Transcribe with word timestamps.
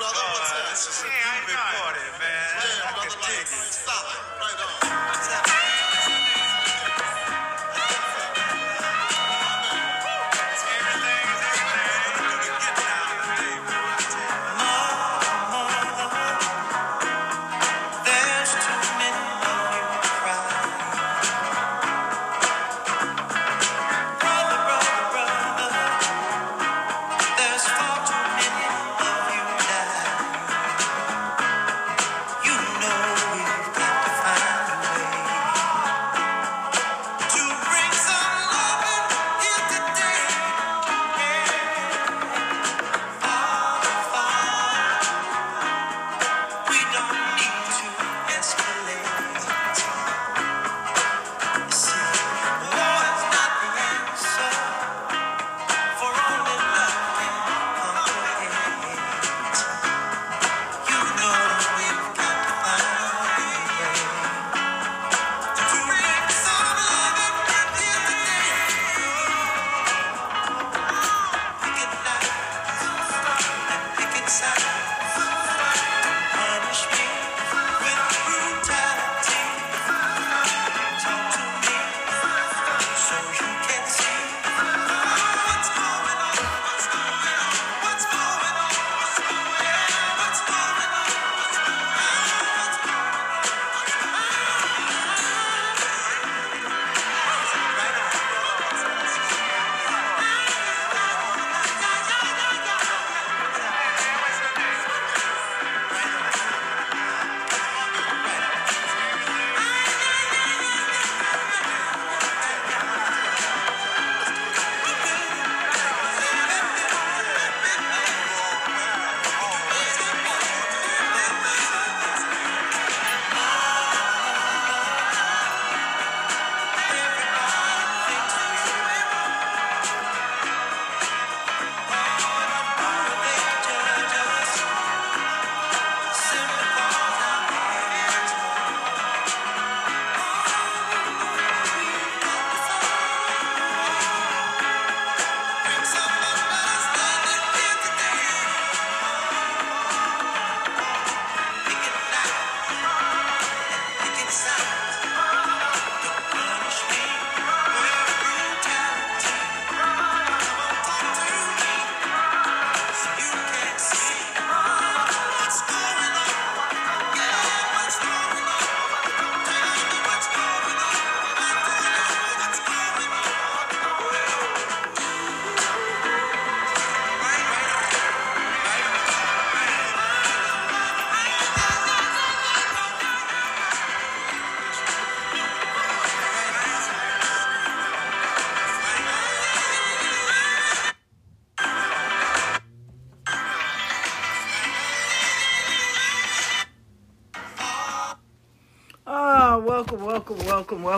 brother. 0.00 0.16
What's 0.32 0.52
that? 0.56 0.64
this 0.72 0.88
is 0.88 1.04
a 1.04 1.12
Yeah, 1.12 1.79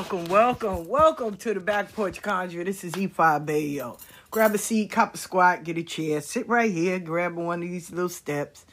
welcome, 0.03 0.25
welcome, 0.25 0.89
welcome, 0.89 1.37
to 1.37 1.55
the 1.55 1.61
Back 1.61 1.93
Porch 1.93 2.21
Conjure. 2.21 2.65
This 2.65 2.83
is 2.83 2.95
Efi 2.95 3.47
Bayo. 3.47 3.99
Grab 4.33 4.53
a 4.53 4.59
seat, 4.59 4.91
cop 4.91 5.15
a 5.15 5.17
squat, 5.17 5.63
get 5.63 5.79
a 5.79 5.85
chair, 5.85 6.21
sit 6.21 6.49
right 6.49 6.73
here, 6.73 6.99
grab 6.99 7.37
one 7.37 7.63
of 7.63 7.69
these 7.69 7.93
little 7.93 8.09
steps, 8.09 8.67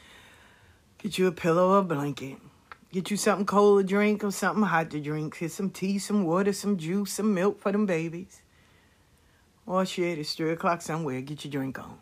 get 0.98 1.20
you 1.20 1.28
a 1.28 1.32
pillow 1.32 1.76
or 1.76 1.80
a 1.80 1.84
blanket, 1.84 2.38
get 2.92 3.12
you 3.12 3.18
something 3.18 3.46
cold 3.46 3.82
to 3.82 3.88
drink 3.88 4.24
or 4.24 4.32
something 4.32 4.64
hot 4.64 4.90
to 4.90 5.00
drink, 5.00 5.38
get 5.38 5.52
some 5.52 5.70
tea, 5.70 6.00
some 6.00 6.24
water, 6.24 6.52
some 6.52 6.78
juice, 6.78 7.12
some 7.12 7.32
milk 7.36 7.60
for 7.60 7.72
them 7.72 7.86
babies. 7.86 8.42
Or 9.68 9.86
shit, 9.86 10.18
it's 10.18 10.34
3 10.34 10.54
o'clock 10.54 10.82
somewhere, 10.82 11.22
get 11.22 11.46
your 11.46 11.52
drink 11.52 11.78
on. 11.78 12.00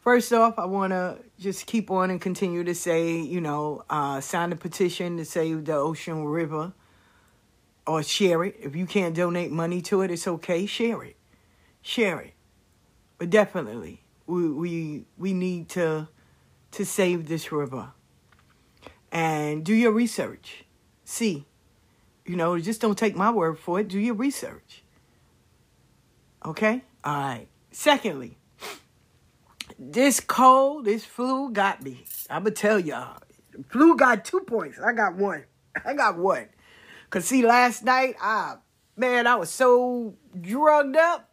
First 0.00 0.30
off, 0.34 0.58
I 0.58 0.66
want 0.66 0.90
to 0.90 1.16
just 1.40 1.64
keep 1.64 1.90
on 1.90 2.10
and 2.10 2.20
continue 2.20 2.64
to 2.64 2.74
say, 2.74 3.18
you 3.18 3.40
know, 3.40 3.82
uh, 3.88 4.20
sign 4.20 4.52
a 4.52 4.56
petition 4.56 5.16
to 5.16 5.24
save 5.24 5.64
the 5.64 5.72
Oshun 5.72 6.30
River 6.30 6.74
or 7.86 8.02
share 8.02 8.44
it. 8.44 8.56
If 8.60 8.76
you 8.76 8.86
can't 8.86 9.14
donate 9.14 9.50
money 9.50 9.80
to 9.82 10.02
it, 10.02 10.10
it's 10.10 10.26
okay. 10.26 10.66
Share 10.66 11.02
it. 11.02 11.16
Share 11.80 12.20
it. 12.20 12.34
But 13.18 13.30
definitely, 13.30 14.02
we, 14.26 14.50
we, 14.50 15.04
we 15.16 15.32
need 15.32 15.68
to, 15.70 16.08
to 16.72 16.84
save 16.84 17.28
this 17.28 17.52
river. 17.52 17.92
And 19.10 19.64
do 19.64 19.74
your 19.74 19.92
research. 19.92 20.64
See, 21.04 21.46
you 22.24 22.36
know, 22.36 22.58
just 22.58 22.80
don't 22.80 22.96
take 22.96 23.16
my 23.16 23.30
word 23.30 23.58
for 23.58 23.80
it. 23.80 23.88
Do 23.88 23.98
your 23.98 24.14
research. 24.14 24.82
Okay? 26.44 26.82
All 27.04 27.14
right. 27.14 27.48
Secondly, 27.70 28.38
this 29.78 30.20
cold, 30.20 30.84
this 30.84 31.04
flu 31.04 31.50
got 31.50 31.82
me. 31.82 32.04
I'ma 32.30 32.50
tell 32.50 32.78
y'all. 32.78 33.18
Flu 33.68 33.96
got 33.96 34.24
two 34.24 34.40
points. 34.40 34.78
I 34.78 34.92
got 34.92 35.16
one. 35.16 35.44
I 35.84 35.94
got 35.94 36.16
one. 36.16 36.48
Cause 37.12 37.26
see, 37.26 37.44
last 37.44 37.84
night, 37.84 38.16
I 38.22 38.54
man, 38.96 39.26
I 39.26 39.34
was 39.34 39.50
so 39.50 40.14
drugged 40.40 40.96
up. 40.96 41.28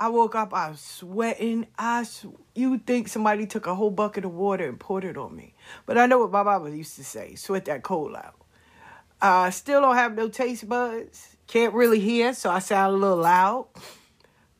I 0.00 0.08
woke 0.08 0.34
up, 0.34 0.54
I 0.54 0.70
was 0.70 0.80
sweating. 0.80 1.66
I 1.78 2.04
sw- 2.04 2.28
you 2.54 2.78
think 2.78 3.08
somebody 3.08 3.46
took 3.46 3.66
a 3.66 3.74
whole 3.74 3.90
bucket 3.90 4.24
of 4.24 4.32
water 4.32 4.66
and 4.66 4.80
poured 4.80 5.04
it 5.04 5.18
on 5.18 5.36
me. 5.36 5.54
But 5.84 5.98
I 5.98 6.06
know 6.06 6.20
what 6.20 6.30
my 6.30 6.42
mama 6.42 6.70
used 6.70 6.96
to 6.96 7.04
say: 7.04 7.34
sweat 7.34 7.66
that 7.66 7.82
cold 7.82 8.16
out. 8.16 8.36
Uh, 9.20 9.50
still 9.50 9.82
don't 9.82 9.96
have 9.96 10.14
no 10.14 10.30
taste 10.30 10.66
buds. 10.66 11.36
Can't 11.46 11.74
really 11.74 12.00
hear, 12.00 12.32
so 12.32 12.48
I 12.48 12.60
sound 12.60 12.94
a 12.94 12.96
little 12.96 13.18
loud. 13.18 13.66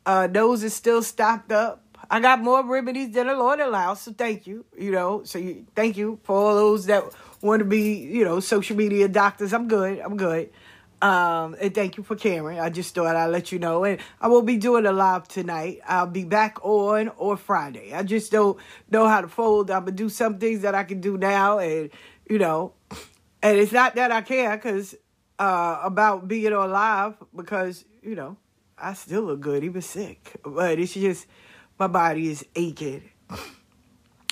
Uh, 0.05 0.27
nose 0.27 0.61
is 0.61 0.75
still 0.75 1.01
stopped 1.01 1.51
up. 1.51 1.83
I 2.11 2.19
got 2.19 2.39
more 2.41 2.63
remedies 2.63 3.11
than 3.15 3.25
the 3.25 3.35
Lord 3.35 3.59
allows, 3.59 4.01
so 4.01 4.13
thank 4.13 4.45
you. 4.45 4.65
You 4.77 4.91
know, 4.91 5.23
so 5.23 5.39
you, 5.39 5.65
thank 5.73 5.97
you 5.97 6.19
for 6.21 6.35
all 6.35 6.53
those 6.53 6.85
that 6.85 7.05
want 7.43 7.59
to 7.59 7.65
be, 7.65 7.97
you 7.97 8.23
know, 8.23 8.39
social 8.39 8.75
media 8.75 9.07
doctors. 9.07 9.53
I'm 9.53 9.67
good. 9.67 9.99
I'm 9.99 10.17
good. 10.17 10.49
Um, 11.01 11.57
and 11.59 11.75
thank 11.75 11.97
you 11.97 12.03
for 12.03 12.15
caring. 12.15 12.61
I 12.61 12.69
just 12.69 12.95
thought 12.95 13.17
I'd 13.17 13.25
let 13.25 13.51
you 13.51 13.59
know. 13.59 13.83
And 13.83 13.99
I 14.21 14.29
will 14.29 14.41
be 14.41 14.55
doing 14.55 14.85
a 14.85 14.93
live 14.93 15.27
tonight. 15.27 15.81
I'll 15.85 16.07
be 16.07 16.23
back 16.23 16.63
on 16.63 17.09
or 17.17 17.35
Friday. 17.35 17.93
I 17.93 18.03
just 18.03 18.31
don't 18.31 18.57
know 18.89 19.07
how 19.09 19.19
to 19.19 19.27
fold. 19.27 19.69
I'm 19.69 19.83
gonna 19.83 19.91
do 19.91 20.07
some 20.07 20.39
things 20.39 20.61
that 20.61 20.75
I 20.75 20.85
can 20.85 21.01
do 21.01 21.17
now, 21.17 21.59
and 21.59 21.89
you 22.29 22.39
know, 22.39 22.71
and 23.41 23.57
it's 23.57 23.73
not 23.73 23.95
that 23.95 24.13
I 24.13 24.21
care 24.21 24.55
because 24.55 24.95
uh, 25.39 25.81
about 25.83 26.29
being 26.29 26.53
on 26.53 26.71
live 26.71 27.15
because 27.35 27.83
you 28.01 28.15
know 28.15 28.37
I 28.77 28.93
still 28.93 29.23
look 29.23 29.41
good, 29.41 29.65
even 29.65 29.81
sick. 29.81 30.37
But 30.45 30.79
it's 30.79 30.93
just 30.93 31.27
my 31.77 31.87
body 31.87 32.29
is 32.31 32.45
aching. 32.55 33.03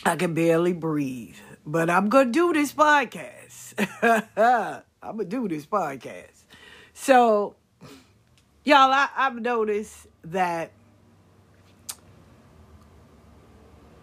I 0.05 0.15
can 0.15 0.33
barely 0.33 0.71
breathe. 0.71 1.35
But 1.65 1.89
I'm 1.89 2.09
gonna 2.09 2.31
do 2.31 2.53
this 2.53 2.73
podcast. 2.73 3.75
I'm 5.03 5.17
gonna 5.17 5.25
do 5.25 5.47
this 5.47 5.65
podcast. 5.65 6.45
So, 6.93 7.55
y'all, 8.63 8.91
I, 8.91 9.09
I've 9.15 9.35
noticed 9.35 10.07
that 10.23 10.71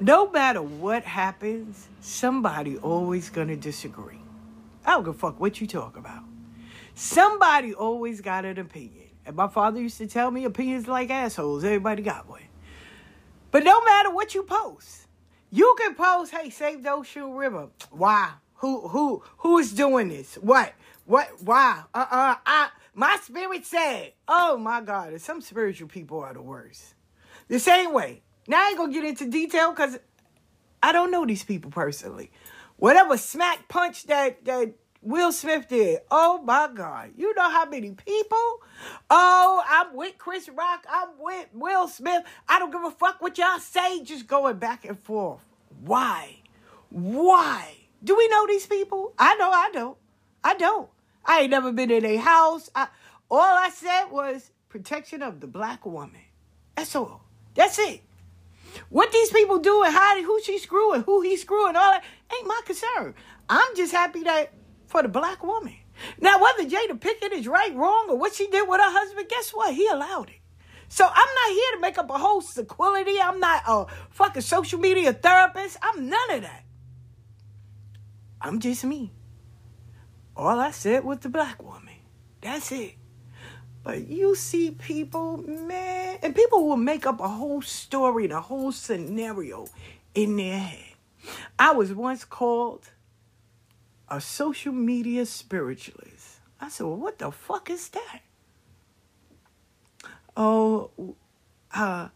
no 0.00 0.30
matter 0.30 0.62
what 0.62 1.02
happens, 1.02 1.88
somebody 2.00 2.76
always 2.78 3.28
gonna 3.28 3.56
disagree. 3.56 4.20
I 4.84 4.92
don't 4.92 5.04
give 5.04 5.16
a 5.16 5.18
fuck 5.18 5.40
what 5.40 5.60
you 5.60 5.66
talk 5.66 5.96
about. 5.96 6.22
Somebody 6.94 7.74
always 7.74 8.20
got 8.20 8.44
an 8.44 8.58
opinion. 8.58 9.06
And 9.26 9.34
my 9.36 9.48
father 9.48 9.80
used 9.80 9.98
to 9.98 10.06
tell 10.06 10.30
me 10.30 10.44
opinions 10.44 10.86
like 10.88 11.10
assholes. 11.10 11.64
Everybody 11.64 12.02
got 12.02 12.28
one. 12.28 12.40
But 13.50 13.64
no 13.64 13.84
matter 13.84 14.10
what 14.10 14.34
you 14.34 14.44
post, 14.44 15.07
you 15.50 15.74
can 15.78 15.94
post, 15.94 16.32
hey, 16.32 16.50
save 16.50 16.82
the 16.82 16.90
Oshun 16.90 17.36
River. 17.36 17.68
Why? 17.90 18.32
Who 18.56 18.88
who 18.88 19.22
who 19.38 19.58
is 19.58 19.72
doing 19.72 20.08
this? 20.08 20.34
What? 20.36 20.74
What 21.04 21.28
why? 21.42 21.84
Uh-uh. 21.94 22.36
I 22.44 22.68
my 22.94 23.16
spirit 23.22 23.64
said, 23.64 24.12
oh 24.26 24.56
my 24.56 24.80
God, 24.80 25.20
some 25.20 25.40
spiritual 25.40 25.88
people 25.88 26.20
are 26.20 26.34
the 26.34 26.42
worst. 26.42 26.94
The 27.46 27.58
same 27.58 27.92
way. 27.92 28.22
Now 28.48 28.64
I 28.64 28.68
ain't 28.70 28.78
gonna 28.78 28.92
get 28.92 29.04
into 29.04 29.30
detail 29.30 29.70
because 29.70 29.98
I 30.82 30.92
don't 30.92 31.10
know 31.10 31.24
these 31.24 31.44
people 31.44 31.70
personally. 31.70 32.30
Whatever 32.76 33.16
smack 33.16 33.68
punch 33.68 34.04
that 34.06 34.44
that 34.44 34.74
Will 35.00 35.30
Smith 35.32 35.68
did. 35.68 36.00
Oh 36.10 36.42
my 36.42 36.68
God. 36.74 37.10
You 37.16 37.34
know 37.34 37.48
how 37.48 37.66
many 37.66 37.92
people? 37.92 38.60
Oh, 39.08 39.62
I'm 39.68 39.94
with 39.94 40.18
Chris 40.18 40.48
Rock. 40.48 40.86
I'm 40.90 41.08
with 41.18 41.46
Will 41.52 41.88
Smith. 41.88 42.24
I 42.48 42.58
don't 42.58 42.72
give 42.72 42.82
a 42.82 42.90
fuck 42.90 43.22
what 43.22 43.38
y'all 43.38 43.58
say. 43.58 44.02
Just 44.02 44.26
going 44.26 44.58
back 44.58 44.84
and 44.84 44.98
forth. 44.98 45.44
Why? 45.82 46.36
Why? 46.90 47.74
Do 48.02 48.16
we 48.16 48.28
know 48.28 48.46
these 48.46 48.66
people? 48.66 49.14
I 49.18 49.36
know 49.36 49.50
I 49.50 49.70
don't. 49.72 49.96
I 50.42 50.54
don't. 50.54 50.88
I 51.24 51.40
ain't 51.40 51.50
never 51.50 51.72
been 51.72 51.90
in 51.90 52.04
a 52.04 52.16
house. 52.16 52.70
I, 52.74 52.88
all 53.30 53.40
I 53.40 53.70
said 53.70 54.06
was 54.06 54.50
protection 54.68 55.22
of 55.22 55.40
the 55.40 55.46
black 55.46 55.84
woman. 55.86 56.20
That's 56.76 56.94
all. 56.96 57.22
That's 57.54 57.78
it. 57.78 58.02
What 58.88 59.12
these 59.12 59.30
people 59.30 59.58
do 59.58 59.82
and 59.82 59.92
how 59.92 60.22
who 60.22 60.40
she 60.42 60.58
screwing, 60.58 61.02
who 61.02 61.22
he 61.22 61.36
screwing, 61.36 61.76
all 61.76 61.90
that 61.92 62.04
ain't 62.32 62.46
my 62.46 62.60
concern. 62.64 63.14
I'm 63.48 63.76
just 63.76 63.92
happy 63.92 64.22
that 64.24 64.52
for 64.88 65.02
the 65.02 65.08
black 65.08 65.44
woman. 65.44 65.76
Now, 66.20 66.40
whether 66.40 66.64
Jada 66.64 66.98
Pinkett 66.98 67.32
is 67.32 67.46
right, 67.46 67.74
wrong, 67.74 68.06
or 68.08 68.16
what 68.16 68.34
she 68.34 68.48
did 68.48 68.68
with 68.68 68.80
her 68.80 68.90
husband, 68.90 69.28
guess 69.28 69.50
what? 69.50 69.74
He 69.74 69.86
allowed 69.86 70.30
it. 70.30 70.40
So 70.88 71.04
I'm 71.04 71.12
not 71.12 71.52
here 71.52 71.72
to 71.74 71.80
make 71.80 71.98
up 71.98 72.10
a 72.10 72.18
whole 72.18 72.40
sequility. 72.40 73.20
I'm 73.20 73.38
not 73.38 73.62
a 73.66 73.86
fucking 74.10 74.42
social 74.42 74.80
media 74.80 75.12
therapist. 75.12 75.76
I'm 75.82 76.08
none 76.08 76.30
of 76.30 76.42
that. 76.42 76.64
I'm 78.40 78.58
just 78.58 78.84
me. 78.84 79.12
All 80.34 80.58
I 80.58 80.70
said 80.70 81.04
was 81.04 81.18
the 81.18 81.28
black 81.28 81.62
woman. 81.62 81.96
That's 82.40 82.72
it. 82.72 82.94
But 83.82 84.06
you 84.06 84.34
see 84.34 84.70
people, 84.70 85.38
man, 85.38 86.18
and 86.22 86.34
people 86.34 86.66
will 86.66 86.76
make 86.76 87.06
up 87.06 87.20
a 87.20 87.28
whole 87.28 87.60
story 87.60 88.24
and 88.24 88.32
a 88.32 88.40
whole 88.40 88.72
scenario 88.72 89.66
in 90.14 90.36
their 90.36 90.58
head. 90.58 90.94
I 91.58 91.72
was 91.72 91.92
once 91.92 92.24
called 92.24 92.88
a 94.10 94.20
social 94.20 94.72
media 94.72 95.26
spiritualist. 95.26 96.40
I 96.60 96.68
said, 96.68 96.86
well, 96.86 96.96
what 96.96 97.18
the 97.18 97.30
fuck 97.30 97.70
is 97.70 97.88
that? 97.90 98.20
Oh, 100.36 100.90
uh, 101.74 102.08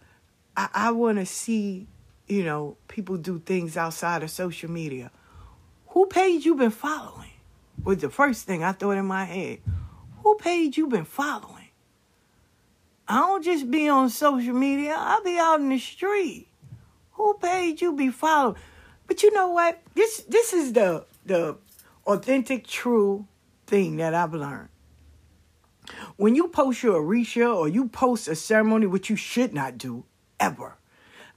I, 0.57 0.69
I 0.75 0.91
want 0.93 1.19
to 1.19 1.27
see, 1.27 1.87
you 2.27 2.45
know, 2.45 2.77
people 2.89 3.17
do 3.17 3.39
things 3.39 3.77
outside 3.77 4.23
of 4.23 4.31
social 4.31 4.71
media. 4.71 5.11
Who 5.89 6.07
page 6.07 6.45
you 6.45 6.55
been 6.55 6.71
following? 6.71 7.31
Was 7.85 7.99
the 7.99 8.11
first 8.11 8.47
thing 8.47 8.63
I 8.63 8.73
thought 8.73 8.93
in 8.93 9.07
my 9.07 9.25
head. 9.25 9.59
Who 10.23 10.37
page 10.37 10.79
you 10.79 10.87
been 10.87 11.05
following? 11.05 11.69
I 13.09 13.17
don't 13.17 13.45
just 13.45 13.71
be 13.71 13.89
on 13.89 14.09
social 14.09 14.55
media. 14.55 14.95
I 14.97 15.21
be 15.25 15.37
out 15.39 15.61
in 15.61 15.69
the 15.69 15.79
street. 15.79 16.47
Who 17.13 17.35
page 17.35 17.83
you 17.83 17.93
be 17.93 18.09
following? 18.11 18.57
But 19.07 19.23
you 19.23 19.33
know 19.33 19.49
what? 19.49 19.81
This 19.95 20.23
this 20.29 20.53
is 20.53 20.73
the 20.73 21.05
the 21.27 21.57
authentic, 22.07 22.67
true 22.67 23.27
thing 23.67 23.97
that 23.97 24.15
I've 24.15 24.35
learned. 24.35 24.69
When 26.17 26.35
you 26.35 26.49
post 26.49 26.83
your 26.83 27.03
Orisha 27.03 27.55
or 27.55 27.69
you 27.69 27.89
post 27.89 28.29
a 28.29 28.35
ceremony, 28.35 28.87
which 28.87 29.11
you 29.11 29.17
should 29.17 29.53
not 29.53 29.79
do 29.79 30.05
ever. 30.39 30.77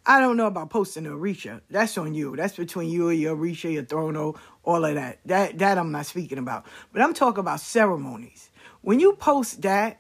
I 0.06 0.20
don't 0.20 0.38
know 0.38 0.46
about 0.46 0.70
posting 0.70 1.08
a 1.08 1.10
Orisha. 1.10 1.62
That's 1.70 1.98
on 1.98 2.14
you. 2.14 2.36
That's 2.36 2.56
between 2.56 2.90
you 2.90 3.10
and 3.10 3.20
your 3.20 3.36
Orisha, 3.36 3.74
your 3.74 3.84
Throno, 3.84 4.38
all 4.64 4.86
of 4.86 4.94
that. 4.94 5.20
That 5.26 5.58
that 5.58 5.80
I'm 5.80 5.92
not 5.92 6.06
speaking 6.06 6.38
about. 6.38 6.66
But 6.94 7.02
I'm 7.02 7.14
talking 7.14 7.40
about 7.40 7.60
ceremonies. 7.60 8.52
When 8.82 9.00
you 9.00 9.14
post 9.14 9.64
that, 9.64 10.00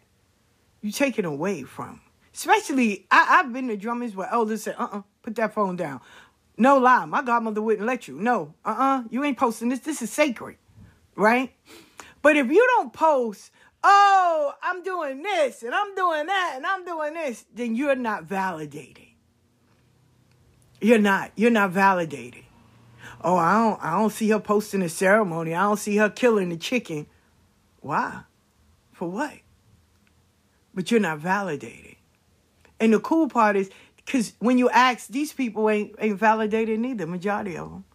you 0.81 0.91
take 0.91 1.17
it 1.17 1.25
away 1.25 1.63
from. 1.63 2.01
Especially, 2.35 3.07
I, 3.09 3.39
I've 3.39 3.51
been 3.51 3.67
to 3.69 3.77
drummers 3.77 4.15
where 4.15 4.31
elders 4.31 4.63
say, 4.63 4.73
uh-uh, 4.77 5.01
put 5.23 5.35
that 5.35 5.53
phone 5.53 5.75
down. 5.75 6.01
No 6.57 6.78
lie, 6.78 7.06
my 7.06 7.22
godmother 7.22 7.62
wouldn't 7.62 7.86
let 7.86 8.07
you. 8.07 8.19
No, 8.19 8.54
uh-uh, 8.63 9.04
you 9.10 9.24
ain't 9.24 9.38
posting 9.38 9.69
this. 9.69 9.80
This 9.80 10.02
is 10.02 10.12
sacred, 10.12 10.57
right? 11.16 11.54
But 12.22 12.38
if 12.38 12.48
you 12.48 12.66
don't 12.78 12.94
post, 12.94 13.52
oh, 13.84 14.54
I'm 14.63 14.81
doing 14.81 15.22
this 15.22 15.63
and 15.63 15.75
I'm 15.75 15.94
doing 15.96 16.28
that 16.28 16.54
and 16.56 16.66
I'm 16.66 16.86
doing 16.86 17.13
this, 17.13 17.46
then 17.54 17.75
you're 17.75 17.96
not 17.96 18.28
validating. 18.28 19.10
You're 20.81 21.00
not. 21.00 21.31
You're 21.36 21.52
not 21.52 21.72
validating. 21.72 22.44
Oh, 23.22 23.38
I 23.38 23.54
don't. 23.54 23.84
I 23.84 23.92
don't 23.92 24.12
see 24.12 24.30
her 24.30 24.40
posting 24.40 24.81
a 24.81 24.90
ceremony. 24.90 25.54
I 25.54 25.63
don't 25.63 25.78
see 25.78 25.98
her 25.98 26.10
killing 26.10 26.50
the 26.50 26.58
chicken. 26.58 27.08
Why? 27.81 28.22
For 28.92 29.10
what? 29.10 29.34
But 30.74 30.92
you're 30.92 31.00
not 31.00 31.19
validating. 31.19 31.96
And 32.80 32.94
the 32.94 33.00
cool 33.00 33.30
part 33.30 33.56
is, 33.56 33.69
because 34.06 34.34
when 34.40 34.57
you 34.57 34.69
ask, 34.69 35.07
these 35.07 35.34
people 35.34 35.69
ain't 35.69 35.96
ain't 36.00 36.19
validated 36.19 36.80
neither. 36.80 37.07
Majority 37.07 37.57
of 37.57 37.69
them. 37.69 37.86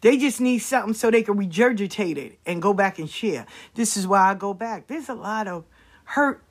They 0.00 0.16
just 0.16 0.40
need 0.40 0.60
something 0.60 0.94
so 0.94 1.10
they 1.10 1.22
can 1.22 1.36
regurgitate 1.36 2.16
it 2.16 2.38
and 2.46 2.62
go 2.62 2.72
back 2.72 2.98
and 2.98 3.10
share. 3.10 3.46
This 3.74 3.96
is 3.96 4.06
why 4.06 4.30
I 4.30 4.34
go 4.34 4.54
back. 4.54 4.86
There's 4.86 5.10
a 5.10 5.14
lot 5.14 5.46
of 5.46 5.64
hurt 6.04 6.42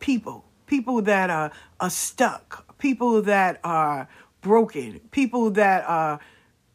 people, 0.00 0.44
people 0.66 1.02
that 1.02 1.30
are, 1.30 1.52
are 1.78 1.90
stuck, 1.90 2.76
people 2.78 3.22
that 3.22 3.60
are 3.62 4.08
broken, 4.40 5.00
people 5.12 5.50
that 5.50 5.84
are 5.88 6.18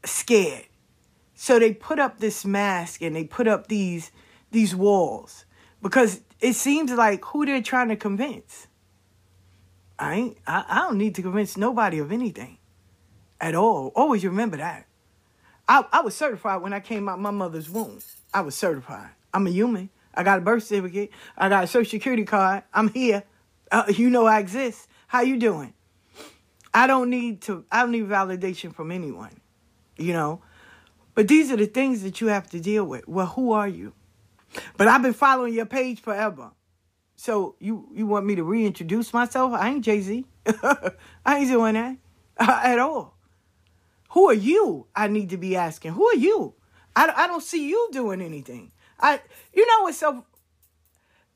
scared. 0.05 0.67
So 1.35 1.59
they 1.59 1.73
put 1.73 1.99
up 1.99 2.19
this 2.19 2.45
mask 2.45 3.01
and 3.01 3.15
they 3.15 3.23
put 3.23 3.47
up 3.47 3.67
these 3.67 4.11
these 4.51 4.75
walls 4.75 5.45
because 5.81 6.21
it 6.39 6.53
seems 6.53 6.91
like 6.91 7.23
who 7.25 7.45
they're 7.45 7.61
trying 7.61 7.89
to 7.89 7.95
convince. 7.95 8.67
I 10.01 10.15
ain't 10.15 10.37
I, 10.47 10.65
I 10.67 10.75
don't 10.79 10.97
need 10.97 11.15
to 11.15 11.21
convince 11.21 11.55
nobody 11.55 11.99
of 11.99 12.11
anything 12.11 12.57
at 13.39 13.53
all. 13.55 13.91
Always 13.95 14.25
remember 14.25 14.57
that. 14.57 14.87
I, 15.67 15.85
I 15.91 16.01
was 16.01 16.15
certified 16.15 16.61
when 16.61 16.73
I 16.73 16.79
came 16.79 17.07
out 17.07 17.19
my 17.19 17.31
mother's 17.31 17.69
womb. 17.69 17.99
I 18.33 18.41
was 18.41 18.55
certified. 18.55 19.11
I'm 19.33 19.45
a 19.45 19.51
human. 19.51 19.89
I 20.13 20.23
got 20.23 20.39
a 20.39 20.41
birth 20.41 20.63
certificate. 20.63 21.11
I 21.37 21.49
got 21.49 21.63
a 21.63 21.67
social 21.67 21.89
security 21.89 22.25
card. 22.25 22.63
I'm 22.73 22.89
here. 22.89 23.23
Uh, 23.71 23.83
you 23.87 24.09
know 24.09 24.25
I 24.25 24.39
exist. 24.39 24.87
How 25.07 25.21
you 25.21 25.37
doing? 25.37 25.73
I 26.73 26.87
don't 26.87 27.09
need 27.09 27.41
to. 27.43 27.63
I 27.71 27.81
don't 27.81 27.91
need 27.91 28.07
validation 28.07 28.73
from 28.73 28.91
anyone. 28.91 29.39
You 29.97 30.13
know, 30.13 30.41
but 31.13 31.27
these 31.27 31.51
are 31.51 31.57
the 31.57 31.67
things 31.67 32.01
that 32.01 32.21
you 32.21 32.27
have 32.27 32.49
to 32.49 32.59
deal 32.59 32.85
with. 32.85 33.07
Well, 33.07 33.27
who 33.27 33.51
are 33.51 33.67
you? 33.67 33.93
But 34.77 34.87
I've 34.87 35.03
been 35.03 35.13
following 35.13 35.53
your 35.53 35.67
page 35.67 36.01
forever. 36.01 36.51
So 37.21 37.55
you 37.59 37.87
you 37.93 38.07
want 38.07 38.25
me 38.25 38.33
to 38.33 38.43
reintroduce 38.43 39.13
myself? 39.13 39.53
I 39.53 39.69
ain't 39.69 39.85
Jay 39.85 40.01
Z. 40.01 40.25
I 41.23 41.37
ain't 41.37 41.49
doing 41.49 41.75
that 41.75 41.97
at 42.39 42.79
all. 42.79 43.15
Who 44.13 44.27
are 44.31 44.33
you? 44.33 44.87
I 44.95 45.07
need 45.07 45.29
to 45.29 45.37
be 45.37 45.55
asking. 45.55 45.91
Who 45.91 46.07
are 46.07 46.15
you? 46.15 46.55
I, 46.95 47.13
I 47.15 47.27
don't 47.27 47.43
see 47.43 47.69
you 47.69 47.89
doing 47.91 48.23
anything. 48.23 48.71
I 48.99 49.21
you 49.53 49.67
know 49.67 49.83
what's 49.83 49.99
so 49.99 50.25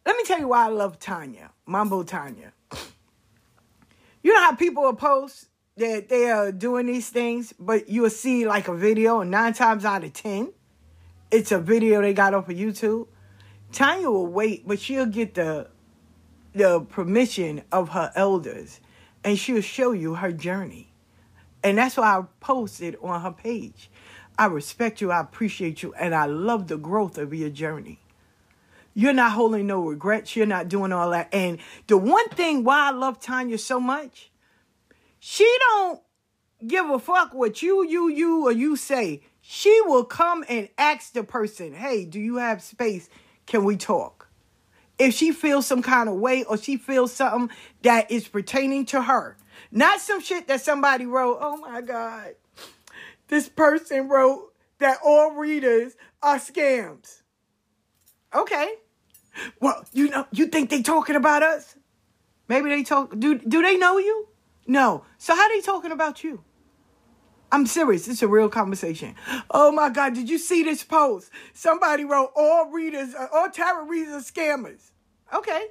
let 0.07 0.17
me 0.17 0.23
tell 0.23 0.39
you 0.39 0.47
why 0.47 0.65
I 0.65 0.69
love 0.69 0.97
Tanya, 0.97 1.51
Mambo 1.67 2.01
Tanya. 2.01 2.53
You 4.23 4.33
know 4.33 4.41
how 4.41 4.55
people 4.55 4.81
will 4.81 4.95
post 4.95 5.49
that 5.77 6.09
they 6.09 6.31
are 6.31 6.51
doing 6.51 6.87
these 6.87 7.09
things, 7.09 7.53
but 7.59 7.87
you'll 7.89 8.09
see 8.09 8.47
like 8.47 8.67
a 8.67 8.73
video, 8.73 9.19
and 9.19 9.29
nine 9.29 9.53
times 9.53 9.85
out 9.85 10.03
of 10.03 10.13
ten, 10.13 10.51
it's 11.29 11.51
a 11.51 11.59
video 11.59 12.01
they 12.01 12.15
got 12.15 12.33
off 12.33 12.49
of 12.49 12.57
YouTube. 12.57 13.07
Tanya 13.71 14.09
will 14.09 14.25
wait, 14.25 14.67
but 14.67 14.79
she'll 14.79 15.05
get 15.05 15.35
the 15.35 15.69
the 16.55 16.79
permission 16.81 17.61
of 17.71 17.89
her 17.89 18.11
elders 18.15 18.79
and 19.23 19.37
she'll 19.37 19.61
show 19.61 19.91
you 19.91 20.15
her 20.15 20.31
journey. 20.31 20.87
And 21.63 21.77
that's 21.77 21.97
why 21.97 22.17
I 22.17 22.23
posted 22.39 22.95
on 23.01 23.21
her 23.21 23.31
page. 23.31 23.89
I 24.37 24.45
respect 24.45 25.01
you, 25.01 25.11
I 25.11 25.19
appreciate 25.19 25.81
you, 25.81 25.93
and 25.93 26.13
I 26.13 26.25
love 26.25 26.67
the 26.67 26.77
growth 26.77 27.17
of 27.17 27.33
your 27.33 27.49
journey. 27.49 27.99
You're 28.93 29.13
not 29.13 29.33
holding 29.33 29.67
no 29.67 29.81
regrets. 29.81 30.35
You're 30.35 30.45
not 30.45 30.69
doing 30.69 30.93
all 30.93 31.09
that. 31.09 31.33
And 31.33 31.59
the 31.87 31.97
one 31.97 32.29
thing 32.29 32.63
why 32.63 32.87
I 32.87 32.91
love 32.91 33.19
Tanya 33.19 33.57
so 33.57 33.79
much, 33.79 34.31
she 35.19 35.53
don't 35.67 36.01
give 36.65 36.89
a 36.89 36.97
fuck 36.99 37.33
what 37.33 37.61
you, 37.61 37.85
you, 37.85 38.07
you, 38.07 38.47
or 38.47 38.53
you 38.53 38.77
say. 38.77 39.21
She 39.41 39.81
will 39.85 40.05
come 40.05 40.45
and 40.47 40.69
ask 40.77 41.11
the 41.11 41.23
person, 41.23 41.73
hey, 41.73 42.05
do 42.05 42.19
you 42.19 42.37
have 42.37 42.61
space? 42.63 43.09
Can 43.45 43.65
we 43.65 43.75
talk? 43.75 44.24
If 44.97 45.13
she 45.13 45.31
feels 45.31 45.65
some 45.65 45.81
kind 45.81 46.07
of 46.07 46.15
way 46.15 46.43
or 46.43 46.57
she 46.57 46.77
feels 46.77 47.11
something 47.13 47.55
that 47.81 48.09
is 48.09 48.27
pertaining 48.27 48.85
to 48.87 49.01
her, 49.01 49.37
not 49.71 49.99
some 49.99 50.21
shit 50.21 50.47
that 50.47 50.61
somebody 50.61 51.05
wrote, 51.05 51.37
oh 51.41 51.57
my 51.57 51.81
God, 51.81 52.35
this 53.27 53.49
person 53.49 54.07
wrote 54.07 54.53
that 54.79 54.97
all 55.03 55.31
readers 55.31 55.95
are 56.21 56.37
scams. 56.37 57.21
Okay. 58.33 58.75
Well, 59.59 59.85
you 59.93 60.09
know, 60.09 60.27
you 60.31 60.47
think 60.47 60.69
they 60.69 60.81
talking 60.81 61.15
about 61.15 61.43
us? 61.43 61.75
Maybe 62.47 62.69
they 62.69 62.83
talk. 62.83 63.17
Do 63.17 63.37
do 63.37 63.61
they 63.61 63.77
know 63.77 63.97
you? 63.97 64.27
No. 64.67 65.03
So 65.17 65.35
how 65.35 65.47
they 65.49 65.61
talking 65.61 65.91
about 65.91 66.23
you? 66.23 66.43
I'm 67.55 67.65
serious. 67.65 68.05
It's 68.09 68.21
a 68.21 68.27
real 68.27 68.49
conversation. 68.49 69.15
Oh 69.49 69.71
my 69.71 69.87
God! 69.87 70.13
Did 70.13 70.29
you 70.29 70.37
see 70.37 70.61
this 70.63 70.83
post? 70.83 71.31
Somebody 71.53 72.03
wrote 72.03 72.31
all 72.35 72.69
readers, 72.69 73.15
uh, 73.15 73.27
all 73.33 73.49
tarot 73.49 73.85
readers 73.85 74.13
are 74.13 74.31
scammers. 74.33 74.91
Okay. 75.33 75.67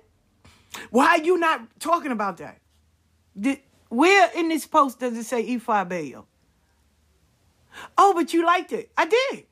Why 0.89 1.09
are 1.09 1.23
you 1.23 1.37
not 1.37 1.79
talking 1.81 2.11
about 2.11 2.39
that? 2.39 2.63
Did, 3.39 3.61
where 3.91 4.31
in 4.35 4.49
this 4.49 4.67
post 4.67 4.99
does 4.99 5.15
it 5.19 5.25
say 5.25 5.47
Efi 5.47 5.87
Bayo? 5.87 6.27
Oh, 7.99 8.15
but 8.15 8.33
you 8.33 8.47
liked 8.47 8.73
it. 8.73 8.91
I 8.97 9.05
did. 9.05 9.45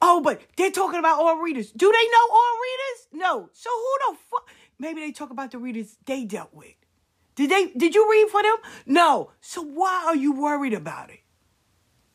Oh, 0.00 0.20
but 0.20 0.40
they're 0.56 0.70
talking 0.70 1.00
about 1.00 1.18
all 1.18 1.38
readers. 1.38 1.72
Do 1.72 1.90
they 1.90 2.08
know 2.12 2.28
all 2.30 2.58
readers? 2.62 3.08
No. 3.12 3.50
So 3.52 3.70
who 3.70 4.12
the 4.12 4.18
fuck? 4.30 4.48
Maybe 4.78 5.00
they 5.00 5.10
talk 5.10 5.30
about 5.30 5.50
the 5.50 5.58
readers 5.58 5.96
they 6.04 6.24
dealt 6.24 6.54
with. 6.54 6.76
Did 7.34 7.50
they? 7.50 7.72
Did 7.76 7.96
you 7.96 8.08
read 8.08 8.28
for 8.28 8.40
them? 8.40 8.56
No. 8.86 9.32
So 9.40 9.62
why 9.62 10.04
are 10.06 10.14
you 10.14 10.30
worried 10.30 10.74
about 10.74 11.10
it? 11.10 11.23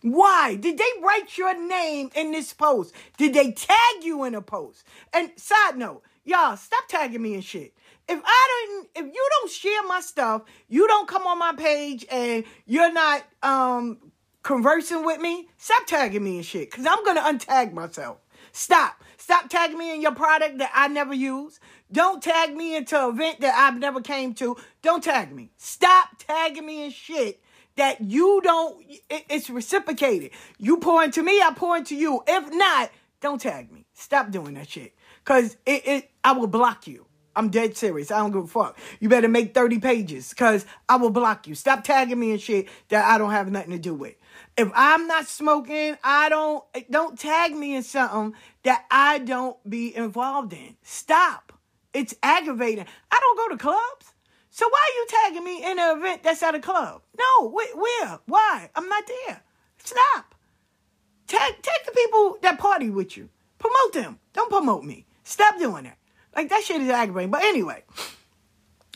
Why 0.01 0.55
did 0.55 0.77
they 0.77 1.01
write 1.01 1.37
your 1.37 1.59
name 1.59 2.09
in 2.15 2.31
this 2.31 2.53
post? 2.53 2.93
Did 3.17 3.33
they 3.33 3.51
tag 3.51 4.03
you 4.03 4.23
in 4.23 4.33
a 4.33 4.41
post? 4.41 4.85
And 5.13 5.31
side 5.35 5.77
note, 5.77 6.03
y'all 6.23 6.55
stop 6.55 6.87
tagging 6.87 7.21
me 7.21 7.33
and 7.33 7.43
shit. 7.43 7.73
If 8.07 8.21
I 8.23 8.65
don't, 8.71 8.89
if 8.95 9.13
you 9.13 9.29
don't 9.39 9.51
share 9.51 9.83
my 9.83 9.99
stuff, 10.01 10.43
you 10.67 10.87
don't 10.87 11.07
come 11.07 11.27
on 11.27 11.37
my 11.37 11.53
page, 11.53 12.05
and 12.09 12.43
you're 12.65 12.93
not 12.93 13.23
um 13.43 13.97
conversing 14.41 15.05
with 15.05 15.19
me, 15.19 15.49
stop 15.57 15.85
tagging 15.85 16.23
me 16.23 16.37
and 16.37 16.45
shit. 16.45 16.71
Cause 16.71 16.85
I'm 16.89 17.03
gonna 17.03 17.21
untag 17.21 17.73
myself. 17.73 18.19
Stop. 18.51 19.03
Stop 19.17 19.49
tagging 19.49 19.77
me 19.77 19.93
in 19.93 20.01
your 20.01 20.15
product 20.15 20.57
that 20.57 20.71
I 20.73 20.87
never 20.87 21.13
use. 21.13 21.59
Don't 21.91 22.23
tag 22.23 22.55
me 22.55 22.75
into 22.75 22.97
an 22.97 23.13
event 23.13 23.41
that 23.41 23.53
I've 23.53 23.77
never 23.77 24.01
came 24.01 24.33
to. 24.35 24.55
Don't 24.81 25.03
tag 25.03 25.31
me. 25.31 25.51
Stop 25.57 26.09
tagging 26.17 26.65
me 26.65 26.85
in 26.85 26.91
shit 26.91 27.41
that 27.79 28.01
you 28.01 28.41
don't 28.43 28.81
it- 29.09 29.25
it's 29.29 29.49
reciprocated. 29.49 30.31
You 30.57 30.77
pour 30.77 31.03
into 31.03 31.23
me, 31.23 31.41
I 31.41 31.51
pour 31.55 31.77
into 31.77 31.95
you. 31.95 32.21
If 32.27 32.51
not, 32.53 32.91
don't 33.21 33.39
tag 33.41 33.71
me. 33.71 33.85
Stop 33.93 34.31
doing 34.31 34.53
that 34.55 34.69
shit. 34.69 34.93
Cause 35.23 35.57
it, 35.65 35.87
it 35.87 36.11
I 36.23 36.33
will 36.33 36.47
block 36.47 36.87
you. 36.87 37.05
I'm 37.35 37.49
dead 37.49 37.77
serious. 37.77 38.11
I 38.11 38.17
don't 38.17 38.31
give 38.31 38.43
a 38.43 38.47
fuck. 38.47 38.77
You 38.99 39.07
better 39.07 39.29
make 39.29 39.53
30 39.53 39.79
pages 39.79 40.29
because 40.29 40.65
I 40.89 40.97
will 40.97 41.09
block 41.09 41.47
you. 41.47 41.55
Stop 41.55 41.85
tagging 41.85 42.19
me 42.19 42.31
and 42.31 42.41
shit 42.41 42.67
that 42.89 43.05
I 43.05 43.17
don't 43.17 43.31
have 43.31 43.49
nothing 43.49 43.71
to 43.71 43.79
do 43.79 43.93
with. 43.93 44.15
If 44.57 44.69
I'm 44.75 45.07
not 45.07 45.27
smoking, 45.27 45.97
I 46.03 46.27
don't 46.27 46.63
don't 46.91 47.17
tag 47.17 47.55
me 47.55 47.75
in 47.75 47.83
something 47.83 48.33
that 48.63 48.85
I 48.91 49.19
don't 49.19 49.57
be 49.69 49.95
involved 49.95 50.51
in. 50.51 50.75
Stop. 50.83 51.53
It's 51.93 52.13
aggravating. 52.21 52.85
I 53.09 53.19
don't 53.21 53.37
go 53.37 53.55
to 53.55 53.57
clubs. 53.57 54.13
So 54.49 54.67
why 54.67 54.79
are 54.79 54.95
you 54.97 55.07
tagging 55.07 55.43
me 55.43 55.63
in 55.63 55.79
an 55.79 55.97
event 55.97 56.23
that's 56.23 56.43
at 56.43 56.55
a 56.55 56.59
club? 56.59 57.01
No, 57.17 57.49
wh- 57.49 57.77
where? 57.77 58.19
Why? 58.25 58.69
I'm 58.75 58.89
not 58.89 59.03
there. 59.07 59.41
Stop. 59.83 60.35
Tag, 61.27 61.61
tag 61.61 61.85
the 61.85 61.91
people 61.91 62.37
that 62.41 62.57
party 62.57 62.89
with 62.89 63.15
you. 63.15 63.29
Promote 63.59 63.93
them. 63.93 64.19
Don't 64.33 64.49
promote 64.49 64.83
me. 64.83 65.05
Stop 65.23 65.59
doing 65.59 65.83
that. 65.83 65.97
Like 66.35 66.49
that 66.49 66.63
shit 66.63 66.81
is 66.81 66.89
aggravating. 66.89 67.31
But 67.31 67.43
anyway, 67.43 67.83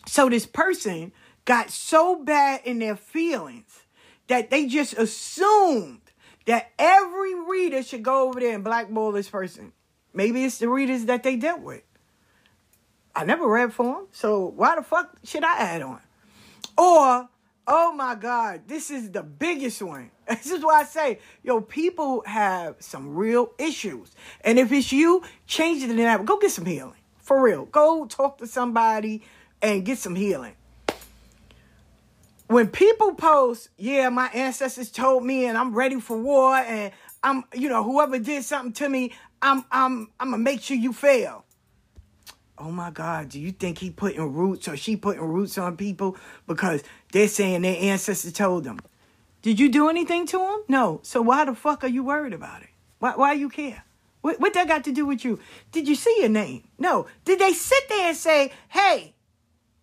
so 0.07 0.29
this 0.29 0.45
person 0.45 1.11
got 1.45 1.69
so 1.69 2.23
bad 2.23 2.61
in 2.65 2.79
their 2.79 2.95
feelings 2.95 3.83
that 4.27 4.49
they 4.49 4.65
just 4.65 4.93
assumed 4.93 6.01
that 6.45 6.71
every 6.79 7.35
reader 7.35 7.83
should 7.83 8.03
go 8.03 8.27
over 8.27 8.39
there 8.39 8.55
and 8.55 8.63
blackball 8.63 9.11
this 9.11 9.29
person. 9.29 9.73
Maybe 10.13 10.43
it's 10.43 10.57
the 10.57 10.69
readers 10.69 11.05
that 11.05 11.23
they 11.23 11.35
dealt 11.35 11.61
with. 11.61 11.83
I 13.15 13.25
never 13.25 13.47
read 13.47 13.73
for 13.73 13.85
them, 13.85 14.07
so 14.11 14.47
why 14.55 14.75
the 14.75 14.83
fuck 14.83 15.15
should 15.23 15.43
I 15.43 15.57
add 15.57 15.81
on? 15.83 15.99
Or, 16.77 17.29
oh 17.67 17.93
my 17.93 18.15
God, 18.15 18.61
this 18.67 18.89
is 18.89 19.11
the 19.11 19.23
biggest 19.23 19.81
one. 19.81 20.09
This 20.27 20.51
is 20.51 20.63
why 20.63 20.81
I 20.81 20.83
say, 20.85 21.19
yo, 21.43 21.59
people 21.59 22.23
have 22.25 22.77
some 22.79 23.13
real 23.13 23.51
issues. 23.59 24.11
And 24.41 24.57
if 24.57 24.71
it's 24.71 24.91
you, 24.91 25.21
change 25.47 25.83
it 25.83 25.87
to 25.87 25.93
that. 25.95 26.25
Go 26.25 26.37
get 26.37 26.51
some 26.51 26.65
healing. 26.65 26.95
For 27.17 27.41
real. 27.41 27.65
Go 27.65 28.05
talk 28.05 28.37
to 28.37 28.47
somebody 28.47 29.21
and 29.61 29.85
get 29.85 29.97
some 29.97 30.15
healing. 30.15 30.53
When 32.47 32.67
people 32.67 33.15
post, 33.15 33.69
yeah, 33.77 34.09
my 34.09 34.27
ancestors 34.27 34.91
told 34.91 35.25
me 35.25 35.45
and 35.45 35.57
I'm 35.57 35.73
ready 35.73 35.99
for 35.99 36.17
war 36.17 36.55
and 36.55 36.93
I'm, 37.21 37.43
you 37.53 37.67
know, 37.69 37.83
whoever 37.83 38.17
did 38.19 38.43
something 38.43 38.73
to 38.73 38.89
me, 38.89 39.11
I'm 39.41 39.65
I'm 39.71 40.09
I'm 40.19 40.31
gonna 40.31 40.43
make 40.43 40.61
sure 40.61 40.77
you 40.77 40.93
fail. 40.93 41.45
Oh 42.57 42.71
my 42.71 42.91
God, 42.91 43.29
do 43.29 43.39
you 43.39 43.51
think 43.51 43.79
he 43.79 43.89
putting 43.89 44.21
roots 44.31 44.67
or 44.67 44.77
she 44.77 44.95
putting 44.95 45.23
roots 45.23 45.57
on 45.57 45.75
people 45.75 46.15
because 46.47 46.83
they're 47.11 47.27
saying 47.27 47.63
their 47.63 47.77
ancestors 47.79 48.33
told 48.33 48.63
them? 48.63 48.79
Did 49.41 49.59
you 49.59 49.69
do 49.69 49.89
anything 49.89 50.25
to 50.27 50.37
them? 50.37 50.63
No. 50.67 50.99
So 51.03 51.21
why 51.21 51.45
the 51.45 51.55
fuck 51.55 51.83
are 51.83 51.87
you 51.87 52.03
worried 52.03 52.33
about 52.33 52.61
it? 52.61 52.69
Why, 52.99 53.13
why 53.15 53.33
you 53.33 53.49
care? 53.49 53.83
What, 54.21 54.39
what 54.39 54.53
that 54.53 54.67
got 54.67 54.85
to 54.85 54.91
do 54.91 55.05
with 55.05 55.25
you? 55.25 55.39
Did 55.71 55.87
you 55.87 55.95
see 55.95 56.15
your 56.19 56.29
name? 56.29 56.63
No. 56.79 57.07
Did 57.25 57.39
they 57.39 57.51
sit 57.51 57.89
there 57.89 58.07
and 58.09 58.17
say, 58.17 58.53
hey, 58.69 59.15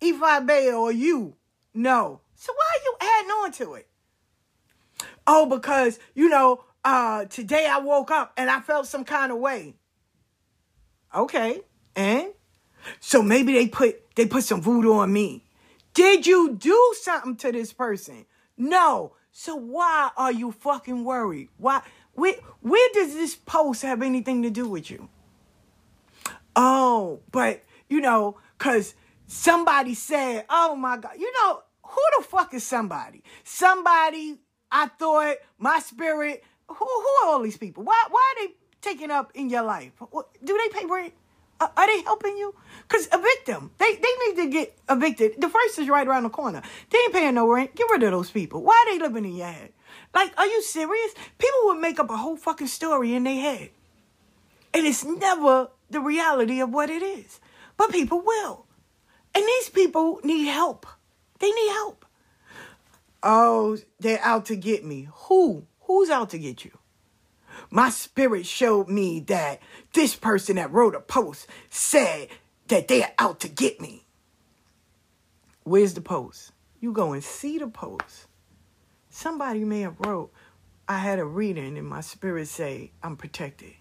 Efi 0.01 0.47
Bayo 0.47 0.87
you? 0.87 1.35
No. 1.73 2.21
So 2.35 2.51
why 2.53 2.69
are 2.73 2.83
you 2.83 2.95
adding 3.01 3.29
on 3.29 3.51
to 3.51 3.73
it? 3.75 3.87
Oh, 5.27 5.45
because, 5.45 5.99
you 6.15 6.27
know, 6.27 6.63
uh, 6.83 7.25
today 7.25 7.67
I 7.69 7.77
woke 7.79 8.09
up 8.09 8.33
and 8.35 8.49
I 8.49 8.61
felt 8.61 8.87
some 8.87 9.05
kind 9.05 9.31
of 9.31 9.37
way. 9.37 9.75
Okay. 11.13 11.61
And? 11.95 12.29
So 12.99 13.21
maybe 13.21 13.53
they 13.53 13.67
put 13.67 14.15
they 14.15 14.25
put 14.25 14.43
some 14.43 14.61
voodoo 14.61 14.93
on 14.93 15.11
me. 15.13 15.45
Did 15.93 16.25
you 16.25 16.55
do 16.55 16.93
something 17.01 17.35
to 17.37 17.51
this 17.51 17.73
person? 17.73 18.25
No. 18.57 19.13
So 19.31 19.55
why 19.55 20.11
are 20.17 20.31
you 20.31 20.51
fucking 20.51 21.03
worried? 21.03 21.49
Why 21.57 21.81
where 22.13 22.35
where 22.61 22.89
does 22.93 23.13
this 23.13 23.35
post 23.35 23.81
have 23.83 24.01
anything 24.01 24.43
to 24.43 24.49
do 24.49 24.67
with 24.67 24.89
you? 24.91 25.09
Oh, 26.55 27.21
but 27.31 27.63
you 27.89 28.01
know, 28.01 28.37
cause 28.57 28.93
somebody 29.27 29.93
said, 29.93 30.45
oh 30.49 30.75
my 30.75 30.97
God, 30.97 31.13
you 31.17 31.31
know, 31.33 31.61
who 31.83 32.01
the 32.17 32.23
fuck 32.23 32.53
is 32.53 32.65
somebody? 32.65 33.23
Somebody 33.43 34.37
I 34.71 34.87
thought 34.87 35.37
my 35.57 35.79
spirit, 35.79 36.43
who 36.67 36.75
who 36.75 37.07
are 37.23 37.33
all 37.33 37.41
these 37.41 37.57
people? 37.57 37.83
Why 37.83 38.05
why 38.09 38.33
are 38.35 38.47
they 38.47 38.53
taking 38.81 39.11
up 39.11 39.31
in 39.33 39.49
your 39.49 39.63
life? 39.63 39.91
Do 40.43 40.57
they 40.57 40.79
pay 40.79 40.85
rent? 40.85 41.13
Are 41.61 41.87
they 41.87 42.01
helping 42.01 42.37
you? 42.37 42.55
Cause 42.87 43.07
evict 43.13 43.45
them. 43.45 43.71
They 43.77 43.95
they 43.95 44.27
need 44.27 44.35
to 44.43 44.49
get 44.49 44.77
evicted. 44.89 45.39
The 45.39 45.49
first 45.49 45.79
is 45.79 45.87
right 45.87 46.07
around 46.07 46.23
the 46.23 46.29
corner. 46.29 46.61
They 46.89 46.97
ain't 46.97 47.13
paying 47.13 47.35
no 47.35 47.47
rent. 47.47 47.75
Get 47.75 47.89
rid 47.89 48.03
of 48.03 48.11
those 48.11 48.31
people. 48.31 48.63
Why 48.63 48.85
are 48.85 48.93
they 48.93 48.99
living 48.99 49.25
in 49.25 49.35
your 49.35 49.47
head? 49.47 49.71
Like, 50.13 50.33
are 50.37 50.47
you 50.47 50.61
serious? 50.61 51.13
People 51.37 51.59
would 51.65 51.79
make 51.79 51.99
up 51.99 52.09
a 52.09 52.17
whole 52.17 52.35
fucking 52.35 52.67
story 52.67 53.13
in 53.13 53.23
their 53.23 53.39
head. 53.39 53.69
And 54.73 54.85
it's 54.85 55.03
never 55.03 55.69
the 55.89 55.99
reality 55.99 56.59
of 56.61 56.73
what 56.73 56.89
it 56.89 57.03
is. 57.03 57.39
But 57.77 57.91
people 57.91 58.21
will. 58.21 58.65
And 59.33 59.45
these 59.45 59.69
people 59.69 60.19
need 60.23 60.45
help. 60.45 60.85
They 61.39 61.51
need 61.51 61.69
help. 61.69 62.05
Oh, 63.23 63.77
they're 63.99 64.23
out 64.23 64.45
to 64.47 64.55
get 64.55 64.83
me. 64.83 65.07
Who? 65.27 65.65
Who's 65.81 66.09
out 66.09 66.29
to 66.31 66.39
get 66.39 66.65
you? 66.65 66.71
My 67.71 67.89
spirit 67.89 68.45
showed 68.45 68.89
me 68.89 69.21
that 69.21 69.61
this 69.93 70.13
person 70.13 70.57
that 70.57 70.73
wrote 70.73 70.93
a 70.93 70.99
post 70.99 71.47
said 71.69 72.27
that 72.67 72.89
they're 72.89 73.13
out 73.17 73.39
to 73.39 73.47
get 73.47 73.79
me. 73.79 74.05
Where's 75.63 75.93
the 75.93 76.01
post? 76.01 76.51
You 76.81 76.91
go 76.91 77.13
and 77.13 77.23
see 77.23 77.57
the 77.57 77.67
post. 77.67 78.27
Somebody 79.09 79.63
may 79.63 79.81
have 79.81 79.99
wrote, 80.01 80.33
I 80.87 80.97
had 80.97 81.19
a 81.19 81.25
reading 81.25 81.77
and 81.77 81.87
my 81.87 82.01
spirit 82.01 82.49
say 82.49 82.91
I'm 83.01 83.15
protected. 83.15 83.73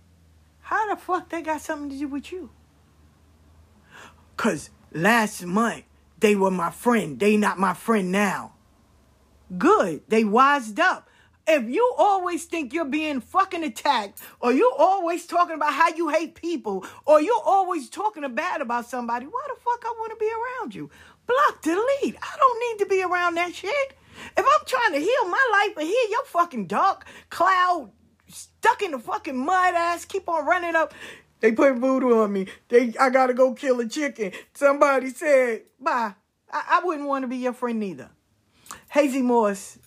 How 0.61 0.89
the 0.89 1.01
fuck 1.01 1.29
that 1.31 1.45
got 1.45 1.61
something 1.61 1.91
to 1.91 1.99
do 1.99 2.07
with 2.07 2.31
you? 2.31 2.51
Cause 4.37 4.71
last 4.93 5.45
month 5.45 5.83
they 6.21 6.37
were 6.37 6.53
my 6.53 6.71
friend. 6.71 7.19
They 7.19 7.37
not 7.37 7.59
my 7.59 7.75
friend 7.75 8.13
now. 8.13 8.53
Good. 9.59 10.03
They 10.07 10.23
wised 10.23 10.79
up. 10.79 11.10
If 11.47 11.69
you 11.69 11.95
always 11.99 12.45
think 12.45 12.73
you're 12.73 12.85
being 12.85 13.21
fucking 13.21 13.65
attacked, 13.65 14.21
or 14.41 14.53
you 14.53 14.73
always 14.79 15.27
talking 15.27 15.57
about 15.57 15.73
how 15.73 15.89
you 15.95 16.09
hate 16.09 16.35
people, 16.35 16.85
or 17.07 17.21
you're 17.21 17.43
always 17.45 17.89
talking 17.89 18.23
bad 18.35 18.61
about 18.61 18.87
somebody, 18.89 19.27
why 19.27 19.47
the 19.49 19.61
fuck 19.61 19.83
I 19.85 19.95
want 19.99 20.13
to 20.13 20.17
be 20.17 20.31
around 20.31 20.75
you? 20.75 20.91
Block, 21.27 21.63
delete. 21.63 22.17
I 22.23 22.37
don't 22.37 22.79
need 22.79 22.85
to 22.85 22.89
be 22.89 23.03
around 23.03 23.35
that 23.37 23.55
shit. 23.55 23.97
If 24.37 24.45
I'm 24.45 24.67
trying 24.67 24.93
to 24.93 24.99
heal 24.99 25.29
my 25.29 25.49
life 25.53 25.77
and 25.77 25.87
heal 25.87 26.11
your 26.11 26.25
fucking 26.27 26.67
dark 26.67 27.07
cloud 27.31 27.91
stuck 28.29 28.83
in 28.83 28.93
the 28.93 28.99
fucking 28.99 29.37
mud 29.37 29.75
ass, 29.75 30.05
keep 30.05 30.29
on 30.29 30.47
running 30.47 30.77
up. 30.77 30.95
They 31.41 31.53
put 31.53 31.77
voodoo 31.77 32.21
on 32.21 32.33
me. 32.33 32.47
They 32.69 32.95
I 33.01 33.11
gotta 33.11 33.35
go 33.35 33.55
kill 33.55 33.81
a 33.81 33.89
chicken. 33.89 34.33
Somebody 34.55 35.11
said, 35.11 35.63
bye. 35.81 36.15
I, 36.53 36.65
I 36.69 36.81
wouldn't 36.85 37.09
want 37.09 37.23
to 37.23 37.29
be 37.29 37.39
your 37.39 37.53
friend 37.53 37.81
neither. 37.81 38.11
Hazy 38.91 39.23
Morse 39.23 39.79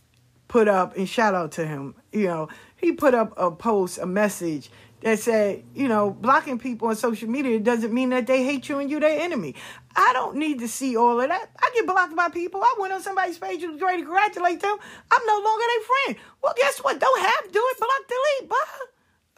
put 0.54 0.68
up, 0.68 0.96
and 0.96 1.10
shout 1.10 1.34
out 1.34 1.52
to 1.52 1.66
him, 1.66 1.96
you 2.12 2.28
know, 2.28 2.48
he 2.76 2.92
put 2.92 3.16
up 3.16 3.34
a 3.38 3.50
post, 3.50 3.98
a 3.98 4.06
message 4.06 4.70
that 5.02 5.18
said, 5.18 5.64
you 5.74 5.88
know, 5.88 6.12
blocking 6.12 6.60
people 6.60 6.90
on 6.90 6.96
social 6.96 7.28
media 7.28 7.60
doesn't 7.60 7.92
mean 7.92 8.10
that 8.10 8.28
they 8.28 8.44
hate 8.44 8.70
you 8.70 8.78
and 8.78 8.88
you 8.88 9.00
their 9.00 9.20
enemy. 9.20 9.56
I 9.96 10.12
don't 10.14 10.36
need 10.36 10.60
to 10.60 10.68
see 10.68 10.96
all 10.96 11.20
of 11.20 11.28
that. 11.28 11.50
I 11.60 11.72
get 11.74 11.88
blocked 11.88 12.16
by 12.16 12.30
people. 12.30 12.62
I 12.62 12.76
went 12.78 12.94
on 12.94 13.02
somebody's 13.02 13.40
page 13.40 13.64
and 13.64 13.72
was 13.72 13.82
to 13.82 13.98
congratulate 13.98 14.60
them. 14.60 14.78
I'm 15.10 15.26
no 15.26 15.42
longer 15.44 15.66
their 15.66 16.14
friend. 16.14 16.24
Well, 16.44 16.54
guess 16.56 16.78
what? 16.84 17.00
Don't 17.00 17.20
have 17.20 17.52
do 17.52 17.60
it. 17.72 17.80
Block, 17.80 17.90
delete. 18.08 18.52
What 18.52 18.68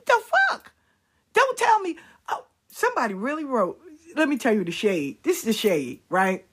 the 0.06 0.22
fuck? 0.52 0.74
Don't 1.32 1.58
tell 1.58 1.80
me. 1.80 1.98
Oh, 2.28 2.44
somebody 2.68 3.14
really 3.14 3.46
wrote. 3.46 3.80
Let 4.18 4.28
me 4.28 4.38
tell 4.38 4.54
you 4.54 4.66
the 4.66 4.74
shade. 4.74 5.24
This 5.24 5.38
is 5.38 5.44
the 5.44 5.54
shade, 5.54 6.02
right? 6.10 6.46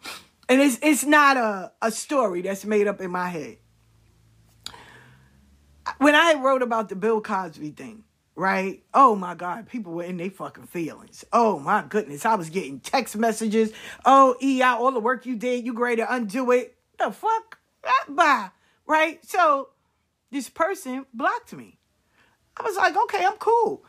And 0.49 0.61
it's 0.61 0.79
it's 0.83 1.03
not 1.03 1.37
a, 1.37 1.73
a 1.83 1.91
story 1.91 2.43
that's 2.43 2.65
made 2.65 2.87
up 2.87 3.01
in 3.01 3.11
my 3.11 3.29
head. 3.29 3.59
When 6.03 6.17
I 6.17 6.35
wrote 6.35 6.63
about 6.63 6.89
the 6.89 6.97
Bill 6.97 7.21
Cosby 7.21 7.71
thing, 7.71 8.03
right? 8.35 8.83
Oh 8.93 9.15
my 9.15 9.37
God, 9.37 9.69
people 9.69 9.93
were 9.93 10.03
in 10.03 10.17
their 10.17 10.31
fucking 10.31 10.67
feelings. 10.67 11.25
Oh 11.33 11.61
my 11.61 11.85
goodness, 11.89 12.27
I 12.27 12.35
was 12.35 12.51
getting 12.51 12.81
text 12.81 13.17
messages. 13.17 13.73
Oh, 14.05 14.35
EI, 14.43 14.63
all 14.63 14.91
the 14.91 14.99
work 14.99 15.27
you 15.27 15.37
did, 15.37 15.65
you 15.65 15.73
great 15.73 15.97
to 15.97 16.13
undo 16.13 16.51
it. 16.51 16.77
The 16.99 17.13
fuck? 17.13 17.59
Ah, 17.85 18.05
Bye. 18.09 18.49
Right? 18.85 19.25
So 19.25 19.69
this 20.33 20.49
person 20.49 21.07
blocked 21.15 21.53
me. 21.53 21.79
I 22.57 22.65
was 22.65 22.77
like, 22.77 22.97
okay, 22.97 23.25
I'm 23.25 23.37
cool. 23.37 23.85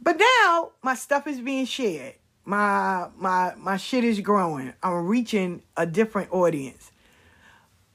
But 0.00 0.20
now 0.20 0.72
my 0.82 0.94
stuff 0.94 1.26
is 1.26 1.40
being 1.40 1.66
shared. 1.66 2.14
My 2.44 3.08
my 3.16 3.54
my 3.56 3.76
shit 3.78 4.04
is 4.04 4.20
growing. 4.20 4.74
I'm 4.80 5.06
reaching 5.06 5.62
a 5.76 5.86
different 5.86 6.32
audience. 6.32 6.92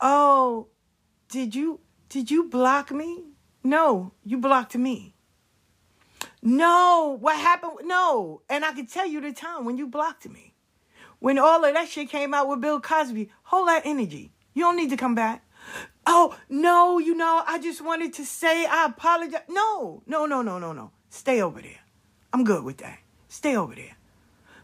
Oh, 0.01 0.67
did 1.29 1.55
you 1.55 1.79
did 2.11 2.29
you 2.29 2.49
block 2.49 2.91
me? 2.91 3.23
No, 3.63 4.11
you 4.25 4.37
blocked 4.37 4.75
me. 4.75 5.15
No, 6.41 7.17
what 7.21 7.39
happened? 7.39 7.87
No, 7.87 8.41
and 8.49 8.65
I 8.65 8.73
can 8.73 8.85
tell 8.85 9.07
you 9.07 9.21
the 9.21 9.31
time 9.31 9.63
when 9.63 9.77
you 9.77 9.87
blocked 9.87 10.27
me. 10.27 10.53
When 11.19 11.39
all 11.39 11.63
of 11.63 11.73
that 11.73 11.87
shit 11.87 12.09
came 12.09 12.33
out 12.33 12.49
with 12.49 12.59
Bill 12.59 12.81
Cosby, 12.81 13.29
hold 13.43 13.69
that 13.69 13.83
energy. 13.85 14.33
You 14.53 14.63
don't 14.63 14.75
need 14.75 14.89
to 14.89 14.97
come 14.97 15.15
back. 15.15 15.45
Oh, 16.05 16.37
no, 16.49 16.99
you 16.99 17.15
know, 17.15 17.43
I 17.47 17.59
just 17.59 17.81
wanted 17.81 18.11
to 18.15 18.25
say 18.25 18.65
I 18.65 18.87
apologize. 18.87 19.43
No, 19.47 20.03
no, 20.05 20.25
no, 20.25 20.41
no, 20.41 20.59
no, 20.59 20.73
no. 20.73 20.91
Stay 21.09 21.41
over 21.41 21.61
there. 21.61 21.79
I'm 22.33 22.43
good 22.43 22.65
with 22.65 22.79
that. 22.79 22.99
Stay 23.29 23.55
over 23.55 23.73
there. 23.73 23.95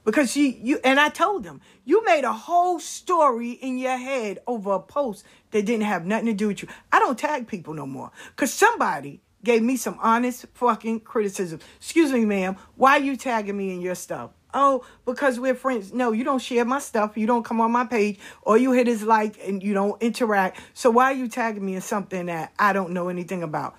Because 0.07 0.31
she 0.31 0.51
you 0.63 0.79
and 0.85 1.01
I 1.01 1.09
told 1.09 1.43
them, 1.43 1.59
you 1.83 2.01
made 2.05 2.23
a 2.23 2.31
whole 2.31 2.79
story 2.79 3.51
in 3.51 3.77
your 3.77 3.97
head 3.97 4.39
over 4.47 4.71
a 4.71 4.79
post 4.79 5.25
that 5.51 5.65
didn't 5.65 5.83
have 5.83 6.05
nothing 6.05 6.27
to 6.27 6.33
do 6.33 6.47
with 6.47 6.61
you. 6.61 6.69
I 6.93 6.99
don't 6.99 7.19
tag 7.19 7.45
people 7.45 7.73
no 7.73 7.85
more. 7.85 8.09
Cause 8.37 8.53
somebody 8.53 9.19
gave 9.43 9.61
me 9.61 9.75
some 9.75 9.99
honest 10.01 10.45
fucking 10.53 11.01
criticism. 11.01 11.59
Excuse 11.75 12.13
me, 12.13 12.23
ma'am, 12.23 12.55
why 12.75 12.91
are 12.93 13.01
you 13.01 13.17
tagging 13.17 13.57
me 13.57 13.73
in 13.73 13.81
your 13.81 13.95
stuff? 13.95 14.31
Oh, 14.53 14.85
because 15.03 15.41
we're 15.41 15.53
friends. 15.53 15.91
No, 15.91 16.13
you 16.13 16.23
don't 16.23 16.41
share 16.41 16.63
my 16.63 16.79
stuff. 16.79 17.17
You 17.17 17.27
don't 17.27 17.43
come 17.43 17.59
on 17.59 17.73
my 17.73 17.83
page. 17.83 18.17
Or 18.43 18.57
you 18.57 18.71
hit 18.71 18.87
his 18.87 19.03
like 19.03 19.37
and 19.45 19.61
you 19.61 19.73
don't 19.73 20.01
interact. 20.01 20.61
So 20.73 20.89
why 20.89 21.11
are 21.11 21.15
you 21.15 21.27
tagging 21.27 21.65
me 21.65 21.75
in 21.75 21.81
something 21.81 22.27
that 22.27 22.53
I 22.57 22.71
don't 22.71 22.91
know 22.91 23.09
anything 23.09 23.43
about? 23.43 23.75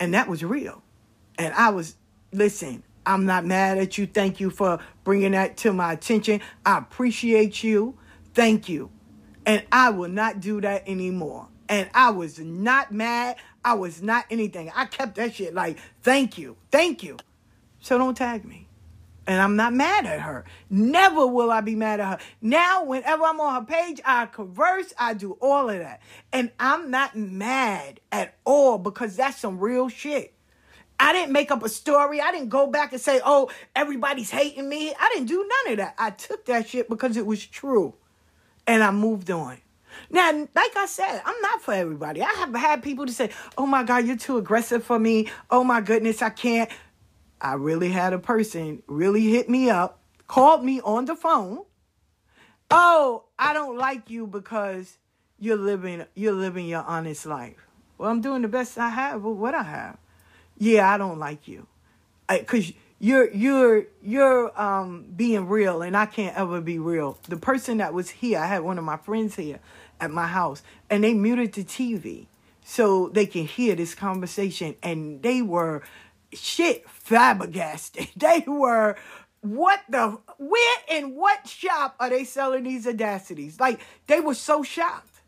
And 0.00 0.12
that 0.14 0.26
was 0.26 0.42
real. 0.42 0.82
And 1.38 1.54
I 1.54 1.70
was, 1.70 1.94
listen, 2.32 2.82
I'm 3.08 3.24
not 3.24 3.46
mad 3.46 3.78
at 3.78 3.96
you. 3.96 4.06
Thank 4.06 4.38
you 4.38 4.50
for 4.50 4.80
bringing 5.02 5.32
that 5.32 5.56
to 5.58 5.72
my 5.72 5.94
attention. 5.94 6.42
I 6.66 6.76
appreciate 6.76 7.64
you. 7.64 7.98
Thank 8.34 8.68
you. 8.68 8.90
And 9.46 9.64
I 9.72 9.88
will 9.88 10.10
not 10.10 10.40
do 10.40 10.60
that 10.60 10.86
anymore. 10.86 11.48
And 11.70 11.88
I 11.94 12.10
was 12.10 12.38
not 12.38 12.92
mad. 12.92 13.36
I 13.64 13.74
was 13.74 14.02
not 14.02 14.26
anything. 14.30 14.70
I 14.74 14.84
kept 14.84 15.14
that 15.14 15.34
shit 15.34 15.54
like, 15.54 15.78
thank 16.02 16.36
you. 16.36 16.58
Thank 16.70 17.02
you. 17.02 17.16
So 17.80 17.96
don't 17.96 18.14
tag 18.14 18.44
me. 18.44 18.68
And 19.26 19.40
I'm 19.40 19.56
not 19.56 19.72
mad 19.72 20.04
at 20.04 20.20
her. 20.20 20.44
Never 20.68 21.26
will 21.26 21.50
I 21.50 21.62
be 21.62 21.74
mad 21.74 22.00
at 22.00 22.20
her. 22.20 22.26
Now, 22.42 22.84
whenever 22.84 23.24
I'm 23.24 23.40
on 23.40 23.54
her 23.54 23.66
page, 23.66 24.02
I 24.04 24.26
converse, 24.26 24.92
I 24.98 25.14
do 25.14 25.32
all 25.40 25.70
of 25.70 25.78
that. 25.78 26.02
And 26.30 26.50
I'm 26.60 26.90
not 26.90 27.16
mad 27.16 28.00
at 28.12 28.36
all 28.44 28.76
because 28.76 29.16
that's 29.16 29.38
some 29.38 29.58
real 29.58 29.88
shit. 29.88 30.34
I 31.00 31.12
didn't 31.12 31.32
make 31.32 31.50
up 31.50 31.62
a 31.62 31.68
story. 31.68 32.20
I 32.20 32.32
didn't 32.32 32.48
go 32.48 32.66
back 32.66 32.92
and 32.92 33.00
say, 33.00 33.20
oh, 33.24 33.50
everybody's 33.76 34.30
hating 34.30 34.68
me. 34.68 34.92
I 34.98 35.10
didn't 35.14 35.28
do 35.28 35.38
none 35.38 35.72
of 35.72 35.78
that. 35.78 35.94
I 35.98 36.10
took 36.10 36.46
that 36.46 36.68
shit 36.68 36.88
because 36.88 37.16
it 37.16 37.24
was 37.24 37.44
true. 37.46 37.94
And 38.66 38.82
I 38.82 38.90
moved 38.90 39.30
on. 39.30 39.58
Now, 40.10 40.30
like 40.32 40.76
I 40.76 40.86
said, 40.86 41.22
I'm 41.24 41.40
not 41.40 41.62
for 41.62 41.74
everybody. 41.74 42.22
I 42.22 42.30
have 42.30 42.54
had 42.54 42.82
people 42.82 43.06
to 43.06 43.12
say, 43.12 43.30
oh 43.56 43.66
my 43.66 43.82
God, 43.82 44.06
you're 44.06 44.16
too 44.16 44.38
aggressive 44.38 44.84
for 44.84 44.98
me. 44.98 45.28
Oh 45.50 45.64
my 45.64 45.80
goodness, 45.80 46.22
I 46.22 46.30
can't. 46.30 46.70
I 47.40 47.54
really 47.54 47.90
had 47.90 48.12
a 48.12 48.18
person 48.18 48.82
really 48.86 49.26
hit 49.28 49.48
me 49.48 49.70
up, 49.70 50.00
called 50.26 50.64
me 50.64 50.80
on 50.80 51.04
the 51.04 51.14
phone. 51.14 51.64
Oh, 52.70 53.24
I 53.38 53.52
don't 53.52 53.78
like 53.78 54.10
you 54.10 54.26
because 54.26 54.98
you're 55.38 55.56
living 55.56 56.04
you're 56.14 56.32
living 56.32 56.66
your 56.66 56.82
honest 56.82 57.26
life. 57.26 57.66
Well, 57.96 58.10
I'm 58.10 58.20
doing 58.20 58.42
the 58.42 58.48
best 58.48 58.76
I 58.76 58.90
have 58.90 59.22
with 59.22 59.36
what 59.36 59.54
I 59.54 59.62
have. 59.62 59.98
Yeah, 60.58 60.92
I 60.92 60.98
don't 60.98 61.18
like 61.18 61.48
you. 61.48 61.66
Cuz 62.46 62.72
you're 62.98 63.30
you're 63.30 63.84
you're 64.02 64.60
um 64.60 65.06
being 65.16 65.46
real 65.48 65.82
and 65.82 65.96
I 65.96 66.06
can't 66.06 66.36
ever 66.36 66.60
be 66.60 66.78
real. 66.78 67.18
The 67.28 67.36
person 67.36 67.78
that 67.78 67.94
was 67.94 68.10
here, 68.10 68.38
I 68.38 68.46
had 68.46 68.62
one 68.62 68.78
of 68.78 68.84
my 68.84 68.96
friends 68.96 69.36
here 69.36 69.60
at 70.00 70.10
my 70.10 70.26
house 70.26 70.62
and 70.90 71.04
they 71.04 71.14
muted 71.14 71.52
the 71.52 71.64
TV 71.64 72.26
so 72.64 73.08
they 73.08 73.26
can 73.26 73.46
hear 73.46 73.74
this 73.74 73.94
conversation 73.94 74.74
and 74.82 75.22
they 75.22 75.42
were 75.42 75.82
shit 76.32 76.88
flabbergasted. 76.88 78.08
They 78.16 78.44
were 78.46 78.96
what 79.40 79.80
the 79.88 80.18
where 80.38 80.78
in 80.88 81.14
what 81.14 81.46
shop 81.46 81.94
are 82.00 82.10
they 82.10 82.24
selling 82.24 82.64
these 82.64 82.86
audacities? 82.86 83.60
Like 83.60 83.80
they 84.08 84.20
were 84.20 84.34
so 84.34 84.62
shocked. 84.62 85.20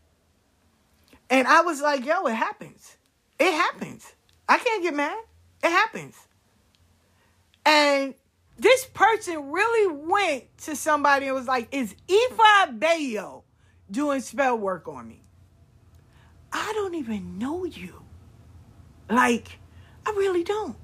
And 1.31 1.47
I 1.47 1.61
was 1.61 1.81
like, 1.81 2.05
yo, 2.05 2.27
it 2.27 2.35
happens. 2.35 2.97
It 3.39 3.53
happens. 3.53 4.13
I 4.51 4.59
can't 4.59 4.83
get 4.83 4.95
mad. 4.95 5.17
It 5.63 5.71
happens. 5.71 6.17
And 7.65 8.15
this 8.59 8.85
person 8.87 9.53
really 9.53 9.97
went 10.09 10.59
to 10.65 10.75
somebody 10.75 11.27
and 11.27 11.37
was 11.37 11.47
like, 11.47 11.69
is 11.71 11.95
Efi 12.09 12.81
Bayo 12.81 13.45
doing 13.89 14.21
spell 14.21 14.59
work 14.59 14.89
on 14.89 15.07
me? 15.07 15.23
I 16.53 16.73
don't 16.75 16.97
even 16.97 17.39
know 17.39 17.65
you. 17.65 18.03
Like, 19.09 19.61
I 20.05 20.11
really 20.11 20.43
don't. 20.43 20.77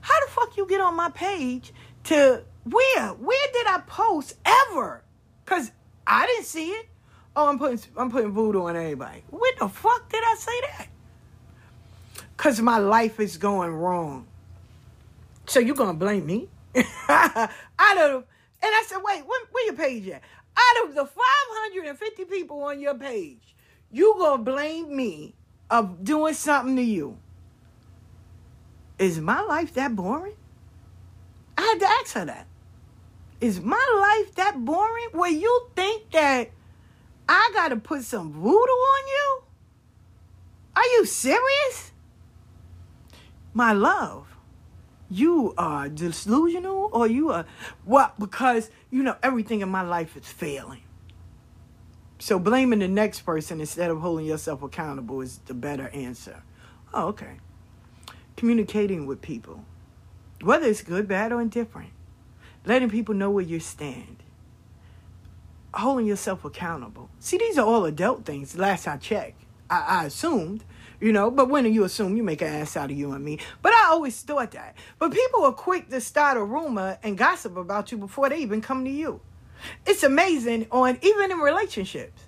How 0.00 0.26
the 0.26 0.32
fuck 0.32 0.56
you 0.56 0.66
get 0.66 0.80
on 0.80 0.96
my 0.96 1.10
page 1.10 1.72
to 2.04 2.42
where? 2.64 3.08
Where 3.10 3.48
did 3.52 3.66
I 3.68 3.78
post 3.86 4.34
ever? 4.44 5.04
Cause 5.46 5.70
I 6.04 6.26
didn't 6.26 6.46
see 6.46 6.70
it. 6.70 6.88
Oh, 7.36 7.46
I'm 7.46 7.60
putting 7.60 7.78
I'm 7.96 8.10
putting 8.10 8.32
voodoo 8.32 8.62
on 8.62 8.74
everybody. 8.74 9.22
Where 9.30 9.52
the 9.60 9.68
fuck 9.68 10.10
did 10.10 10.24
I 10.24 10.34
say 10.36 10.60
that? 10.60 10.88
Cause 12.44 12.60
my 12.60 12.76
life 12.76 13.20
is 13.20 13.38
going 13.38 13.72
wrong. 13.72 14.26
So 15.46 15.60
you're 15.60 15.74
gonna 15.74 15.94
blame 15.94 16.26
me? 16.26 16.50
Out 17.08 17.96
of 17.96 18.24
and 18.62 18.70
I 18.70 18.84
said, 18.86 18.98
wait, 19.02 19.26
where, 19.26 19.46
where 19.50 19.64
your 19.64 19.74
page 19.74 20.06
at? 20.08 20.20
Out 20.54 20.86
of 20.86 20.94
the 20.94 21.06
550 21.06 22.26
people 22.26 22.62
on 22.64 22.80
your 22.80 22.96
page, 22.96 23.56
you 23.90 24.14
gonna 24.18 24.42
blame 24.42 24.94
me 24.94 25.34
of 25.70 26.04
doing 26.04 26.34
something 26.34 26.76
to 26.76 26.82
you. 26.82 27.16
Is 28.98 29.18
my 29.20 29.40
life 29.40 29.72
that 29.72 29.96
boring? 29.96 30.36
I 31.56 31.62
had 31.62 31.80
to 31.80 31.86
ask 31.86 32.12
her 32.12 32.26
that. 32.26 32.46
Is 33.40 33.62
my 33.62 34.20
life 34.22 34.34
that 34.34 34.62
boring 34.62 35.08
where 35.12 35.32
you 35.32 35.68
think 35.74 36.10
that 36.10 36.50
I 37.26 37.50
gotta 37.54 37.76
put 37.76 38.02
some 38.02 38.34
voodoo 38.34 38.46
on 38.50 39.06
you? 39.08 39.42
Are 40.76 40.84
you 40.84 41.06
serious? 41.06 41.92
My 43.54 43.72
love, 43.72 44.36
you 45.08 45.54
are 45.56 45.88
delusional 45.88 46.90
or 46.92 47.06
you 47.06 47.30
are 47.30 47.46
what 47.84 48.18
because 48.18 48.70
you 48.90 49.02
know 49.02 49.16
everything 49.22 49.60
in 49.60 49.68
my 49.68 49.82
life 49.82 50.16
is 50.16 50.26
failing. 50.26 50.82
So 52.18 52.38
blaming 52.38 52.80
the 52.80 52.88
next 52.88 53.20
person 53.20 53.60
instead 53.60 53.90
of 53.90 54.00
holding 54.00 54.26
yourself 54.26 54.62
accountable 54.62 55.20
is 55.20 55.38
the 55.46 55.54
better 55.54 55.88
answer. 55.90 56.42
Oh 56.92 57.06
okay. 57.08 57.36
Communicating 58.36 59.06
with 59.06 59.22
people 59.22 59.64
whether 60.42 60.66
it's 60.66 60.82
good 60.82 61.06
bad 61.06 61.32
or 61.32 61.40
indifferent 61.40 61.90
letting 62.66 62.90
people 62.90 63.14
know 63.14 63.30
where 63.30 63.44
you 63.44 63.60
stand 63.60 64.24
holding 65.74 66.06
yourself 66.06 66.44
accountable. 66.44 67.10
See 67.18 67.38
these 67.38 67.58
are 67.58 67.66
all 67.66 67.84
adult 67.84 68.24
things 68.24 68.56
last 68.56 68.86
i 68.86 68.96
checked. 68.96 69.40
I, 69.68 69.80
I 69.80 70.04
assumed 70.04 70.64
you 71.00 71.12
know. 71.12 71.30
But 71.30 71.48
when 71.48 71.64
do 71.64 71.70
you 71.70 71.84
assume 71.84 72.16
you 72.16 72.22
make 72.22 72.42
an 72.42 72.48
ass 72.48 72.76
out 72.76 72.90
of 72.90 72.96
you 72.96 73.12
and 73.12 73.24
me. 73.24 73.38
But 73.62 73.72
I 73.72 73.86
always 73.90 74.20
thought 74.20 74.52
that. 74.52 74.76
But 74.98 75.12
people 75.12 75.44
are 75.44 75.52
quick 75.52 75.88
to 75.90 76.00
start 76.00 76.36
a 76.36 76.44
rumor 76.44 76.98
and 77.02 77.18
gossip 77.18 77.56
about 77.56 77.92
you 77.92 77.98
before 77.98 78.28
they 78.28 78.38
even 78.38 78.60
come 78.60 78.84
to 78.84 78.90
you. 78.90 79.20
It's 79.86 80.02
amazing 80.02 80.66
on 80.70 80.98
even 81.02 81.30
in 81.30 81.38
relationships. 81.38 82.22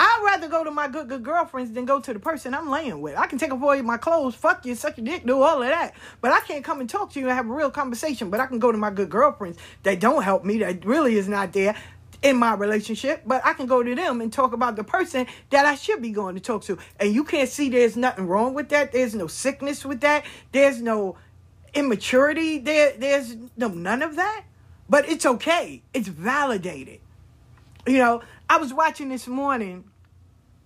I'd 0.00 0.22
rather 0.24 0.46
go 0.48 0.62
to 0.62 0.70
my 0.70 0.86
good 0.86 1.08
good 1.08 1.24
girlfriends 1.24 1.72
than 1.72 1.84
go 1.84 1.98
to 1.98 2.12
the 2.12 2.20
person 2.20 2.54
I'm 2.54 2.70
laying 2.70 3.00
with. 3.00 3.16
I 3.16 3.26
can 3.26 3.36
take 3.36 3.50
all 3.50 3.82
my 3.82 3.96
clothes, 3.96 4.36
fuck 4.36 4.64
you, 4.64 4.76
suck 4.76 4.96
your 4.96 5.04
dick, 5.04 5.26
do 5.26 5.42
all 5.42 5.60
of 5.60 5.68
that. 5.68 5.94
But 6.20 6.30
I 6.30 6.38
can't 6.40 6.64
come 6.64 6.78
and 6.78 6.88
talk 6.88 7.12
to 7.12 7.20
you 7.20 7.26
and 7.26 7.34
have 7.34 7.50
a 7.50 7.52
real 7.52 7.70
conversation. 7.70 8.30
But 8.30 8.38
I 8.38 8.46
can 8.46 8.60
go 8.60 8.70
to 8.70 8.78
my 8.78 8.90
good 8.90 9.10
girlfriends 9.10 9.58
that 9.82 9.98
don't 9.98 10.22
help 10.22 10.44
me, 10.44 10.58
that 10.58 10.84
really 10.84 11.16
is 11.16 11.26
not 11.26 11.52
there 11.52 11.74
in 12.22 12.36
my 12.36 12.54
relationship, 12.54 13.22
but 13.26 13.44
I 13.44 13.52
can 13.52 13.66
go 13.66 13.82
to 13.82 13.94
them 13.94 14.20
and 14.20 14.32
talk 14.32 14.52
about 14.52 14.76
the 14.76 14.84
person 14.84 15.26
that 15.50 15.66
I 15.66 15.74
should 15.74 16.02
be 16.02 16.10
going 16.10 16.34
to 16.34 16.40
talk 16.40 16.62
to. 16.64 16.78
And 16.98 17.14
you 17.14 17.24
can't 17.24 17.48
see 17.48 17.68
there's 17.68 17.96
nothing 17.96 18.26
wrong 18.26 18.54
with 18.54 18.70
that. 18.70 18.92
There's 18.92 19.14
no 19.14 19.26
sickness 19.26 19.84
with 19.84 20.00
that. 20.00 20.24
There's 20.52 20.82
no 20.82 21.16
immaturity. 21.74 22.58
There, 22.58 22.92
there's 22.98 23.36
no 23.56 23.68
none 23.68 24.02
of 24.02 24.16
that. 24.16 24.44
But 24.88 25.08
it's 25.08 25.26
okay. 25.26 25.82
It's 25.94 26.08
validated. 26.08 27.00
You 27.86 27.98
know, 27.98 28.22
I 28.50 28.58
was 28.58 28.72
watching 28.74 29.10
this 29.10 29.28
morning, 29.28 29.84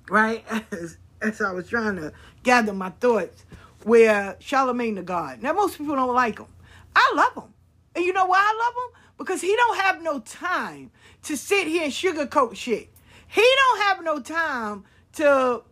right, 0.09 0.45
as, 0.73 0.97
as 1.21 1.41
I 1.41 1.53
was 1.53 1.69
trying 1.69 1.97
to 1.97 2.13
gather 2.43 2.73
my 2.73 2.91
thoughts, 2.91 3.45
where 3.85 4.37
Charlemagne 4.39 4.95
the 4.95 5.03
God. 5.03 5.43
Now, 5.43 5.53
most 5.53 5.77
people 5.77 5.97
don't 5.97 6.15
like 6.15 6.39
him. 6.39 6.47
I 6.95 7.13
love 7.15 7.45
him. 7.45 7.53
And 7.95 8.05
you 8.05 8.13
know 8.13 8.27
why 8.27 8.39
I 8.39 8.65
love 8.65 8.75
him? 8.75 9.02
Because 9.23 9.41
he 9.41 9.55
don't 9.55 9.79
have 9.79 10.03
no 10.03 10.19
time 10.19 10.91
to 11.23 11.37
sit 11.37 11.69
here 11.69 11.85
and 11.85 11.93
sugarcoat 11.93 12.57
shit. 12.57 12.91
He 13.29 13.41
don't 13.41 13.83
have 13.83 14.05
no 14.05 14.21
time 14.21 14.85
to 15.15 15.63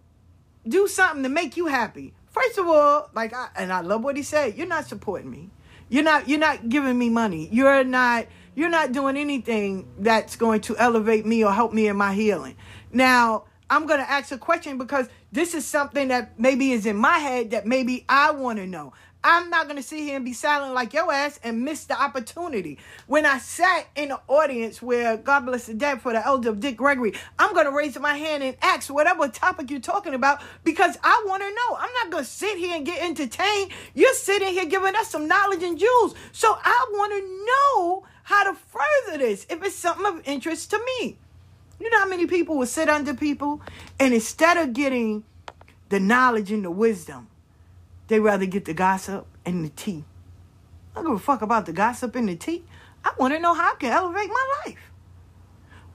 do 0.69 0.87
something 0.87 1.25
to 1.25 1.29
make 1.29 1.57
you 1.57 1.67
happy. 1.67 2.15
First 2.31 2.59
of 2.59 2.69
all, 2.69 3.11
like 3.13 3.35
I, 3.35 3.49
and 3.57 3.73
I 3.73 3.81
love 3.81 4.05
what 4.05 4.17
he 4.17 4.23
said, 4.23 4.57
you're 4.57 4.69
not 4.69 4.87
supporting 4.87 5.31
me. 5.31 5.51
You're 5.89 6.05
not 6.05 6.29
you're 6.29 6.39
not 6.39 6.69
giving 6.69 6.97
me 6.97 7.11
money. 7.11 7.49
You're 7.51 7.83
not 7.83 8.27
you're 8.55 8.69
not 8.69 8.93
doing 8.93 9.17
anything 9.17 9.89
that's 9.99 10.37
going 10.37 10.61
to 10.63 10.77
elevate 10.77 11.27
me 11.27 11.45
or 11.45 11.53
help 11.53 11.73
me 11.73 11.89
in 11.89 11.97
my 11.97 12.15
healing. 12.15 12.57
Now, 12.93 13.45
I'm 13.69 13.87
going 13.87 14.01
to 14.01 14.09
ask 14.09 14.31
a 14.31 14.39
question 14.39 14.79
because 14.79 15.09
this 15.33 15.55
is 15.55 15.67
something 15.67 16.09
that 16.09 16.39
maybe 16.39 16.71
is 16.71 16.87
in 16.87 16.97
my 16.97 17.19
head 17.19 17.51
that 17.51 17.67
maybe 17.67 18.05
I 18.09 18.31
want 18.31 18.59
to 18.59 18.67
know. 18.67 18.93
I'm 19.23 19.51
not 19.51 19.67
going 19.67 19.77
to 19.77 19.83
sit 19.83 20.01
here 20.01 20.17
and 20.17 20.25
be 20.25 20.33
silent 20.33 20.73
like 20.73 20.95
your 20.95 21.13
ass 21.13 21.39
and 21.43 21.63
miss 21.63 21.85
the 21.85 22.01
opportunity. 22.01 22.79
When 23.07 23.27
I 23.27 23.39
sat 23.39 23.87
in 23.95 24.09
the 24.09 24.21
audience 24.29 24.81
where 24.81 25.19
God 25.19 25.41
bless 25.47 25.67
the 25.67 25.75
dead 25.75 26.01
for 26.01 26.13
the 26.13 26.25
elder 26.25 26.49
of 26.49 26.61
Dick 26.61 26.79
Gregory, 26.79 27.13
I'm 27.39 27.53
going 27.53 27.67
to 27.67 27.73
raise 27.73 27.99
my 27.99 28.17
hand 28.17 28.43
and 28.43 28.57
ask 28.63 28.93
whatever 28.93 29.29
topic 29.29 29.71
you're 29.71 29.81
talking 29.81 30.15
about 30.15 30.41
because 30.65 30.97
I 31.05 31.23
want 31.27 31.43
to 31.43 31.51
know. 31.51 31.77
I'm 31.79 31.93
not 32.03 32.11
going 32.11 32.25
to 32.25 32.31
sit 32.31 32.57
here 32.57 32.75
and 32.75 32.87
get 32.87 33.03
entertained. 33.03 33.73
You're 33.95 34.15
sitting 34.15 34.49
here 34.49 34.65
giving 34.65 34.97
us 34.97 35.11
some 35.11 35.29
knowledge 35.29 35.63
and 35.63 35.79
jewels. 35.79 36.15
So 36.33 36.57
I 36.63 36.87
want 36.93 37.13
to 37.13 37.47
know 37.47 38.07
how 38.23 38.45
to 38.45 38.59
further 38.59 39.19
this 39.19 39.47
if 39.51 39.63
it's 39.63 39.75
something 39.75 40.07
of 40.07 40.23
interest 40.27 40.71
to 40.71 40.79
me. 40.79 41.19
You 41.79 41.91
know 41.91 41.99
how 41.99 42.09
many 42.09 42.27
people 42.27 42.57
will 42.57 42.67
sit 42.67 42.89
under 42.89 43.15
people 43.15 43.61
and 43.99 44.15
instead 44.15 44.57
of 44.57 44.73
getting 44.73 45.25
the 45.89 45.99
knowledge 45.99 46.53
and 46.53 46.65
the 46.65 46.71
wisdom, 46.71 47.29
they 48.11 48.19
rather 48.19 48.45
get 48.45 48.65
the 48.65 48.75
gossip 48.75 49.25
and 49.47 49.65
the 49.65 49.69
tea. 49.69 50.05
I 50.93 50.97
don't 50.97 51.13
give 51.13 51.15
a 51.15 51.19
fuck 51.21 51.43
about 51.43 51.67
the 51.67 51.73
gossip 51.73 52.17
and 52.17 52.29
the 52.29 52.35
tea. 52.35 52.65
I 53.05 53.13
want 53.17 53.33
to 53.35 53.39
know 53.39 53.55
how 53.55 53.71
I 53.71 53.77
can 53.77 53.93
elevate 53.93 54.29
my 54.29 54.47
life. 54.67 54.91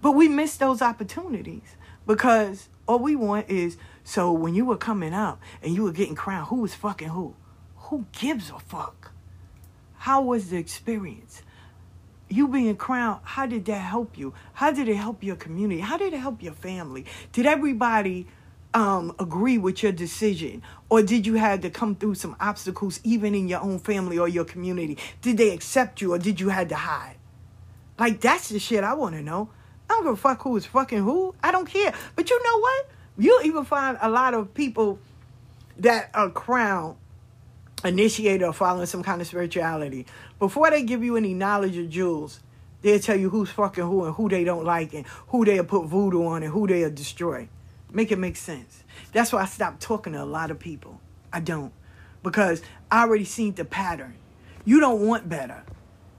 But 0.01 0.13
we 0.13 0.29
miss 0.29 0.55
those 0.55 0.81
opportunities 0.81 1.75
because 2.07 2.69
all 2.87 2.99
we 2.99 3.17
want 3.17 3.49
is 3.49 3.75
so 4.05 4.31
when 4.31 4.55
you 4.55 4.63
were 4.63 4.77
coming 4.77 5.13
up 5.13 5.41
and 5.61 5.75
you 5.75 5.83
were 5.83 5.91
getting 5.91 6.15
crowned, 6.15 6.47
who 6.47 6.61
was 6.61 6.73
fucking 6.73 7.09
who? 7.09 7.35
Who 7.75 8.05
gives 8.13 8.49
a 8.49 8.59
fuck? 8.59 9.11
How 9.97 10.21
was 10.21 10.51
the 10.51 10.57
experience? 10.57 11.43
You 12.29 12.47
being 12.47 12.77
crowned, 12.77 13.19
how 13.23 13.45
did 13.45 13.65
that 13.65 13.79
help 13.79 14.17
you? 14.17 14.33
How 14.53 14.71
did 14.71 14.87
it 14.87 14.95
help 14.95 15.21
your 15.21 15.35
community? 15.35 15.81
How 15.81 15.97
did 15.97 16.13
it 16.13 16.19
help 16.19 16.41
your 16.41 16.53
family? 16.53 17.05
Did 17.33 17.45
everybody 17.45 18.27
um, 18.75 19.15
agree 19.17 19.57
with 19.57 19.81
your 19.81 19.93
decision? 19.93 20.61
Or 20.89 21.01
did 21.01 21.25
you 21.25 21.35
have 21.35 21.61
to 21.61 21.69
come 21.71 21.95
through 21.95 22.15
some 22.15 22.35
obstacles 22.39 22.99
even 23.03 23.33
in 23.33 23.47
your 23.47 23.61
own 23.61 23.79
family 23.79 24.19
or 24.19 24.27
your 24.27 24.45
community? 24.45 24.97
Did 25.21 25.37
they 25.37 25.51
accept 25.51 26.01
you 26.01 26.13
or 26.13 26.19
did 26.19 26.39
you 26.39 26.49
have 26.49 26.67
to 26.67 26.75
hide? 26.75 27.15
Like, 27.97 28.19
that's 28.19 28.49
the 28.49 28.59
shit 28.59 28.83
I 28.83 28.93
want 28.93 29.15
to 29.15 29.21
know. 29.23 29.49
I 29.89 29.93
don't 29.93 30.03
give 30.03 30.13
a 30.13 30.17
fuck 30.17 30.43
who 30.43 30.57
is 30.57 30.65
fucking 30.65 30.99
who. 30.99 31.33
I 31.41 31.51
don't 31.51 31.65
care. 31.65 31.93
But 32.15 32.29
you 32.29 32.43
know 32.43 32.59
what? 32.59 32.89
You'll 33.17 33.43
even 33.43 33.63
find 33.63 33.97
a 34.01 34.09
lot 34.09 34.33
of 34.33 34.53
people 34.53 34.99
that 35.77 36.09
are 36.13 36.29
crowned, 36.29 36.97
initiated, 37.85 38.43
or 38.43 38.51
following 38.51 38.87
some 38.87 39.03
kind 39.03 39.21
of 39.21 39.27
spirituality. 39.27 40.05
Before 40.37 40.69
they 40.69 40.83
give 40.83 41.01
you 41.01 41.15
any 41.15 41.33
knowledge 41.33 41.77
or 41.77 41.85
jewels, 41.85 42.41
they'll 42.81 42.99
tell 42.99 43.15
you 43.15 43.29
who's 43.29 43.49
fucking 43.51 43.85
who 43.85 44.03
and 44.03 44.15
who 44.15 44.27
they 44.27 44.43
don't 44.43 44.65
like 44.65 44.93
and 44.93 45.05
who 45.27 45.45
they'll 45.45 45.63
put 45.63 45.85
voodoo 45.85 46.25
on 46.25 46.43
and 46.43 46.51
who 46.51 46.67
they'll 46.67 46.91
destroy. 46.91 47.47
Make 47.95 48.11
it 48.11 48.19
make 48.19 48.35
sense. 48.35 48.83
That's 49.13 49.31
why 49.31 49.43
I 49.43 49.45
stopped 49.45 49.81
talking 49.81 50.11
to 50.13 50.21
a 50.21 50.25
lot 50.25 50.51
of 50.51 50.59
people. 50.59 50.99
I 51.31 51.39
don't. 51.39 51.71
Because 52.23 52.61
I 52.91 53.03
already 53.03 53.23
seen 53.23 53.55
the 53.55 53.63
pattern. 53.63 54.17
You 54.65 54.81
don't 54.81 55.07
want 55.07 55.29
better. 55.29 55.63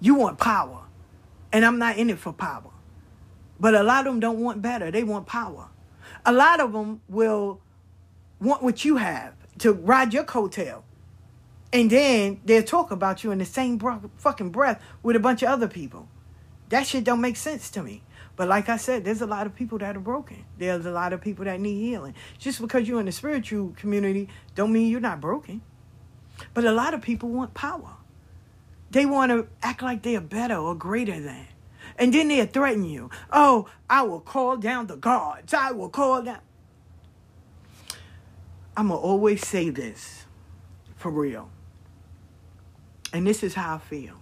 You 0.01 0.15
want 0.15 0.39
power. 0.39 0.85
And 1.53 1.67
I'm 1.67 1.79
not 1.79 1.99
in 1.99 2.09
it 2.09 2.19
for 2.19 2.33
power. 2.33 2.71
But 3.61 3.75
a 3.75 3.83
lot 3.83 4.07
of 4.07 4.15
them 4.15 4.21
don't 4.21 4.41
want 4.41 4.63
better. 4.63 4.91
They 4.91 5.05
want 5.05 5.27
power. 5.27 5.69
A 6.25 6.33
lot 6.33 6.61
of 6.61 6.73
them 6.73 7.03
will 7.11 7.61
want 8.41 8.63
what 8.63 8.87
you 8.87 8.97
have 8.97 9.35
to 9.59 9.75
ride 9.75 10.15
your 10.15 10.25
coattail. 10.25 10.83
And 11.75 11.91
then 11.91 12.41
they'll 12.47 12.63
talk 12.63 12.91
about 12.91 13.23
you 13.23 13.33
in 13.33 13.39
the 13.39 13.45
same 13.45 13.77
bro- 13.77 14.11
fucking 14.17 14.49
breath 14.49 14.81
with 15.03 15.15
a 15.15 15.21
bunch 15.21 15.43
of 15.43 15.51
other 15.51 15.69
people. 15.69 16.09
That 16.71 16.87
shit 16.87 17.05
don't 17.05 17.21
make 17.21 17.37
sense 17.37 17.71
to 17.73 17.83
me. 17.83 18.03
But 18.37 18.49
like 18.49 18.69
I 18.69 18.77
said, 18.77 19.05
there's 19.05 19.23
a 19.23 19.27
lot 19.27 19.47
of 19.47 19.55
people 19.55 19.79
that 19.79 19.97
are 19.97 20.01
broken. 20.01 20.45
There's 20.59 20.85
a 20.85 20.91
lot 20.91 21.15
of 21.15 21.23
people 21.23 21.47
that 21.47 21.59
need 21.59 21.81
healing. 21.81 22.15
Just 22.39 22.61
because 22.61 22.87
you're 22.87 23.01
in 23.01 23.07
the 23.07 23.13
spiritual 23.13 23.73
community 23.77 24.29
don't 24.55 24.73
mean 24.73 24.91
you're 24.91 25.01
not 25.01 25.21
broken. 25.21 25.63
But 26.53 26.65
a 26.65 26.73
lot 26.73 26.93
of 26.93 27.01
people 27.01 27.31
want 27.31 27.55
power. 27.55 27.95
They 28.91 29.07
want 29.07 29.33
to 29.33 29.49
act 29.63 29.83
like 29.83 30.03
they're 30.03 30.21
better 30.21 30.57
or 30.57 30.75
greater 30.75 31.19
than. 31.19 31.47
And 31.99 32.13
then 32.13 32.29
they'll 32.29 32.47
threaten 32.47 32.85
you. 32.85 33.11
Oh, 33.33 33.69
I 33.89 34.03
will 34.03 34.21
call 34.21 34.59
down 34.59 34.87
the 34.87 34.97
gods. 34.97 35.55
I 35.55 35.73
will 35.73 35.89
call 35.89 36.23
down. 36.23 36.41
I'm 38.77 38.89
going 38.89 39.01
to 39.01 39.07
always 39.07 39.47
say 39.47 39.71
this 39.71 40.27
for 40.97 41.11
real. 41.11 41.49
And 43.15 43.27
this 43.27 43.43
is 43.43 43.55
how 43.55 43.77
I 43.77 43.79
feel. 43.79 44.15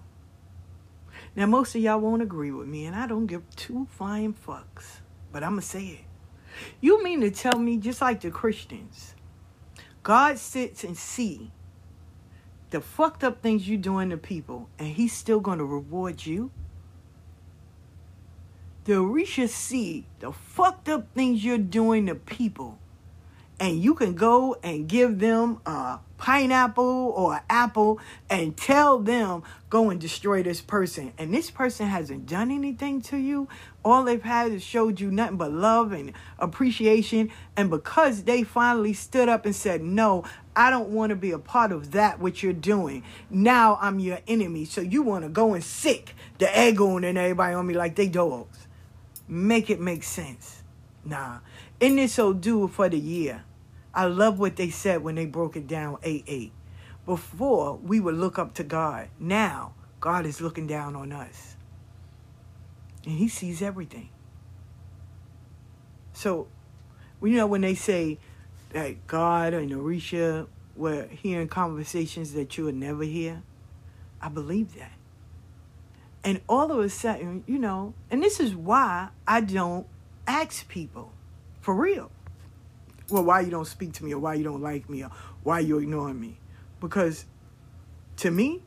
Now, 1.36 1.46
most 1.46 1.74
of 1.74 1.80
y'all 1.80 1.98
won't 1.98 2.22
agree 2.22 2.52
with 2.52 2.68
me, 2.68 2.86
and 2.86 2.94
I 2.94 3.06
don't 3.06 3.26
give 3.26 3.42
two 3.56 3.88
flying 3.90 4.34
fucks, 4.34 5.00
but 5.32 5.42
I'm 5.42 5.52
going 5.52 5.62
to 5.62 5.66
say 5.66 5.86
it. 5.86 6.04
You 6.80 7.02
mean 7.02 7.20
to 7.22 7.30
tell 7.30 7.58
me, 7.58 7.76
just 7.78 8.00
like 8.00 8.20
the 8.20 8.30
Christians, 8.30 9.14
God 10.04 10.38
sits 10.38 10.84
and 10.84 10.96
see 10.96 11.50
the 12.70 12.80
fucked 12.80 13.24
up 13.24 13.42
things 13.42 13.68
you're 13.68 13.78
doing 13.78 14.10
to 14.10 14.16
people, 14.16 14.68
and 14.78 14.88
He's 14.88 15.12
still 15.12 15.40
going 15.40 15.58
to 15.58 15.64
reward 15.64 16.24
you? 16.24 16.52
The 18.84 18.92
Orisha 18.92 19.48
see 19.48 20.06
the 20.20 20.30
fucked 20.30 20.88
up 20.88 21.12
things 21.14 21.44
you're 21.44 21.58
doing 21.58 22.06
to 22.06 22.14
people, 22.14 22.78
and 23.58 23.82
you 23.82 23.94
can 23.94 24.14
go 24.14 24.56
and 24.62 24.88
give 24.88 25.18
them 25.18 25.60
a 25.66 25.98
pineapple 26.16 27.12
or 27.16 27.42
apple 27.50 28.00
and 28.30 28.56
tell 28.56 28.98
them 28.98 29.42
go 29.68 29.90
and 29.90 30.00
destroy 30.00 30.42
this 30.42 30.60
person. 30.60 31.12
And 31.18 31.34
this 31.34 31.50
person 31.50 31.86
hasn't 31.86 32.26
done 32.26 32.50
anything 32.50 33.00
to 33.02 33.16
you. 33.16 33.48
All 33.84 34.04
they've 34.04 34.22
had 34.22 34.52
is 34.52 34.62
showed 34.62 35.00
you 35.00 35.10
nothing 35.10 35.36
but 35.36 35.52
love 35.52 35.92
and 35.92 36.12
appreciation. 36.38 37.30
And 37.56 37.70
because 37.70 38.22
they 38.24 38.42
finally 38.42 38.92
stood 38.92 39.28
up 39.28 39.44
and 39.44 39.54
said 39.54 39.82
no 39.82 40.24
i 40.56 40.70
don't 40.70 40.90
want 40.90 41.10
to 41.10 41.16
be 41.16 41.32
a 41.32 41.38
part 41.38 41.72
of 41.72 41.90
that 41.92 42.20
what 42.20 42.42
you're 42.42 42.52
doing. 42.52 43.02
Now 43.28 43.78
i'm 43.80 43.98
your 43.98 44.20
enemy. 44.28 44.64
So 44.64 44.80
you 44.80 45.02
want 45.02 45.24
to 45.24 45.28
go 45.28 45.54
and 45.54 45.64
sick 45.64 46.14
the 46.38 46.56
egg 46.56 46.80
on 46.80 47.04
and 47.04 47.18
everybody 47.18 47.54
on 47.54 47.66
me 47.66 47.74
like 47.74 47.96
they 47.96 48.08
dogs. 48.08 48.66
Make 49.26 49.70
it 49.70 49.80
make 49.80 50.04
sense. 50.04 50.62
Nah. 51.04 51.38
And 51.80 51.98
this 51.98 52.18
will 52.18 52.34
do 52.34 52.68
for 52.68 52.88
the 52.88 52.98
year 52.98 53.44
I 53.94 54.06
love 54.06 54.38
what 54.38 54.56
they 54.56 54.70
said 54.70 55.02
when 55.02 55.14
they 55.14 55.26
broke 55.26 55.56
it 55.56 55.66
down 55.66 55.98
8 56.02 56.24
8. 56.26 56.52
Before, 57.06 57.76
we 57.76 58.00
would 58.00 58.14
look 58.14 58.38
up 58.38 58.54
to 58.54 58.64
God. 58.64 59.08
Now, 59.20 59.74
God 60.00 60.26
is 60.26 60.40
looking 60.40 60.66
down 60.66 60.96
on 60.96 61.12
us. 61.12 61.56
And 63.04 63.18
He 63.18 63.28
sees 63.28 63.62
everything. 63.62 64.08
So, 66.12 66.48
you 67.22 67.36
know, 67.36 67.46
when 67.46 67.60
they 67.60 67.74
say 67.74 68.18
that 68.72 69.06
God 69.06 69.54
and 69.54 69.70
Orisha 69.70 70.48
were 70.76 71.06
hearing 71.06 71.48
conversations 71.48 72.32
that 72.32 72.56
you 72.58 72.64
would 72.64 72.74
never 72.74 73.04
hear, 73.04 73.42
I 74.20 74.28
believe 74.28 74.74
that. 74.76 74.92
And 76.24 76.40
all 76.48 76.72
of 76.72 76.78
a 76.78 76.88
sudden, 76.88 77.44
you 77.46 77.58
know, 77.58 77.94
and 78.10 78.22
this 78.22 78.40
is 78.40 78.56
why 78.56 79.10
I 79.26 79.42
don't 79.42 79.86
ask 80.26 80.66
people 80.68 81.12
for 81.60 81.74
real. 81.74 82.10
Well, 83.10 83.24
why 83.24 83.40
you 83.40 83.50
don't 83.50 83.66
speak 83.66 83.92
to 83.94 84.04
me 84.04 84.14
or 84.14 84.18
why 84.18 84.34
you 84.34 84.44
don't 84.44 84.62
like 84.62 84.88
me 84.88 85.04
or 85.04 85.10
why 85.42 85.60
you're 85.60 85.82
ignoring 85.82 86.20
me. 86.20 86.38
Because 86.80 87.26
to 88.16 88.30
me, 88.30 88.62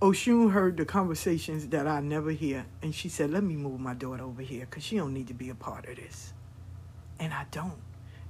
Oshun 0.00 0.52
heard 0.52 0.76
the 0.76 0.84
conversations 0.84 1.68
that 1.68 1.86
I 1.86 2.00
never 2.00 2.30
hear. 2.30 2.66
And 2.82 2.94
she 2.94 3.08
said, 3.08 3.30
let 3.30 3.42
me 3.42 3.54
move 3.54 3.80
my 3.80 3.94
daughter 3.94 4.24
over 4.24 4.42
here 4.42 4.66
because 4.66 4.82
she 4.82 4.96
don't 4.96 5.14
need 5.14 5.28
to 5.28 5.34
be 5.34 5.50
a 5.50 5.54
part 5.54 5.88
of 5.88 5.96
this. 5.96 6.32
And 7.18 7.32
I 7.32 7.46
don't. 7.50 7.80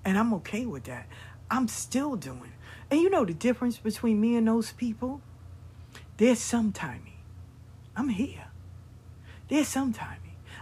And 0.05 0.19
I'm 0.19 0.33
okay 0.35 0.67
with 0.67 0.85
that. 0.85 1.07
I'm 1.51 1.69
still 1.69 2.17
doing. 2.17 2.53
And 2.91 3.01
you 3.01 3.11
know 3.11 3.25
the 3.25 3.35
difference 3.35 3.79
between 3.79 4.21
me 4.21 4.37
and 4.37 4.47
those 4.47 4.73
people? 4.73 5.21
There's 6.17 6.39
some 6.39 6.73
timing. 6.73 7.19
I'm 7.97 8.09
here. 8.09 8.47
There's 9.49 9.69
some 9.69 9.93
timing. 9.93 10.20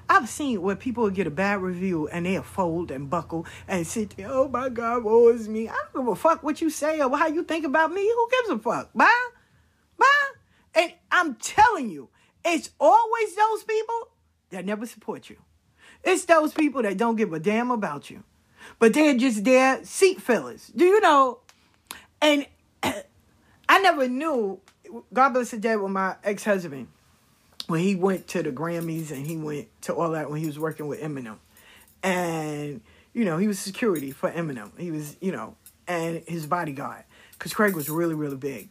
I've 0.08 0.28
seen 0.28 0.62
where 0.62 0.76
people 0.76 1.08
get 1.10 1.26
a 1.26 1.30
bad 1.30 1.60
review 1.60 2.08
and 2.08 2.24
they'll 2.24 2.42
fold 2.42 2.90
and 2.90 3.10
buckle 3.10 3.46
and 3.66 3.86
sit 3.86 4.16
there, 4.16 4.28
oh 4.30 4.48
my 4.48 4.68
God, 4.70 5.04
woe 5.04 5.28
is 5.28 5.48
me. 5.48 5.68
I 5.68 5.76
don't 5.92 6.04
give 6.04 6.12
a 6.12 6.16
fuck 6.16 6.42
what 6.42 6.60
you 6.60 6.70
say 6.70 7.00
or 7.00 7.16
how 7.16 7.26
you 7.28 7.44
think 7.44 7.66
about 7.66 7.92
me. 7.92 8.02
Who 8.02 8.28
gives 8.30 8.48
a 8.50 8.58
fuck? 8.58 8.90
Bye? 8.94 9.28
Bye? 9.98 10.30
And 10.74 10.94
I'm 11.10 11.34
telling 11.34 11.90
you, 11.90 12.08
it's 12.44 12.70
always 12.80 13.36
those 13.36 13.64
people 13.64 14.08
that 14.50 14.64
never 14.64 14.86
support 14.86 15.28
you. 15.28 15.36
It's 16.02 16.24
those 16.24 16.54
people 16.54 16.82
that 16.82 16.96
don't 16.96 17.16
give 17.16 17.32
a 17.32 17.40
damn 17.40 17.70
about 17.70 18.08
you. 18.08 18.22
But 18.78 18.94
they're 18.94 19.16
just 19.16 19.44
there 19.44 19.84
seat 19.84 20.22
fillers. 20.22 20.68
Do 20.74 20.84
you 20.84 21.00
know? 21.00 21.40
And 22.22 22.46
I 22.82 23.80
never 23.80 24.08
knew, 24.08 24.60
God 25.12 25.30
bless 25.30 25.50
the 25.50 25.58
day 25.58 25.76
with 25.76 25.90
my 25.90 26.16
ex-husband 26.24 26.88
when 27.68 27.80
he 27.80 27.94
went 27.94 28.26
to 28.28 28.42
the 28.42 28.50
Grammys 28.50 29.10
and 29.10 29.26
he 29.26 29.36
went 29.36 29.68
to 29.82 29.94
all 29.94 30.10
that 30.10 30.30
when 30.30 30.40
he 30.40 30.46
was 30.46 30.58
working 30.58 30.88
with 30.88 31.00
Eminem. 31.00 31.36
And, 32.02 32.80
you 33.12 33.24
know, 33.24 33.36
he 33.38 33.46
was 33.46 33.58
security 33.58 34.10
for 34.10 34.30
Eminem. 34.30 34.70
He 34.78 34.90
was, 34.90 35.16
you 35.20 35.30
know, 35.30 35.54
and 35.86 36.22
his 36.26 36.46
bodyguard. 36.46 37.04
Because 37.32 37.52
Craig 37.52 37.76
was 37.76 37.88
really, 37.88 38.14
really 38.14 38.36
big. 38.36 38.70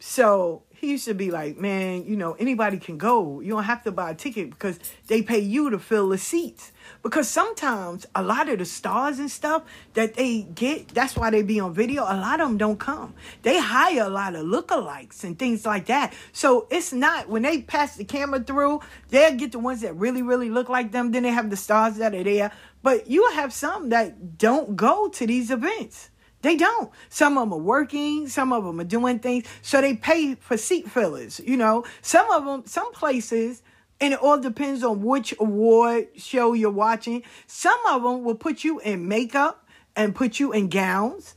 So 0.00 0.62
he 0.70 0.92
used 0.92 1.06
to 1.06 1.14
be 1.14 1.32
like, 1.32 1.58
man, 1.58 2.04
you 2.04 2.16
know, 2.16 2.34
anybody 2.34 2.78
can 2.78 2.98
go. 2.98 3.40
You 3.40 3.50
don't 3.50 3.64
have 3.64 3.82
to 3.82 3.90
buy 3.90 4.10
a 4.10 4.14
ticket 4.14 4.50
because 4.50 4.78
they 5.08 5.22
pay 5.22 5.40
you 5.40 5.70
to 5.70 5.78
fill 5.78 6.10
the 6.10 6.18
seats. 6.18 6.70
Because 7.02 7.28
sometimes 7.28 8.06
a 8.14 8.22
lot 8.22 8.48
of 8.48 8.60
the 8.60 8.64
stars 8.64 9.18
and 9.18 9.28
stuff 9.28 9.64
that 9.94 10.14
they 10.14 10.42
get, 10.42 10.88
that's 10.88 11.16
why 11.16 11.30
they 11.30 11.42
be 11.42 11.58
on 11.58 11.74
video. 11.74 12.04
A 12.04 12.14
lot 12.14 12.40
of 12.40 12.48
them 12.48 12.58
don't 12.58 12.78
come. 12.78 13.14
They 13.42 13.58
hire 13.58 14.04
a 14.04 14.08
lot 14.08 14.36
of 14.36 14.46
lookalikes 14.46 15.24
and 15.24 15.36
things 15.36 15.66
like 15.66 15.86
that. 15.86 16.14
So 16.32 16.68
it's 16.70 16.92
not 16.92 17.28
when 17.28 17.42
they 17.42 17.62
pass 17.62 17.96
the 17.96 18.04
camera 18.04 18.40
through, 18.40 18.80
they'll 19.08 19.34
get 19.34 19.50
the 19.50 19.58
ones 19.58 19.80
that 19.80 19.96
really, 19.96 20.22
really 20.22 20.48
look 20.48 20.68
like 20.68 20.92
them. 20.92 21.10
Then 21.10 21.24
they 21.24 21.30
have 21.30 21.50
the 21.50 21.56
stars 21.56 21.96
that 21.96 22.14
are 22.14 22.22
there. 22.22 22.52
But 22.84 23.10
you 23.10 23.28
have 23.32 23.52
some 23.52 23.88
that 23.88 24.38
don't 24.38 24.76
go 24.76 25.08
to 25.08 25.26
these 25.26 25.50
events. 25.50 26.10
They 26.42 26.56
don't. 26.56 26.90
Some 27.08 27.36
of 27.36 27.48
them 27.48 27.52
are 27.52 27.62
working, 27.62 28.28
some 28.28 28.52
of 28.52 28.64
them 28.64 28.80
are 28.80 28.84
doing 28.84 29.18
things. 29.18 29.46
So 29.60 29.80
they 29.80 29.94
pay 29.94 30.34
for 30.36 30.56
seat 30.56 30.88
fillers, 30.90 31.40
you 31.40 31.56
know. 31.56 31.84
Some 32.00 32.30
of 32.30 32.44
them, 32.44 32.62
some 32.66 32.92
places, 32.92 33.62
and 34.00 34.14
it 34.14 34.20
all 34.20 34.38
depends 34.38 34.84
on 34.84 35.02
which 35.02 35.34
award 35.40 36.08
show 36.16 36.52
you're 36.52 36.70
watching. 36.70 37.24
Some 37.46 37.78
of 37.88 38.02
them 38.02 38.22
will 38.22 38.36
put 38.36 38.62
you 38.62 38.78
in 38.78 39.08
makeup 39.08 39.66
and 39.96 40.14
put 40.14 40.38
you 40.38 40.52
in 40.52 40.68
gowns 40.68 41.34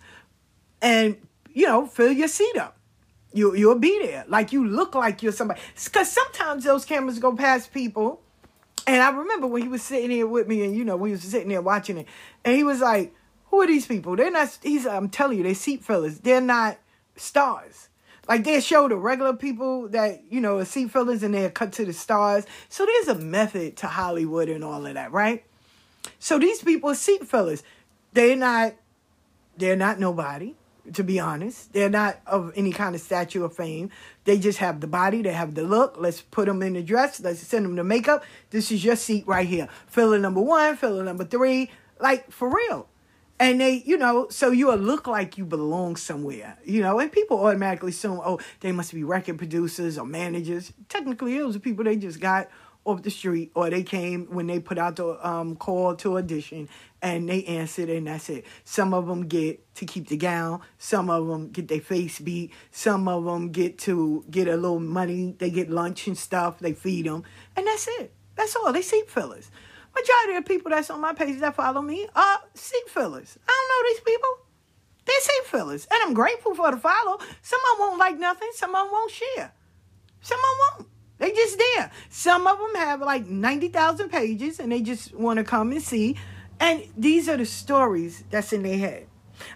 and, 0.81 1.17
you 1.51 1.65
know, 1.65 1.87
fill 1.87 2.11
your 2.11 2.27
seat 2.27 2.57
up. 2.57 2.77
You, 3.33 3.55
you'll 3.55 3.79
be 3.79 3.99
there. 4.03 4.25
Like 4.27 4.53
you 4.53 4.67
look 4.67 4.93
like 4.93 5.23
you're 5.23 5.31
somebody. 5.31 5.61
Because 5.83 6.11
sometimes 6.11 6.63
those 6.63 6.85
cameras 6.85 7.17
go 7.17 7.35
past 7.35 7.73
people. 7.73 8.21
And 8.85 9.01
I 9.01 9.09
remember 9.09 9.47
when 9.47 9.63
he 9.63 9.67
was 9.67 9.81
sitting 9.81 10.11
here 10.11 10.27
with 10.27 10.47
me 10.47 10.63
and, 10.63 10.75
you 10.75 10.83
know, 10.85 10.97
we 10.97 11.11
was 11.11 11.23
sitting 11.23 11.49
there 11.49 11.61
watching 11.61 11.97
it. 11.97 12.07
And 12.43 12.55
he 12.55 12.63
was 12.63 12.81
like, 12.81 13.15
who 13.51 13.61
are 13.61 13.67
these 13.67 13.85
people? 13.85 14.15
They're 14.15 14.31
not. 14.31 14.57
He's. 14.63 14.87
I'm 14.87 15.09
telling 15.09 15.37
you, 15.37 15.43
they're 15.43 15.53
seat 15.53 15.83
fillers. 15.83 16.19
They're 16.19 16.41
not 16.41 16.77
stars. 17.17 17.89
Like 18.27 18.45
they 18.45 18.61
show 18.61 18.87
the 18.87 18.95
regular 18.95 19.33
people 19.33 19.89
that 19.89 20.23
you 20.29 20.39
know 20.39 20.59
are 20.59 20.65
seat 20.65 20.89
fillers, 20.89 21.21
and 21.21 21.33
they're 21.33 21.49
cut 21.49 21.73
to 21.73 21.85
the 21.85 21.91
stars. 21.91 22.45
So 22.69 22.85
there's 22.85 23.09
a 23.09 23.15
method 23.21 23.75
to 23.77 23.87
Hollywood 23.87 24.47
and 24.47 24.63
all 24.63 24.85
of 24.85 24.93
that, 24.93 25.11
right? 25.11 25.43
So 26.17 26.39
these 26.39 26.63
people 26.63 26.91
are 26.91 26.95
seat 26.95 27.27
fillers. 27.27 27.61
They're 28.13 28.37
not. 28.37 28.73
They're 29.57 29.75
not 29.75 29.99
nobody. 29.99 30.55
To 30.93 31.03
be 31.03 31.19
honest, 31.19 31.73
they're 31.73 31.89
not 31.89 32.21
of 32.25 32.53
any 32.55 32.71
kind 32.71 32.95
of 32.95 33.01
statue 33.01 33.43
of 33.43 33.53
fame. 33.53 33.91
They 34.23 34.39
just 34.39 34.59
have 34.59 34.79
the 34.79 34.87
body. 34.87 35.21
They 35.21 35.33
have 35.33 35.55
the 35.55 35.63
look. 35.63 35.95
Let's 35.99 36.21
put 36.21 36.47
them 36.47 36.63
in 36.63 36.73
the 36.73 36.81
dress. 36.81 37.19
Let's 37.19 37.41
send 37.41 37.65
them 37.65 37.75
the 37.75 37.83
makeup. 37.83 38.23
This 38.49 38.71
is 38.71 38.83
your 38.83 38.95
seat 38.95 39.27
right 39.27 39.47
here. 39.47 39.67
Filler 39.87 40.17
number 40.17 40.41
one. 40.41 40.77
Filler 40.77 41.03
number 41.03 41.25
three. 41.25 41.69
Like 41.99 42.31
for 42.31 42.49
real 42.49 42.87
and 43.41 43.59
they, 43.59 43.81
you 43.87 43.97
know, 43.97 44.27
so 44.29 44.51
you'll 44.51 44.75
look 44.75 45.07
like 45.07 45.35
you 45.35 45.45
belong 45.45 45.95
somewhere, 45.95 46.59
you 46.63 46.79
know, 46.79 46.99
and 46.99 47.11
people 47.11 47.43
automatically 47.43 47.89
assume, 47.89 48.21
oh, 48.23 48.39
they 48.59 48.71
must 48.71 48.93
be 48.93 49.03
record 49.03 49.39
producers 49.39 49.97
or 49.97 50.05
managers. 50.05 50.71
Technically, 50.87 51.39
those 51.39 51.55
are 51.55 51.59
people 51.59 51.83
they 51.83 51.95
just 51.95 52.19
got 52.19 52.49
off 52.85 53.01
the 53.01 53.09
street 53.09 53.51
or 53.55 53.71
they 53.71 53.81
came 53.81 54.27
when 54.27 54.45
they 54.45 54.59
put 54.59 54.77
out 54.77 54.95
the 54.95 55.27
um, 55.27 55.55
call 55.55 55.95
to 55.95 56.19
audition 56.19 56.69
and 57.01 57.27
they 57.27 57.43
answered 57.45 57.89
and 57.89 58.05
that's 58.05 58.29
it. 58.29 58.45
Some 58.63 58.93
of 58.93 59.07
them 59.07 59.27
get 59.27 59.73
to 59.73 59.87
keep 59.87 60.09
the 60.09 60.17
gown. 60.17 60.61
Some 60.77 61.09
of 61.09 61.27
them 61.27 61.49
get 61.49 61.67
their 61.67 61.81
face 61.81 62.19
beat. 62.19 62.51
Some 62.69 63.07
of 63.07 63.25
them 63.25 63.49
get 63.51 63.79
to 63.79 64.23
get 64.29 64.49
a 64.49 64.55
little 64.55 64.79
money. 64.79 65.33
They 65.39 65.49
get 65.49 65.67
lunch 65.67 66.05
and 66.05 66.15
stuff. 66.15 66.59
They 66.59 66.73
feed 66.73 67.07
them. 67.07 67.23
And 67.55 67.65
that's 67.65 67.87
it. 67.87 68.13
That's 68.35 68.55
all. 68.55 68.71
They 68.71 68.83
seat 68.83 69.09
fillers. 69.09 69.49
Majority 69.95 70.35
of 70.37 70.45
people 70.45 70.71
that's 70.71 70.89
on 70.89 71.01
my 71.01 71.13
page 71.13 71.39
that 71.39 71.55
follow 71.55 71.81
me 71.81 72.07
are 72.15 72.39
seat 72.53 72.89
fillers. 72.89 73.37
I 73.47 73.51
don't 73.51 73.69
know 73.69 73.89
these 73.89 73.99
people. 74.01 74.29
They're 75.05 75.21
seat 75.21 75.45
fillers. 75.45 75.87
And 75.91 75.99
I'm 76.03 76.13
grateful 76.13 76.55
for 76.55 76.71
the 76.71 76.77
follow. 76.77 77.19
Some 77.41 77.59
of 77.71 77.77
them 77.77 77.87
won't 77.87 77.99
like 77.99 78.17
nothing. 78.17 78.49
Some 78.53 78.75
of 78.75 78.85
them 78.85 78.91
won't 78.91 79.11
share. 79.11 79.53
Some 80.21 80.39
of 80.39 80.43
them 80.43 80.57
won't. 80.59 80.87
They 81.17 81.31
just 81.31 81.57
there. 81.57 81.91
Some 82.09 82.47
of 82.47 82.57
them 82.57 82.75
have 82.75 83.01
like 83.01 83.27
90,000 83.27 84.09
pages 84.09 84.59
and 84.59 84.71
they 84.71 84.81
just 84.81 85.13
want 85.13 85.37
to 85.37 85.43
come 85.43 85.71
and 85.71 85.81
see. 85.81 86.17
And 86.59 86.83
these 86.97 87.27
are 87.27 87.37
the 87.37 87.45
stories 87.45 88.23
that's 88.29 88.53
in 88.53 88.63
their 88.63 88.77
head. 88.77 89.07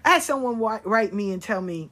I 0.03 0.11
had 0.11 0.23
someone 0.23 0.59
write 0.59 1.13
me 1.13 1.31
and 1.31 1.41
tell 1.41 1.61
me, 1.61 1.89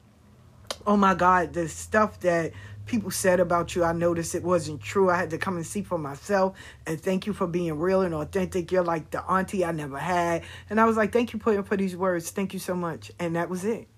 oh 0.86 0.96
my 0.96 1.14
God, 1.14 1.52
the 1.52 1.68
stuff 1.68 2.20
that 2.20 2.52
people 2.86 3.10
said 3.10 3.40
about 3.40 3.74
you. 3.74 3.84
I 3.84 3.92
noticed 3.92 4.34
it 4.34 4.42
wasn't 4.42 4.80
true. 4.80 5.10
I 5.10 5.16
had 5.16 5.30
to 5.30 5.38
come 5.38 5.56
and 5.56 5.66
see 5.66 5.82
for 5.82 5.98
myself. 5.98 6.56
And 6.86 7.00
thank 7.00 7.26
you 7.26 7.32
for 7.32 7.46
being 7.46 7.78
real 7.78 8.02
and 8.02 8.14
authentic. 8.14 8.70
You're 8.70 8.84
like 8.84 9.10
the 9.10 9.22
auntie 9.22 9.64
I 9.64 9.72
never 9.72 9.98
had. 9.98 10.42
And 10.68 10.80
I 10.80 10.84
was 10.84 10.96
like, 10.96 11.12
thank 11.12 11.32
you 11.32 11.38
for, 11.38 11.62
for 11.62 11.76
these 11.76 11.96
words. 11.96 12.30
Thank 12.30 12.52
you 12.52 12.58
so 12.58 12.74
much. 12.74 13.10
And 13.18 13.36
that 13.36 13.48
was 13.48 13.64
it. 13.64 13.88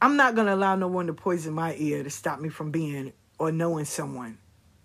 I'm 0.00 0.16
not 0.16 0.34
going 0.34 0.46
to 0.46 0.54
allow 0.54 0.76
no 0.76 0.88
one 0.88 1.06
to 1.06 1.14
poison 1.14 1.54
my 1.54 1.74
ear 1.76 2.02
to 2.02 2.10
stop 2.10 2.38
me 2.38 2.50
from 2.50 2.70
being 2.70 3.12
or 3.38 3.50
knowing 3.50 3.86
someone 3.86 4.38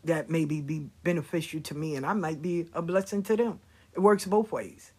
that 0.05 0.29
maybe 0.29 0.61
be 0.61 0.89
beneficial 1.03 1.59
to 1.59 1.75
me 1.75 1.97
and 1.97 2.05
I 2.05 2.13
might 2.13 2.41
be 2.41 2.67
a 2.73 2.81
blessing 2.81 3.21
to 3.23 3.35
them. 3.35 3.59
It 3.93 3.99
works 3.99 4.23
both 4.23 4.51
ways. 4.51 4.93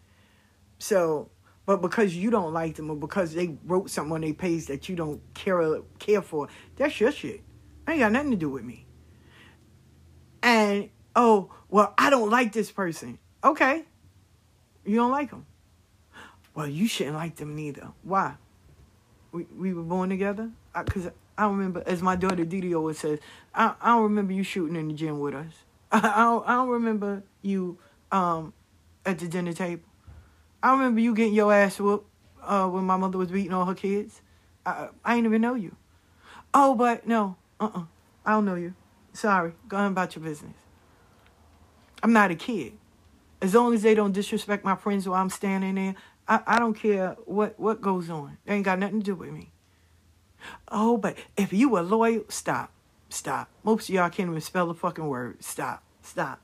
So 0.77 1.30
but 1.65 1.81
because 1.81 2.15
you 2.15 2.29
don't 2.31 2.53
like 2.53 2.75
them 2.75 2.89
or 2.89 2.95
because 2.95 3.33
they 3.33 3.57
wrote 3.65 3.89
something 3.89 4.13
on 4.13 4.21
their 4.21 4.33
page 4.33 4.65
that 4.65 4.89
you 4.89 4.95
don't 4.95 5.21
care 5.33 5.79
care 5.99 6.21
for, 6.21 6.47
that's 6.75 6.99
your 6.99 7.11
shit. 7.11 7.41
Ain't 7.87 7.99
got 7.99 8.11
nothing 8.11 8.31
to 8.31 8.37
do 8.37 8.49
with 8.49 8.63
me. 8.63 8.85
And 10.43 10.89
oh, 11.15 11.51
well, 11.69 11.93
I 11.97 12.09
don't 12.09 12.29
like 12.29 12.51
this 12.53 12.71
person. 12.71 13.19
Okay. 13.43 13.83
You 14.85 14.95
don't 14.95 15.11
like 15.11 15.29
them. 15.29 15.45
Well, 16.55 16.67
you 16.67 16.87
shouldn't 16.87 17.15
like 17.15 17.35
them 17.35 17.55
neither. 17.55 17.89
Why? 18.03 18.35
We 19.31 19.45
we 19.55 19.73
were 19.73 19.83
born 19.83 20.09
together? 20.09 20.49
Because 20.75 21.09
I, 21.37 21.45
remember, 21.45 21.83
as 21.85 22.01
my 22.01 22.15
daughter 22.15 22.45
Didi 22.45 22.75
always 22.75 22.99
says, 22.99 23.19
I, 23.53 23.73
I 23.81 23.89
don't 23.89 24.03
remember 24.03 24.33
you 24.33 24.43
shooting 24.43 24.75
in 24.75 24.89
the 24.89 24.93
gym 24.93 25.19
with 25.19 25.33
us. 25.33 25.53
I, 25.91 25.97
I, 25.97 26.23
don't, 26.23 26.47
I 26.47 26.53
don't 26.53 26.69
remember 26.69 27.23
you 27.41 27.77
um, 28.11 28.53
at 29.05 29.19
the 29.19 29.27
dinner 29.27 29.53
table. 29.53 29.83
I 30.63 30.73
remember 30.73 31.01
you 31.01 31.15
getting 31.15 31.33
your 31.33 31.53
ass 31.53 31.79
whooped 31.79 32.07
uh, 32.43 32.67
when 32.67 32.85
my 32.85 32.97
mother 32.97 33.17
was 33.17 33.31
beating 33.31 33.53
all 33.53 33.65
her 33.65 33.75
kids. 33.75 34.21
I, 34.65 34.89
I 35.05 35.15
ain't 35.15 35.25
even 35.25 35.41
know 35.41 35.55
you. 35.55 35.75
Oh, 36.53 36.75
but 36.75 37.07
no, 37.07 37.37
uh-uh. 37.59 37.83
I 38.25 38.31
don't 38.31 38.45
know 38.45 38.55
you. 38.55 38.75
Sorry. 39.13 39.53
Go 39.67 39.77
on 39.77 39.93
about 39.93 40.15
your 40.15 40.23
business. 40.25 40.55
I'm 42.03 42.13
not 42.13 42.31
a 42.31 42.35
kid. 42.35 42.73
As 43.41 43.55
long 43.55 43.73
as 43.73 43.83
they 43.83 43.95
don't 43.95 44.13
disrespect 44.13 44.65
my 44.65 44.75
friends 44.75 45.07
while 45.07 45.21
I'm 45.21 45.29
standing 45.29 45.75
there, 45.75 45.95
I, 46.27 46.41
I 46.47 46.59
don't 46.59 46.75
care 46.75 47.17
what, 47.25 47.59
what 47.59 47.81
goes 47.81 48.09
on. 48.09 48.37
They 48.45 48.55
ain't 48.55 48.65
got 48.65 48.79
nothing 48.79 49.01
to 49.01 49.05
do 49.05 49.15
with 49.15 49.31
me. 49.31 49.51
Oh, 50.69 50.97
but 50.97 51.17
if 51.37 51.53
you 51.53 51.69
were 51.69 51.83
loyal, 51.83 52.25
stop, 52.29 52.71
stop. 53.09 53.49
Most 53.63 53.89
of 53.89 53.95
y'all 53.95 54.09
can't 54.09 54.29
even 54.29 54.41
spell 54.41 54.67
the 54.67 54.75
fucking 54.75 55.07
word. 55.07 55.43
Stop, 55.43 55.83
stop, 56.01 56.41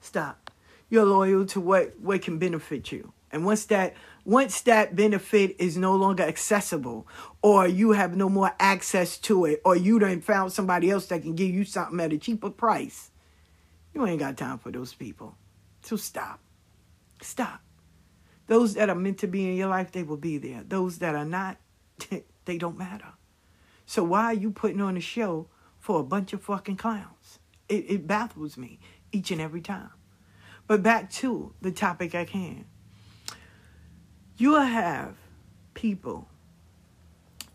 stop. 0.00 0.50
You're 0.90 1.06
loyal 1.06 1.46
to 1.46 1.60
what 1.60 1.98
what 2.00 2.22
can 2.22 2.38
benefit 2.38 2.92
you, 2.92 3.12
and 3.32 3.44
once 3.44 3.64
that 3.66 3.94
once 4.24 4.60
that 4.62 4.94
benefit 4.94 5.56
is 5.58 5.76
no 5.76 5.94
longer 5.94 6.22
accessible, 6.22 7.06
or 7.42 7.66
you 7.66 7.92
have 7.92 8.16
no 8.16 8.28
more 8.28 8.52
access 8.60 9.16
to 9.18 9.46
it, 9.46 9.60
or 9.64 9.76
you 9.76 9.98
done 9.98 10.20
found 10.20 10.52
somebody 10.52 10.90
else 10.90 11.06
that 11.06 11.22
can 11.22 11.34
give 11.34 11.50
you 11.50 11.64
something 11.64 11.98
at 12.00 12.12
a 12.12 12.18
cheaper 12.18 12.50
price, 12.50 13.10
you 13.94 14.06
ain't 14.06 14.20
got 14.20 14.36
time 14.36 14.58
for 14.58 14.70
those 14.70 14.92
people. 14.92 15.36
So 15.82 15.96
stop, 15.96 16.40
stop. 17.22 17.62
Those 18.46 18.74
that 18.74 18.90
are 18.90 18.94
meant 18.94 19.18
to 19.18 19.26
be 19.26 19.48
in 19.48 19.56
your 19.56 19.68
life, 19.68 19.92
they 19.92 20.02
will 20.02 20.16
be 20.16 20.36
there. 20.36 20.64
Those 20.66 20.98
that 20.98 21.14
are 21.14 21.24
not, 21.24 21.56
they 22.44 22.58
don't 22.58 22.76
matter. 22.76 23.12
So 23.86 24.04
why 24.04 24.24
are 24.26 24.34
you 24.34 24.50
putting 24.50 24.80
on 24.80 24.96
a 24.96 25.00
show 25.00 25.48
for 25.78 26.00
a 26.00 26.04
bunch 26.04 26.32
of 26.32 26.42
fucking 26.42 26.76
clowns? 26.76 27.38
It, 27.68 27.86
it 27.88 28.06
baffles 28.06 28.56
me 28.56 28.80
each 29.12 29.30
and 29.30 29.40
every 29.40 29.60
time. 29.60 29.90
But 30.66 30.82
back 30.82 31.10
to 31.12 31.54
the 31.60 31.72
topic 31.72 32.14
at 32.14 32.30
hand. 32.30 32.66
You 34.40 34.52
will 34.52 34.62
have 34.62 35.16
people 35.74 36.26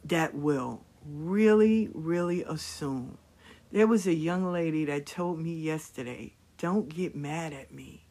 that 0.03 0.35
will 0.35 0.81
really, 1.03 1.89
really 1.95 2.43
assume. 2.43 3.17
There 3.71 3.87
was 3.87 4.05
a 4.05 4.13
young 4.13 4.53
lady 4.53 4.85
that 4.85 5.07
told 5.07 5.39
me 5.39 5.55
yesterday, 5.55 6.33
don't 6.59 6.87
get 6.87 7.15
mad 7.15 7.53
at 7.53 7.73
me. 7.73 8.05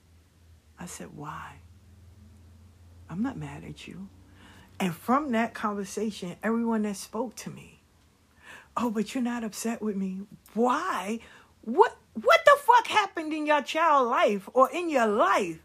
I 0.76 0.86
said, 0.86 1.10
why? 1.14 1.60
I'm 3.08 3.22
not 3.22 3.36
mad 3.38 3.62
at 3.62 3.86
you. 3.86 4.08
And 4.80 4.92
from 4.92 5.30
that 5.30 5.54
conversation, 5.54 6.34
everyone 6.42 6.82
that 6.82 6.96
spoke 6.96 7.36
to 7.36 7.50
me, 7.50 7.78
oh, 8.76 8.90
but 8.90 9.14
you're 9.14 9.22
not 9.22 9.44
upset 9.44 9.82
with 9.82 9.94
me. 9.94 10.22
Why? 10.52 11.20
What 11.60 11.96
what 12.14 12.40
the 12.44 12.56
fuck 12.60 12.88
happened 12.88 13.32
in 13.32 13.46
your 13.46 13.62
child 13.62 14.08
life 14.08 14.48
or 14.52 14.68
in 14.72 14.90
your 14.90 15.06
life 15.06 15.63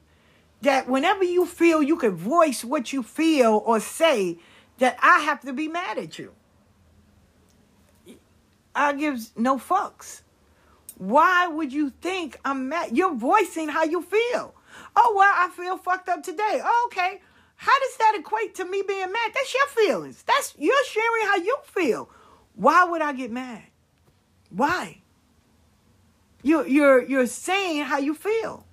that 0.62 0.88
whenever 0.89 1.24
you 1.24 1.45
feel 1.45 1.82
you 1.82 1.95
can 1.98 2.15
voice 2.15 2.63
what 2.63 2.91
you 2.91 3.04
feel 3.04 3.63
or 3.65 3.80
say 3.80 4.38
that 4.80 4.98
I 5.02 5.19
have 5.19 5.41
to 5.41 5.54
be 5.54 5.67
mad 5.67 5.98
at 5.98 6.19
you? 6.19 6.34
I 8.76 8.93
gives 8.93 9.32
no 9.36 9.58
fucks. 9.58 10.22
Why 10.98 11.48
would 11.48 11.72
you 11.72 11.91
think 12.02 12.39
I'm 12.43 12.69
mad? 12.69 12.95
You're 12.95 13.15
voicing 13.15 13.69
how 13.69 13.84
you 13.84 14.02
feel. 14.02 14.54
Oh 14.95 15.13
well, 15.15 15.34
I 15.34 15.50
feel 15.50 15.78
fucked 15.78 16.10
up 16.10 16.24
today. 16.24 16.62
Oh, 16.63 16.89
okay. 16.91 17.22
How 17.56 17.78
does 17.80 17.98
that 17.98 18.15
equate 18.17 18.56
to 18.56 18.65
me 18.65 18.84
being 18.88 19.12
mad? 19.12 19.32
That's 19.34 19.54
your 19.54 19.67
feelings. 19.67 20.24
That's 20.24 20.54
you're 20.58 20.86
sharing 20.86 21.28
how 21.28 21.38
you 21.38 21.58
feel. 21.63 22.10
Why 22.56 22.84
would 22.84 23.02
I 23.02 23.13
get 23.13 23.32
mad? 23.32 23.63
Why? 24.50 25.02
You're 26.41 26.67
you're 26.67 27.04
you're 27.04 27.28
saying 27.28 27.84
how 27.84 27.98
you 27.98 28.13
feel. 28.13 28.65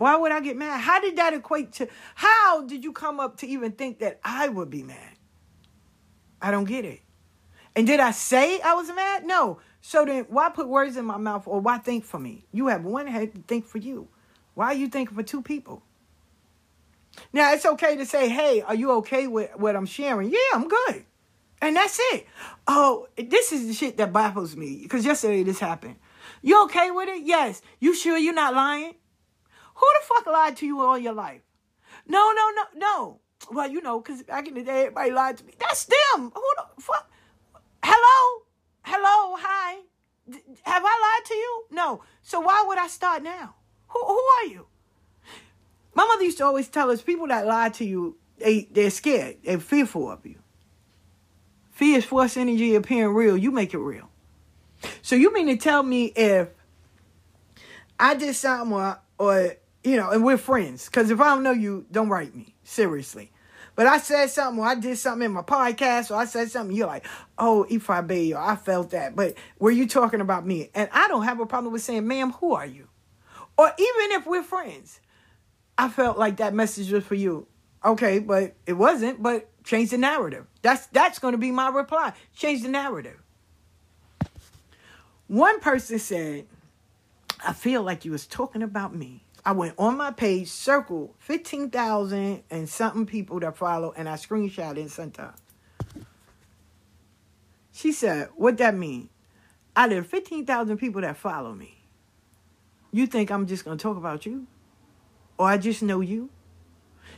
Why 0.00 0.16
would 0.16 0.32
I 0.32 0.40
get 0.40 0.56
mad? 0.56 0.80
How 0.80 0.98
did 0.98 1.16
that 1.16 1.34
equate 1.34 1.72
to 1.72 1.88
how 2.14 2.62
did 2.62 2.82
you 2.82 2.90
come 2.90 3.20
up 3.20 3.36
to 3.40 3.46
even 3.46 3.72
think 3.72 3.98
that 3.98 4.18
I 4.24 4.48
would 4.48 4.70
be 4.70 4.82
mad? 4.82 5.18
I 6.40 6.50
don't 6.50 6.64
get 6.64 6.86
it. 6.86 7.00
And 7.76 7.86
did 7.86 8.00
I 8.00 8.12
say 8.12 8.62
I 8.62 8.72
was 8.72 8.88
mad? 8.88 9.26
No. 9.26 9.60
So 9.82 10.06
then 10.06 10.24
why 10.30 10.48
put 10.48 10.68
words 10.68 10.96
in 10.96 11.04
my 11.04 11.18
mouth 11.18 11.46
or 11.46 11.60
why 11.60 11.76
think 11.76 12.06
for 12.06 12.18
me? 12.18 12.46
You 12.50 12.68
have 12.68 12.82
one 12.82 13.08
head 13.08 13.34
to 13.34 13.42
think 13.42 13.66
for 13.66 13.76
you. 13.76 14.08
Why 14.54 14.68
are 14.68 14.74
you 14.74 14.88
thinking 14.88 15.14
for 15.14 15.22
two 15.22 15.42
people? 15.42 15.82
Now 17.30 17.52
it's 17.52 17.66
okay 17.66 17.96
to 17.96 18.06
say, 18.06 18.30
hey, 18.30 18.62
are 18.62 18.74
you 18.74 18.92
okay 18.92 19.26
with 19.26 19.50
what 19.56 19.76
I'm 19.76 19.84
sharing? 19.84 20.30
Yeah, 20.30 20.38
I'm 20.54 20.66
good. 20.66 21.04
And 21.60 21.76
that's 21.76 21.98
it. 22.14 22.26
Oh, 22.66 23.06
this 23.18 23.52
is 23.52 23.66
the 23.66 23.74
shit 23.74 23.98
that 23.98 24.14
baffles 24.14 24.56
me. 24.56 24.78
Because 24.82 25.04
yesterday 25.04 25.42
this 25.42 25.58
happened. 25.58 25.96
You 26.40 26.64
okay 26.64 26.90
with 26.90 27.10
it? 27.10 27.24
Yes. 27.26 27.60
You 27.80 27.94
sure 27.94 28.16
you're 28.16 28.32
not 28.32 28.54
lying? 28.54 28.94
Who 29.80 29.86
the 30.00 30.06
fuck 30.06 30.26
lied 30.26 30.56
to 30.58 30.66
you 30.66 30.80
all 30.80 30.98
your 30.98 31.14
life? 31.14 31.40
No, 32.06 32.32
no, 32.32 32.50
no, 32.54 32.62
no. 32.76 33.20
Well, 33.50 33.70
you 33.70 33.80
know, 33.80 34.00
because 34.00 34.22
back 34.22 34.46
in 34.46 34.54
the 34.54 34.62
day, 34.62 34.80
everybody 34.82 35.10
lied 35.10 35.38
to 35.38 35.44
me. 35.44 35.54
That's 35.58 35.86
them. 35.86 36.30
Who 36.34 36.44
the 36.56 36.82
fuck? 36.82 37.10
Hello? 37.82 38.42
Hello? 38.82 39.36
Hi? 39.40 39.80
D- 40.28 40.38
have 40.62 40.82
I 40.84 41.18
lied 41.18 41.26
to 41.26 41.34
you? 41.34 41.64
No. 41.70 42.02
So 42.22 42.40
why 42.40 42.62
would 42.66 42.78
I 42.78 42.88
start 42.88 43.22
now? 43.22 43.54
Who, 43.88 44.04
who 44.04 44.18
are 44.18 44.44
you? 44.46 44.66
My 45.94 46.04
mother 46.04 46.24
used 46.24 46.38
to 46.38 46.44
always 46.44 46.68
tell 46.68 46.90
us 46.90 47.00
people 47.00 47.26
that 47.28 47.46
lie 47.46 47.70
to 47.70 47.84
you, 47.84 48.18
they, 48.38 48.68
they're 48.70 48.90
scared. 48.90 49.38
They're 49.44 49.58
fearful 49.58 50.10
of 50.10 50.24
you. 50.26 50.36
Fear 51.70 51.98
is 51.98 52.04
force 52.04 52.36
energy 52.36 52.74
appearing 52.74 53.14
real. 53.14 53.36
You 53.36 53.50
make 53.50 53.72
it 53.72 53.78
real. 53.78 54.10
So 55.00 55.16
you 55.16 55.32
mean 55.32 55.46
to 55.46 55.56
tell 55.56 55.82
me 55.82 56.06
if 56.14 56.48
I 57.98 58.14
did 58.14 58.34
something 58.34 58.72
or, 58.72 58.98
or 59.18 59.54
you 59.82 59.96
know, 59.96 60.10
and 60.10 60.24
we're 60.24 60.38
friends. 60.38 60.86
Because 60.86 61.10
if 61.10 61.20
I 61.20 61.34
don't 61.34 61.42
know 61.42 61.52
you, 61.52 61.86
don't 61.90 62.08
write 62.08 62.34
me. 62.34 62.54
Seriously. 62.64 63.32
But 63.76 63.86
I 63.86 63.98
said 63.98 64.26
something 64.28 64.62
or 64.62 64.66
I 64.66 64.74
did 64.74 64.98
something 64.98 65.24
in 65.24 65.32
my 65.32 65.42
podcast 65.42 66.10
or 66.10 66.16
I 66.16 66.26
said 66.26 66.50
something, 66.50 66.76
you're 66.76 66.86
like, 66.86 67.06
oh, 67.38 67.66
Efi 67.70 68.06
Bayo, 68.06 68.36
I 68.38 68.56
felt 68.56 68.90
that. 68.90 69.16
But 69.16 69.34
were 69.58 69.70
you 69.70 69.86
talking 69.88 70.20
about 70.20 70.46
me? 70.46 70.70
And 70.74 70.88
I 70.92 71.08
don't 71.08 71.24
have 71.24 71.40
a 71.40 71.46
problem 71.46 71.72
with 71.72 71.82
saying, 71.82 72.06
ma'am, 72.06 72.32
who 72.32 72.54
are 72.54 72.66
you? 72.66 72.88
Or 73.56 73.72
even 73.78 74.12
if 74.12 74.26
we're 74.26 74.42
friends, 74.42 75.00
I 75.78 75.88
felt 75.88 76.18
like 76.18 76.38
that 76.38 76.52
message 76.52 76.90
was 76.90 77.04
for 77.04 77.14
you. 77.14 77.46
Okay, 77.84 78.18
but 78.18 78.54
it 78.66 78.74
wasn't, 78.74 79.22
but 79.22 79.48
change 79.64 79.90
the 79.90 79.98
narrative. 79.98 80.46
That's 80.60 80.86
that's 80.88 81.18
gonna 81.18 81.38
be 81.38 81.50
my 81.50 81.70
reply. 81.70 82.12
Change 82.34 82.62
the 82.62 82.68
narrative. 82.68 83.18
One 85.26 85.60
person 85.60 85.98
said, 85.98 86.46
I 87.46 87.52
feel 87.54 87.82
like 87.82 88.04
you 88.04 88.10
was 88.10 88.26
talking 88.26 88.62
about 88.62 88.94
me. 88.94 89.24
I 89.44 89.52
went 89.52 89.74
on 89.78 89.96
my 89.96 90.10
page, 90.10 90.48
circled 90.48 91.14
15,000 91.18 92.42
and 92.50 92.68
something 92.68 93.06
people 93.06 93.40
that 93.40 93.56
follow, 93.56 93.92
and 93.96 94.08
I 94.08 94.14
screenshot 94.14 94.76
and 94.76 94.90
sent 94.90 95.16
her. 95.16 95.34
She 97.72 97.92
said, 97.92 98.28
What 98.36 98.58
that 98.58 98.74
mean? 98.74 99.08
Out 99.74 99.92
of 99.92 100.06
15,000 100.06 100.76
people 100.76 101.00
that 101.00 101.16
follow 101.16 101.54
me, 101.54 101.82
you 102.92 103.06
think 103.06 103.30
I'm 103.30 103.46
just 103.46 103.64
going 103.64 103.78
to 103.78 103.82
talk 103.82 103.96
about 103.96 104.26
you? 104.26 104.46
Or 105.38 105.46
I 105.46 105.56
just 105.56 105.82
know 105.82 106.00
you? 106.00 106.28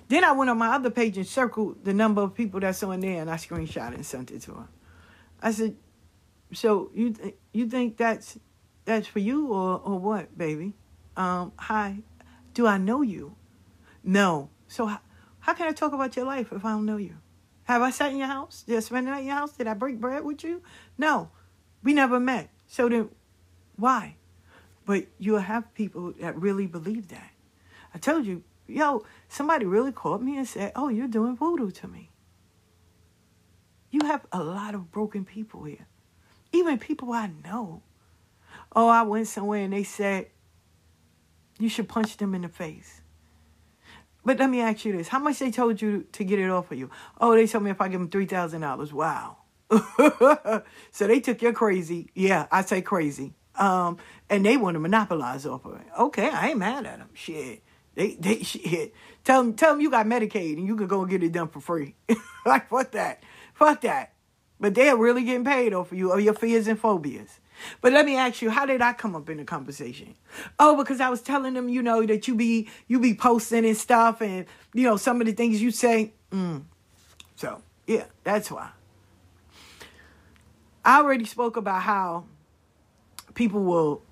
Then 0.08 0.24
I 0.24 0.32
went 0.32 0.50
on 0.50 0.58
my 0.58 0.74
other 0.74 0.90
page 0.90 1.16
and 1.16 1.26
circled 1.26 1.84
the 1.84 1.94
number 1.94 2.22
of 2.22 2.34
people 2.34 2.60
that's 2.60 2.82
on 2.82 3.00
there, 3.00 3.20
and 3.20 3.30
I 3.30 3.34
screenshot 3.34 3.94
and 3.94 4.04
sent 4.04 4.30
it 4.30 4.42
to 4.42 4.52
her. 4.52 4.68
I 5.42 5.50
said, 5.50 5.76
"So 6.52 6.90
you 6.94 7.12
th- 7.12 7.34
you 7.52 7.68
think 7.68 7.96
that's 7.96 8.38
that's 8.84 9.06
for 9.06 9.18
you 9.18 9.48
or 9.48 9.80
or 9.80 9.98
what, 9.98 10.36
baby? 10.36 10.74
Um, 11.16 11.52
hi, 11.56 11.98
do 12.54 12.66
I 12.66 12.78
know 12.78 13.02
you? 13.02 13.36
No. 14.04 14.50
So 14.68 14.86
how, 14.86 15.00
how 15.40 15.54
can 15.54 15.68
I 15.68 15.72
talk 15.72 15.92
about 15.92 16.16
your 16.16 16.24
life 16.24 16.52
if 16.52 16.64
I 16.64 16.70
don't 16.70 16.86
know 16.86 16.96
you? 16.96 17.16
Have 17.64 17.82
I 17.82 17.90
sat 17.90 18.10
in 18.12 18.18
your 18.18 18.26
house? 18.26 18.64
Did 18.66 18.76
I 18.76 18.80
spend 18.80 19.06
the 19.06 19.12
night 19.12 19.20
in 19.20 19.26
your 19.26 19.36
house? 19.36 19.52
Did 19.52 19.66
I 19.66 19.74
break 19.74 20.00
bread 20.00 20.24
with 20.24 20.42
you? 20.44 20.62
No, 20.98 21.30
we 21.82 21.92
never 21.92 22.18
met. 22.18 22.50
So 22.66 22.88
then, 22.88 23.10
why? 23.76 24.16
But 24.84 25.06
you'll 25.18 25.38
have 25.38 25.72
people 25.74 26.12
that 26.20 26.36
really 26.36 26.66
believe 26.66 27.08
that. 27.08 27.30
I 27.94 27.98
told 27.98 28.26
you, 28.26 28.42
yo, 28.66 29.04
somebody 29.28 29.64
really 29.64 29.92
called 29.92 30.22
me 30.22 30.36
and 30.36 30.48
said, 30.48 30.72
oh, 30.74 30.88
you're 30.88 31.06
doing 31.08 31.36
voodoo 31.36 31.70
to 31.70 31.88
me. 31.88 32.10
You 33.90 34.00
have 34.06 34.26
a 34.32 34.42
lot 34.42 34.74
of 34.74 34.90
broken 34.90 35.24
people 35.24 35.64
here. 35.64 35.86
Even 36.52 36.78
people 36.78 37.12
I 37.12 37.30
know. 37.44 37.82
Oh, 38.74 38.88
I 38.88 39.02
went 39.02 39.28
somewhere 39.28 39.62
and 39.62 39.72
they 39.72 39.84
said, 39.84 40.28
you 41.62 41.68
should 41.68 41.88
punch 41.88 42.16
them 42.16 42.34
in 42.34 42.42
the 42.42 42.48
face. 42.48 43.00
But 44.24 44.38
let 44.38 44.50
me 44.50 44.60
ask 44.60 44.84
you 44.84 44.96
this. 44.96 45.08
How 45.08 45.20
much 45.20 45.38
they 45.38 45.52
told 45.52 45.80
you 45.80 46.06
to 46.12 46.24
get 46.24 46.40
it 46.40 46.50
off 46.50 46.72
of 46.72 46.78
you? 46.78 46.90
Oh, 47.20 47.34
they 47.34 47.46
told 47.46 47.62
me 47.62 47.70
if 47.70 47.80
I 47.80 47.88
give 47.88 48.00
them 48.00 48.10
$3,000. 48.10 48.92
Wow. 48.92 49.38
so 50.90 51.06
they 51.06 51.20
took 51.20 51.40
your 51.40 51.52
crazy. 51.52 52.10
Yeah, 52.14 52.46
I 52.50 52.62
say 52.62 52.82
crazy. 52.82 53.34
Um, 53.54 53.98
and 54.28 54.44
they 54.44 54.56
want 54.56 54.74
to 54.74 54.80
monopolize 54.80 55.46
off 55.46 55.64
of 55.64 55.74
it. 55.74 55.86
Okay, 55.98 56.28
I 56.28 56.48
ain't 56.48 56.58
mad 56.58 56.84
at 56.84 56.98
them. 56.98 57.10
Shit. 57.14 57.62
They, 57.94 58.14
they, 58.14 58.42
shit. 58.42 58.92
Tell 59.22 59.42
them, 59.42 59.54
tell 59.54 59.72
them 59.72 59.80
you 59.80 59.90
got 59.90 60.06
Medicaid 60.06 60.56
and 60.56 60.66
you 60.66 60.76
can 60.76 60.88
go 60.88 61.02
and 61.02 61.10
get 61.10 61.22
it 61.22 61.30
done 61.30 61.48
for 61.48 61.60
free. 61.60 61.94
like, 62.46 62.68
fuck 62.68 62.90
that. 62.92 63.22
Fuck 63.54 63.82
that. 63.82 64.14
But 64.58 64.74
they're 64.74 64.96
really 64.96 65.24
getting 65.24 65.44
paid 65.44 65.74
off 65.74 65.92
of 65.92 65.98
you 65.98 66.10
or 66.10 66.18
your 66.18 66.34
fears 66.34 66.66
and 66.66 66.78
phobias. 66.78 67.40
But 67.80 67.92
let 67.92 68.06
me 68.06 68.16
ask 68.16 68.42
you, 68.42 68.50
how 68.50 68.66
did 68.66 68.82
I 68.82 68.92
come 68.92 69.14
up 69.14 69.28
in 69.30 69.38
the 69.38 69.44
conversation? 69.44 70.14
Oh, 70.58 70.76
because 70.76 71.00
I 71.00 71.08
was 71.08 71.22
telling 71.22 71.54
them, 71.54 71.68
you 71.68 71.82
know, 71.82 72.04
that 72.06 72.28
you 72.28 72.34
be 72.34 72.68
you 72.88 73.00
be 73.00 73.14
posting 73.14 73.64
and 73.64 73.76
stuff, 73.76 74.20
and 74.20 74.46
you 74.74 74.84
know 74.84 74.96
some 74.96 75.20
of 75.20 75.26
the 75.26 75.32
things 75.32 75.60
you 75.62 75.70
say. 75.70 76.12
Mm. 76.30 76.64
So 77.36 77.62
yeah, 77.86 78.04
that's 78.24 78.50
why. 78.50 78.70
I 80.84 80.98
already 80.98 81.24
spoke 81.24 81.56
about 81.56 81.82
how 81.82 82.24
people 83.34 83.62
will 83.62 84.02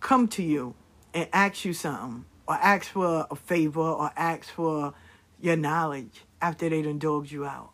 come 0.00 0.28
to 0.28 0.42
you 0.42 0.74
and 1.12 1.28
ask 1.32 1.64
you 1.64 1.72
something, 1.72 2.24
or 2.46 2.54
ask 2.54 2.86
for 2.86 3.26
a 3.30 3.36
favor, 3.36 3.80
or 3.80 4.10
ask 4.16 4.50
for 4.50 4.94
your 5.40 5.56
knowledge 5.56 6.24
after 6.40 6.68
they 6.68 6.82
done 6.82 6.98
dogged 6.98 7.30
you 7.30 7.44
out, 7.44 7.70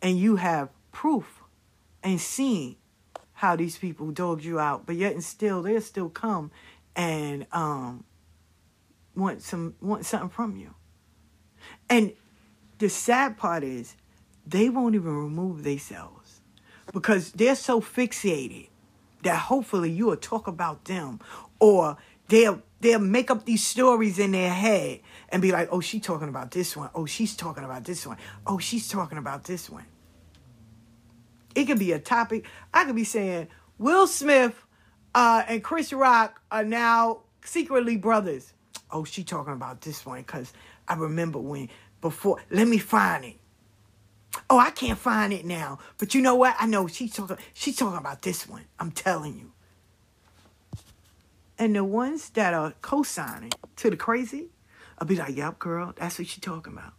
and 0.00 0.18
you 0.18 0.36
have 0.36 0.70
proof 0.92 1.42
and 2.02 2.20
seeing 2.20 2.76
how 3.34 3.56
these 3.56 3.76
people 3.76 4.10
dogged 4.10 4.44
you 4.44 4.58
out, 4.58 4.86
but 4.86 4.96
yet 4.96 5.12
and 5.12 5.22
still 5.22 5.62
they'll 5.62 5.80
still 5.80 6.08
come 6.08 6.50
and 6.96 7.46
um 7.52 8.04
want 9.14 9.42
some 9.42 9.74
want 9.80 10.06
something 10.06 10.30
from 10.30 10.56
you. 10.56 10.74
And 11.88 12.12
the 12.78 12.88
sad 12.88 13.36
part 13.36 13.64
is 13.64 13.96
they 14.46 14.68
won't 14.68 14.94
even 14.94 15.16
remove 15.16 15.64
themselves 15.64 16.40
because 16.92 17.32
they're 17.32 17.54
so 17.54 17.80
fixated 17.80 18.68
that 19.22 19.36
hopefully 19.36 19.90
you 19.90 20.06
will 20.06 20.16
talk 20.16 20.46
about 20.46 20.84
them 20.84 21.18
or 21.58 21.96
they'll 22.28 22.62
they'll 22.80 22.98
make 22.98 23.30
up 23.30 23.44
these 23.44 23.66
stories 23.66 24.18
in 24.18 24.32
their 24.32 24.52
head 24.52 25.00
and 25.30 25.40
be 25.40 25.50
like, 25.50 25.68
oh, 25.72 25.80
she's 25.80 26.02
talking 26.02 26.28
about 26.28 26.50
this 26.50 26.76
one. 26.76 26.90
Oh, 26.94 27.06
she's 27.06 27.34
talking 27.34 27.64
about 27.64 27.84
this 27.84 28.06
one. 28.06 28.18
Oh, 28.46 28.58
she's 28.58 28.88
talking 28.88 29.18
about 29.18 29.44
this 29.44 29.70
one. 29.70 29.86
It 31.54 31.66
could 31.66 31.78
be 31.78 31.92
a 31.92 31.98
topic. 31.98 32.44
I 32.72 32.84
could 32.84 32.96
be 32.96 33.04
saying 33.04 33.48
Will 33.78 34.06
Smith 34.06 34.54
uh, 35.14 35.44
and 35.46 35.62
Chris 35.62 35.92
Rock 35.92 36.40
are 36.50 36.64
now 36.64 37.20
secretly 37.44 37.96
brothers. 37.96 38.52
Oh, 38.90 39.04
she 39.04 39.24
talking 39.24 39.52
about 39.52 39.80
this 39.80 40.04
one 40.04 40.20
because 40.20 40.52
I 40.88 40.94
remember 40.94 41.38
when 41.38 41.68
before. 42.00 42.42
Let 42.50 42.68
me 42.68 42.78
find 42.78 43.24
it. 43.24 43.36
Oh, 44.50 44.58
I 44.58 44.70
can't 44.70 44.98
find 44.98 45.32
it 45.32 45.44
now. 45.44 45.78
But 45.98 46.14
you 46.14 46.20
know 46.20 46.34
what? 46.34 46.56
I 46.58 46.66
know 46.66 46.86
she's 46.86 47.14
talking. 47.14 47.38
She's 47.52 47.76
talking 47.76 47.98
about 47.98 48.22
this 48.22 48.48
one. 48.48 48.64
I'm 48.78 48.90
telling 48.90 49.34
you. 49.36 49.52
And 51.58 51.74
the 51.76 51.84
ones 51.84 52.30
that 52.30 52.52
are 52.52 52.74
co-signing 52.82 53.52
to 53.76 53.90
the 53.90 53.96
crazy, 53.96 54.48
I'll 54.98 55.06
be 55.06 55.16
like, 55.16 55.36
"Yep, 55.36 55.60
girl, 55.60 55.92
that's 55.96 56.18
what 56.18 56.26
she's 56.26 56.42
talking 56.42 56.72
about." 56.72 56.94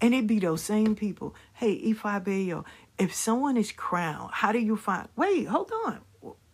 And 0.00 0.14
it 0.14 0.26
be 0.26 0.40
those 0.40 0.62
same 0.62 0.96
people. 0.96 1.34
Hey, 1.54 1.80
Efi 1.92 2.22
Bayo, 2.22 2.64
if 2.98 3.14
someone 3.14 3.56
is 3.56 3.72
crowned, 3.72 4.30
how 4.32 4.52
do 4.52 4.58
you 4.58 4.76
find? 4.76 5.08
Wait, 5.16 5.46
hold 5.46 5.70
on. 5.86 6.00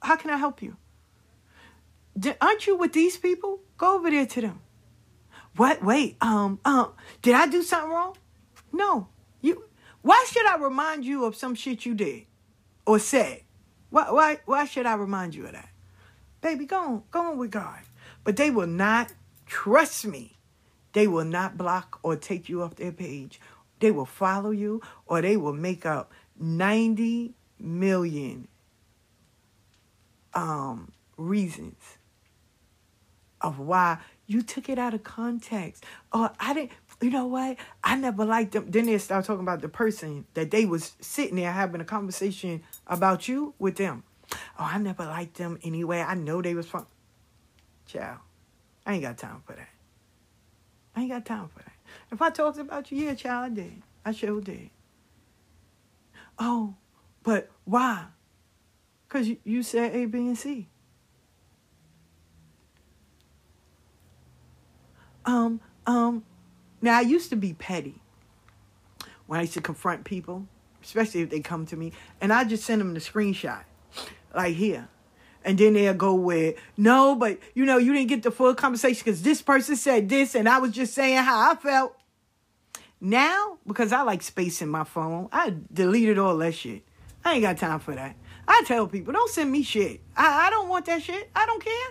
How 0.02 0.16
can 0.16 0.30
I 0.30 0.36
help 0.36 0.62
you? 0.62 0.76
Aren't 2.40 2.66
you 2.66 2.76
with 2.76 2.92
these 2.92 3.16
people? 3.16 3.60
Go 3.76 3.96
over 3.96 4.10
there 4.10 4.26
to 4.26 4.40
them. 4.40 4.60
What? 5.56 5.82
Wait. 5.82 6.16
Um. 6.20 6.58
Um. 6.64 6.92
Did 7.22 7.34
I 7.34 7.46
do 7.46 7.62
something 7.62 7.90
wrong? 7.90 8.16
No. 8.72 9.08
You. 9.40 9.64
Why 10.02 10.24
should 10.30 10.46
I 10.46 10.56
remind 10.56 11.04
you 11.04 11.24
of 11.24 11.36
some 11.36 11.54
shit 11.54 11.84
you 11.84 11.94
did 11.94 12.24
or 12.86 12.98
said? 12.98 13.42
Why? 13.90 14.10
Why? 14.10 14.38
Why 14.46 14.64
should 14.64 14.86
I 14.86 14.94
remind 14.94 15.34
you 15.34 15.46
of 15.46 15.52
that? 15.52 15.68
Baby, 16.40 16.66
go 16.66 16.78
on. 16.78 17.02
Go 17.10 17.20
on 17.32 17.38
with 17.38 17.50
God. 17.50 17.80
But 18.24 18.36
they 18.36 18.50
will 18.50 18.66
not 18.66 19.12
trust 19.46 20.06
me. 20.06 20.38
They 20.92 21.06
will 21.06 21.24
not 21.24 21.56
block 21.56 21.98
or 22.02 22.16
take 22.16 22.48
you 22.48 22.62
off 22.62 22.76
their 22.76 22.92
page. 22.92 23.40
They 23.80 23.90
will 23.90 24.06
follow 24.06 24.50
you 24.50 24.82
or 25.06 25.22
they 25.22 25.36
will 25.36 25.52
make 25.52 25.86
up 25.86 26.12
90 26.40 27.34
million 27.58 28.48
um, 30.34 30.92
reasons 31.16 31.98
of 33.40 33.58
why 33.58 33.98
you 34.26 34.42
took 34.42 34.68
it 34.68 34.78
out 34.78 34.94
of 34.94 35.02
context. 35.02 35.84
Or 36.12 36.30
I 36.38 36.54
didn't, 36.54 36.72
you 37.00 37.10
know 37.10 37.26
what? 37.26 37.56
I 37.82 37.96
never 37.96 38.24
liked 38.24 38.52
them. 38.52 38.70
Then 38.70 38.86
they 38.86 38.98
start 38.98 39.24
talking 39.24 39.42
about 39.42 39.60
the 39.60 39.68
person 39.68 40.26
that 40.34 40.50
they 40.50 40.64
was 40.64 40.92
sitting 41.00 41.36
there 41.36 41.52
having 41.52 41.80
a 41.80 41.84
conversation 41.84 42.62
about 42.86 43.28
you 43.28 43.54
with 43.58 43.76
them. 43.76 44.04
Oh, 44.58 44.68
I 44.72 44.78
never 44.78 45.04
liked 45.04 45.34
them 45.34 45.58
anyway. 45.62 46.00
I 46.00 46.14
know 46.14 46.40
they 46.40 46.54
was 46.54 46.66
fun. 46.66 46.86
Child, 47.86 48.18
I 48.86 48.94
ain't 48.94 49.02
got 49.02 49.18
time 49.18 49.42
for 49.44 49.54
that. 49.54 49.68
I 50.94 51.02
ain't 51.02 51.10
got 51.10 51.24
time 51.24 51.48
for 51.48 51.60
that. 51.60 51.72
If 52.12 52.22
I 52.22 52.30
talked 52.30 52.58
about 52.58 52.90
you, 52.92 53.04
yeah, 53.04 53.14
child, 53.14 53.52
I 53.52 53.54
did. 53.54 53.82
I 54.04 54.12
sure 54.12 54.40
did. 54.40 54.70
Oh, 56.40 56.74
but 57.22 57.50
why? 57.64 58.06
Because 59.06 59.28
you, 59.28 59.36
you 59.44 59.62
said 59.62 59.94
A, 59.94 60.06
B, 60.06 60.18
and 60.18 60.38
C. 60.38 60.68
Um, 65.26 65.60
um, 65.86 66.24
now 66.80 66.96
I 66.96 67.02
used 67.02 67.28
to 67.30 67.36
be 67.36 67.52
petty 67.52 68.00
when 69.26 69.38
I 69.38 69.42
used 69.42 69.52
to 69.54 69.60
confront 69.60 70.04
people, 70.04 70.48
especially 70.82 71.20
if 71.20 71.30
they 71.30 71.40
come 71.40 71.66
to 71.66 71.76
me, 71.76 71.92
and 72.22 72.32
I 72.32 72.44
just 72.44 72.64
send 72.64 72.80
them 72.80 72.94
the 72.94 73.00
screenshot, 73.00 73.64
like 74.34 74.54
here. 74.54 74.88
And 75.44 75.58
then 75.58 75.74
they'll 75.74 75.94
go 75.94 76.14
with, 76.14 76.56
no, 76.76 77.14
but 77.14 77.38
you 77.54 77.64
know, 77.64 77.76
you 77.76 77.92
didn't 77.92 78.08
get 78.08 78.22
the 78.22 78.30
full 78.30 78.54
conversation 78.54 79.02
because 79.04 79.22
this 79.22 79.42
person 79.42 79.76
said 79.76 80.08
this, 80.08 80.34
and 80.34 80.48
I 80.48 80.58
was 80.58 80.72
just 80.72 80.94
saying 80.94 81.18
how 81.18 81.52
I 81.52 81.54
felt. 81.54 81.99
Now, 83.00 83.58
because 83.66 83.92
I 83.92 84.02
like 84.02 84.22
space 84.22 84.60
in 84.60 84.68
my 84.68 84.84
phone, 84.84 85.28
I 85.32 85.54
deleted 85.72 86.18
all 86.18 86.36
that 86.38 86.54
shit. 86.54 86.82
I 87.24 87.34
ain't 87.34 87.42
got 87.42 87.58
time 87.58 87.80
for 87.80 87.94
that. 87.94 88.16
I 88.46 88.62
tell 88.66 88.86
people, 88.86 89.12
don't 89.12 89.30
send 89.30 89.50
me 89.50 89.62
shit. 89.62 90.00
I, 90.16 90.46
I 90.46 90.50
don't 90.50 90.68
want 90.68 90.86
that 90.86 91.02
shit. 91.02 91.30
I 91.34 91.46
don't 91.46 91.62
care. 91.62 91.90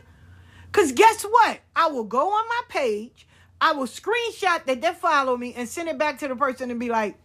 Because 0.71 0.91
guess 0.91 1.23
what? 1.23 1.59
I 1.75 1.87
will 1.87 2.03
go 2.03 2.31
on 2.31 2.47
my 2.47 2.61
page, 2.69 3.27
I 3.61 3.73
will 3.73 3.87
screenshot 3.87 4.65
that 4.65 4.81
they 4.81 4.93
follow 4.93 5.35
me 5.35 5.53
and 5.55 5.67
send 5.67 5.89
it 5.89 5.97
back 5.97 6.19
to 6.19 6.27
the 6.27 6.35
person 6.35 6.69
and 6.69 6.79
be 6.79 6.89
like, 6.89 7.17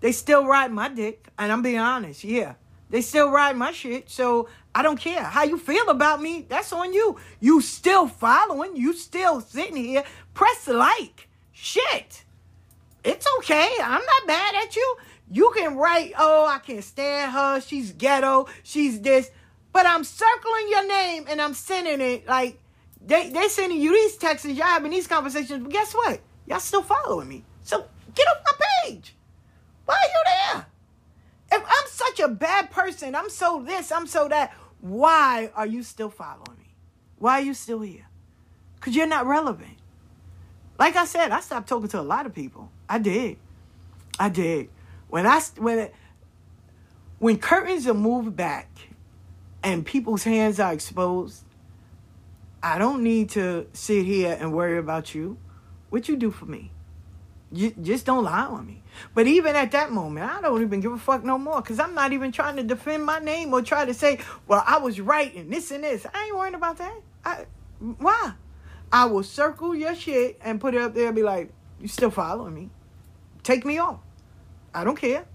they 0.00 0.12
still 0.12 0.46
ride 0.46 0.72
my 0.72 0.88
dick. 0.88 1.28
And 1.38 1.50
I'm 1.50 1.62
being 1.62 1.78
honest, 1.78 2.24
yeah. 2.24 2.54
They 2.90 3.00
still 3.00 3.30
ride 3.30 3.56
my 3.56 3.72
shit. 3.72 4.08
So 4.10 4.48
I 4.74 4.82
don't 4.82 5.00
care. 5.00 5.24
How 5.24 5.42
you 5.42 5.58
feel 5.58 5.88
about 5.88 6.22
me, 6.22 6.46
that's 6.48 6.72
on 6.72 6.92
you. 6.92 7.18
You 7.40 7.60
still 7.60 8.06
following, 8.06 8.76
you 8.76 8.92
still 8.92 9.40
sitting 9.40 9.76
here. 9.76 10.04
Press 10.34 10.68
like. 10.68 11.28
Shit. 11.52 12.23
It's 13.04 13.26
okay. 13.38 13.70
I'm 13.82 14.02
not 14.04 14.26
mad 14.26 14.54
at 14.64 14.74
you. 14.74 14.96
You 15.30 15.52
can 15.56 15.76
write, 15.76 16.12
oh, 16.18 16.46
I 16.46 16.58
can't 16.58 16.82
stand 16.82 17.32
her. 17.32 17.60
She's 17.60 17.92
ghetto. 17.92 18.46
She's 18.62 19.00
this. 19.00 19.30
But 19.72 19.86
I'm 19.86 20.04
circling 20.04 20.68
your 20.68 20.86
name 20.86 21.26
and 21.28 21.40
I'm 21.40 21.54
sending 21.54 22.00
it 22.00 22.26
like 22.26 22.60
they 23.06 23.28
they 23.30 23.48
sending 23.48 23.80
you 23.80 23.92
these 23.92 24.16
texts, 24.16 24.46
and 24.46 24.56
y'all 24.56 24.66
having 24.66 24.90
these 24.90 25.06
conversations, 25.06 25.62
but 25.62 25.70
guess 25.70 25.92
what? 25.92 26.20
Y'all 26.46 26.60
still 26.60 26.82
following 26.82 27.28
me. 27.28 27.44
So 27.62 27.84
get 28.14 28.26
off 28.28 28.42
my 28.44 28.66
page. 28.84 29.14
Why 29.84 29.94
are 29.94 30.08
you 30.08 30.22
there? 30.24 30.66
If 31.52 31.64
I'm 31.66 31.88
such 31.88 32.20
a 32.20 32.28
bad 32.28 32.70
person, 32.70 33.14
I'm 33.14 33.28
so 33.28 33.62
this, 33.62 33.92
I'm 33.92 34.06
so 34.06 34.28
that, 34.28 34.54
why 34.80 35.50
are 35.54 35.66
you 35.66 35.82
still 35.82 36.08
following 36.08 36.58
me? 36.58 36.74
Why 37.18 37.40
are 37.40 37.42
you 37.42 37.54
still 37.54 37.80
here? 37.80 38.06
Because 38.76 38.96
you're 38.96 39.06
not 39.06 39.26
relevant. 39.26 39.76
Like 40.78 40.96
I 40.96 41.04
said, 41.04 41.30
I 41.30 41.40
stopped 41.40 41.68
talking 41.68 41.88
to 41.88 42.00
a 42.00 42.02
lot 42.02 42.26
of 42.26 42.34
people. 42.34 42.70
I 42.88 42.98
did. 42.98 43.36
I 44.18 44.28
did. 44.28 44.68
When 45.08 45.26
I 45.26 45.40
when 45.58 45.90
when 47.18 47.38
curtains 47.38 47.86
are 47.86 47.94
moved 47.94 48.36
back 48.36 48.68
and 49.62 49.84
people's 49.84 50.24
hands 50.24 50.60
are 50.60 50.72
exposed, 50.72 51.44
I 52.62 52.78
don't 52.78 53.02
need 53.02 53.30
to 53.30 53.66
sit 53.72 54.04
here 54.04 54.36
and 54.38 54.52
worry 54.52 54.78
about 54.78 55.14
you. 55.14 55.38
What 55.90 56.08
you 56.08 56.16
do 56.16 56.30
for 56.30 56.46
me? 56.46 56.70
You 57.52 57.70
just 57.70 58.04
don't 58.04 58.24
lie 58.24 58.46
on 58.46 58.66
me. 58.66 58.82
But 59.14 59.26
even 59.26 59.54
at 59.54 59.72
that 59.72 59.92
moment, 59.92 60.28
I 60.28 60.40
don't 60.40 60.62
even 60.62 60.80
give 60.80 60.92
a 60.92 60.98
fuck 60.98 61.24
no 61.24 61.38
more 61.38 61.60
because 61.60 61.78
I'm 61.78 61.94
not 61.94 62.12
even 62.12 62.32
trying 62.32 62.56
to 62.56 62.62
defend 62.62 63.04
my 63.04 63.18
name 63.20 63.52
or 63.52 63.62
try 63.62 63.84
to 63.84 63.94
say, 63.94 64.18
well, 64.48 64.64
I 64.66 64.78
was 64.78 65.00
right 65.00 65.32
and 65.34 65.52
this 65.52 65.70
and 65.70 65.84
this. 65.84 66.06
I 66.12 66.26
ain't 66.26 66.36
worrying 66.36 66.54
about 66.54 66.78
that. 66.78 67.00
I, 67.24 67.46
why? 67.78 68.32
I 68.92 69.06
will 69.06 69.22
circle 69.22 69.74
your 69.74 69.94
shit 69.94 70.38
and 70.42 70.60
put 70.60 70.74
it 70.74 70.80
up 70.80 70.94
there 70.94 71.06
and 71.06 71.16
be 71.16 71.22
like, 71.22 71.52
you 71.84 71.88
still 71.88 72.10
following 72.10 72.54
me. 72.54 72.70
Take 73.42 73.66
me 73.66 73.76
off. 73.76 74.00
I 74.74 74.84
don't 74.84 74.96
care. 74.96 75.26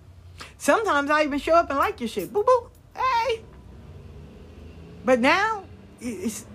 Sometimes 0.58 1.12
I 1.12 1.24
even 1.24 1.38
show 1.38 1.54
up 1.54 1.70
and 1.70 1.78
like 1.78 2.00
your 2.00 2.10
shit. 2.10 2.34
Boo 2.34 2.44
boo. 2.44 2.72
Hey. 2.96 3.44
But 5.06 5.20
now, 5.20 5.66
it's, 6.02 6.48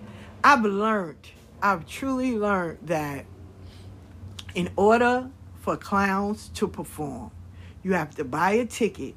I've 0.43 0.63
learned, 0.63 1.29
I've 1.61 1.87
truly 1.87 2.37
learned 2.37 2.79
that 2.83 3.25
in 4.53 4.69
order 4.75 5.29
for 5.61 5.77
clowns 5.77 6.49
to 6.55 6.67
perform, 6.67 7.31
you 7.81 7.93
have 7.93 8.13
to 8.15 8.25
buy 8.25 8.51
a 8.51 8.65
ticket 8.65 9.15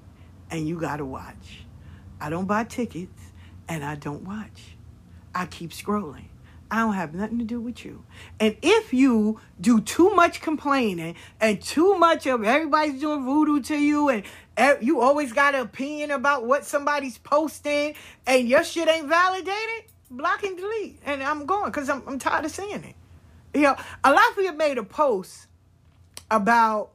and 0.49 0.69
you 0.69 0.79
got 0.79 0.99
to 0.99 1.05
watch. 1.05 1.65
I 2.21 2.31
don't 2.31 2.47
buy 2.47 2.63
tickets 2.63 3.21
and 3.69 3.85
I 3.85 3.97
don't 3.97 4.23
watch. 4.23 4.77
I 5.35 5.47
keep 5.47 5.73
scrolling. 5.73 6.28
I 6.71 6.81
don't 6.81 6.95
have 6.95 7.15
nothing 7.15 7.39
to 7.39 7.45
do 7.45 7.61
with 7.61 7.85
you. 7.85 8.05
And 8.39 8.57
if 8.61 8.93
you 8.93 9.41
do 9.61 9.81
too 9.81 10.11
much 10.11 10.41
complaining 10.41 11.15
and 11.41 11.61
too 11.61 11.97
much 11.97 12.27
of 12.27 12.45
everybody's 12.45 13.01
doing 13.01 13.25
voodoo 13.25 13.61
to 13.63 13.77
you 13.77 14.09
and 14.11 14.25
you 14.81 15.01
always 15.01 15.33
got 15.33 15.55
an 15.55 15.63
opinion 15.63 16.11
about 16.11 16.45
what 16.45 16.65
somebody's 16.65 17.17
posting 17.19 17.95
and 18.27 18.49
your 18.49 18.65
shit 18.65 18.89
ain't 18.89 19.09
validated, 19.09 19.85
block 20.11 20.43
and 20.43 20.57
delete. 20.59 21.01
And 21.07 21.23
I'm 21.23 21.47
going 21.47 21.67
because 21.67 21.89
I'm, 21.89 22.03
I'm 22.07 22.19
tired 22.19 22.45
of 22.45 22.51
seeing 22.51 22.85
it. 22.85 22.95
You 23.55 23.63
know, 23.63 23.77
a 24.05 24.13
lot 24.13 24.31
of 24.31 24.37
people 24.37 24.57
made 24.57 24.77
a 24.77 24.83
post 24.83 25.47
about 26.31 26.91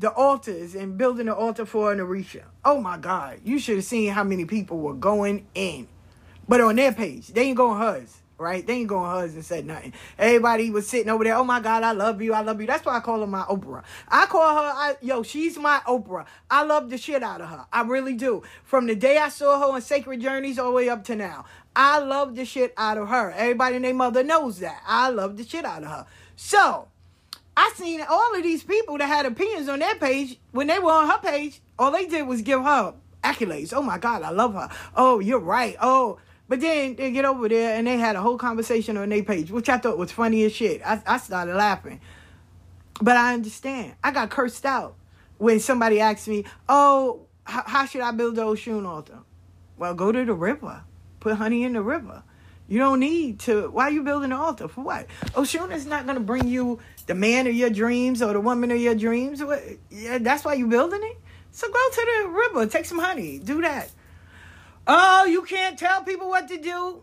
the 0.00 0.10
altars 0.10 0.74
and 0.74 0.98
building 0.98 1.28
an 1.28 1.34
altar 1.34 1.64
for 1.64 1.92
an 1.92 2.00
Orisha. 2.00 2.42
Oh 2.64 2.80
my 2.80 2.96
God. 2.96 3.40
You 3.44 3.60
should 3.60 3.76
have 3.76 3.84
seen 3.84 4.10
how 4.10 4.24
many 4.24 4.46
people 4.46 4.78
were 4.80 4.94
going 4.94 5.46
in. 5.54 5.86
But 6.48 6.60
on 6.60 6.74
their 6.74 6.90
page, 6.90 7.28
they 7.28 7.42
ain't 7.42 7.56
going 7.56 7.78
hers 7.78 8.21
right? 8.42 8.66
They 8.66 8.74
ain't 8.74 8.88
going 8.88 9.10
hugs 9.10 9.34
and 9.34 9.44
said 9.44 9.64
nothing. 9.64 9.92
Everybody 10.18 10.70
was 10.70 10.88
sitting 10.88 11.08
over 11.08 11.24
there. 11.24 11.36
Oh 11.36 11.44
my 11.44 11.60
God, 11.60 11.82
I 11.82 11.92
love 11.92 12.20
you. 12.20 12.34
I 12.34 12.40
love 12.42 12.60
you. 12.60 12.66
That's 12.66 12.84
why 12.84 12.96
I 12.96 13.00
call 13.00 13.20
her 13.20 13.26
my 13.26 13.42
Oprah. 13.42 13.82
I 14.08 14.26
call 14.26 14.54
her, 14.54 14.70
I, 14.70 14.96
yo, 15.00 15.22
she's 15.22 15.56
my 15.56 15.80
Oprah. 15.86 16.26
I 16.50 16.64
love 16.64 16.90
the 16.90 16.98
shit 16.98 17.22
out 17.22 17.40
of 17.40 17.48
her. 17.48 17.66
I 17.72 17.82
really 17.82 18.14
do. 18.14 18.42
From 18.64 18.86
the 18.86 18.94
day 18.94 19.16
I 19.16 19.28
saw 19.28 19.58
her 19.58 19.74
on 19.74 19.80
Sacred 19.80 20.20
Journeys 20.20 20.58
all 20.58 20.70
the 20.70 20.76
way 20.76 20.88
up 20.88 21.04
to 21.04 21.16
now. 21.16 21.44
I 21.74 22.00
love 22.00 22.36
the 22.36 22.44
shit 22.44 22.74
out 22.76 22.98
of 22.98 23.08
her. 23.08 23.30
Everybody 23.30 23.76
and 23.76 23.84
their 23.84 23.94
mother 23.94 24.22
knows 24.22 24.58
that. 24.58 24.82
I 24.86 25.08
love 25.08 25.36
the 25.36 25.44
shit 25.44 25.64
out 25.64 25.82
of 25.82 25.88
her. 25.88 26.06
So, 26.36 26.88
I 27.56 27.72
seen 27.76 28.02
all 28.08 28.34
of 28.34 28.42
these 28.42 28.62
people 28.62 28.98
that 28.98 29.06
had 29.06 29.26
opinions 29.26 29.68
on 29.68 29.78
their 29.78 29.94
page 29.94 30.38
when 30.52 30.66
they 30.66 30.78
were 30.78 30.90
on 30.90 31.08
her 31.08 31.18
page. 31.18 31.60
All 31.78 31.90
they 31.90 32.06
did 32.06 32.26
was 32.26 32.42
give 32.42 32.62
her 32.62 32.94
accolades. 33.22 33.72
Oh 33.74 33.82
my 33.82 33.98
God, 33.98 34.22
I 34.22 34.30
love 34.30 34.54
her. 34.54 34.68
Oh, 34.96 35.20
you're 35.20 35.38
right. 35.38 35.76
Oh, 35.80 36.18
but 36.52 36.60
then 36.60 36.96
they 36.96 37.10
get 37.12 37.24
over 37.24 37.48
there 37.48 37.78
and 37.78 37.86
they 37.86 37.96
had 37.96 38.14
a 38.14 38.20
whole 38.20 38.36
conversation 38.36 38.98
on 38.98 39.08
their 39.08 39.22
page, 39.22 39.50
which 39.50 39.70
I 39.70 39.78
thought 39.78 39.96
was 39.96 40.12
funny 40.12 40.44
as 40.44 40.52
shit. 40.54 40.82
I, 40.84 41.00
I 41.06 41.16
started 41.16 41.54
laughing. 41.54 41.98
But 43.00 43.16
I 43.16 43.32
understand. 43.32 43.94
I 44.04 44.10
got 44.10 44.28
cursed 44.28 44.66
out 44.66 44.94
when 45.38 45.60
somebody 45.60 45.98
asked 45.98 46.28
me, 46.28 46.44
"Oh, 46.68 47.22
h- 47.48 47.62
how 47.64 47.86
should 47.86 48.02
I 48.02 48.10
build 48.10 48.36
the 48.36 48.42
Oshun 48.42 48.86
altar?" 48.86 49.20
Well, 49.78 49.94
go 49.94 50.12
to 50.12 50.26
the 50.26 50.34
river. 50.34 50.84
Put 51.20 51.36
honey 51.36 51.62
in 51.64 51.72
the 51.72 51.80
river. 51.80 52.22
You 52.68 52.80
don't 52.80 53.00
need 53.00 53.40
to. 53.40 53.70
Why 53.70 53.84
are 53.84 53.90
you 53.90 54.02
building 54.02 54.30
an 54.30 54.36
altar 54.36 54.68
for 54.68 54.82
what? 54.84 55.06
Oshun 55.28 55.72
is 55.72 55.86
not 55.86 56.04
going 56.04 56.18
to 56.18 56.22
bring 56.22 56.48
you 56.48 56.80
the 57.06 57.14
man 57.14 57.46
of 57.46 57.54
your 57.54 57.70
dreams 57.70 58.20
or 58.20 58.34
the 58.34 58.40
woman 58.40 58.70
of 58.70 58.76
your 58.78 58.94
dreams. 58.94 59.42
What- 59.42 59.62
Yeah, 59.88 60.18
that's 60.18 60.44
why 60.44 60.52
you're 60.52 60.68
building 60.68 61.00
it. 61.02 61.16
So 61.50 61.66
go 61.66 61.80
to 61.94 62.22
the 62.24 62.28
river, 62.28 62.66
take 62.66 62.84
some 62.84 62.98
honey, 62.98 63.38
do 63.38 63.62
that. 63.62 63.90
Oh, 64.86 65.24
you 65.24 65.42
can't 65.42 65.78
tell 65.78 66.02
people 66.02 66.28
what 66.28 66.48
to 66.48 66.58
do. 66.58 67.02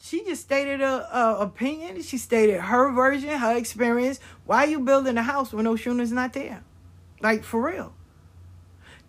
She 0.00 0.24
just 0.24 0.42
stated 0.42 0.80
a, 0.80 1.16
a 1.16 1.40
opinion. 1.40 2.00
She 2.02 2.16
stated 2.16 2.60
her 2.60 2.90
version, 2.92 3.28
her 3.28 3.56
experience. 3.56 4.18
Why 4.46 4.64
you 4.64 4.80
building 4.80 5.18
a 5.18 5.22
house 5.22 5.52
when 5.52 5.66
Oshun 5.66 6.00
is 6.00 6.12
not 6.12 6.32
there? 6.32 6.62
Like 7.20 7.44
for 7.44 7.60
real. 7.60 7.92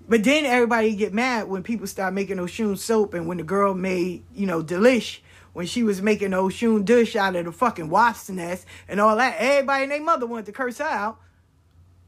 But 0.09 0.25
then 0.25 0.45
everybody 0.45 0.93
get 0.95 1.13
mad 1.13 1.47
when 1.47 1.63
people 1.63 1.87
start 1.87 2.13
making 2.13 2.37
Oshun 2.37 2.77
soap 2.77 3.13
and 3.13 3.27
when 3.27 3.37
the 3.37 3.43
girl 3.43 3.73
made, 3.73 4.23
you 4.35 4.45
know, 4.45 4.61
delish 4.61 5.19
when 5.53 5.65
she 5.65 5.83
was 5.83 6.01
making 6.01 6.31
Oshun 6.31 6.83
dish 6.83 7.15
out 7.15 7.35
of 7.35 7.45
the 7.45 7.51
fucking 7.53 7.89
wasp's 7.89 8.29
nest 8.29 8.65
and 8.89 8.99
all 8.99 9.15
that. 9.15 9.35
Everybody 9.37 9.83
and 9.83 9.91
their 9.93 10.01
mother 10.01 10.25
wanted 10.25 10.47
to 10.47 10.51
curse 10.51 10.79
her 10.79 10.85
out. 10.85 11.19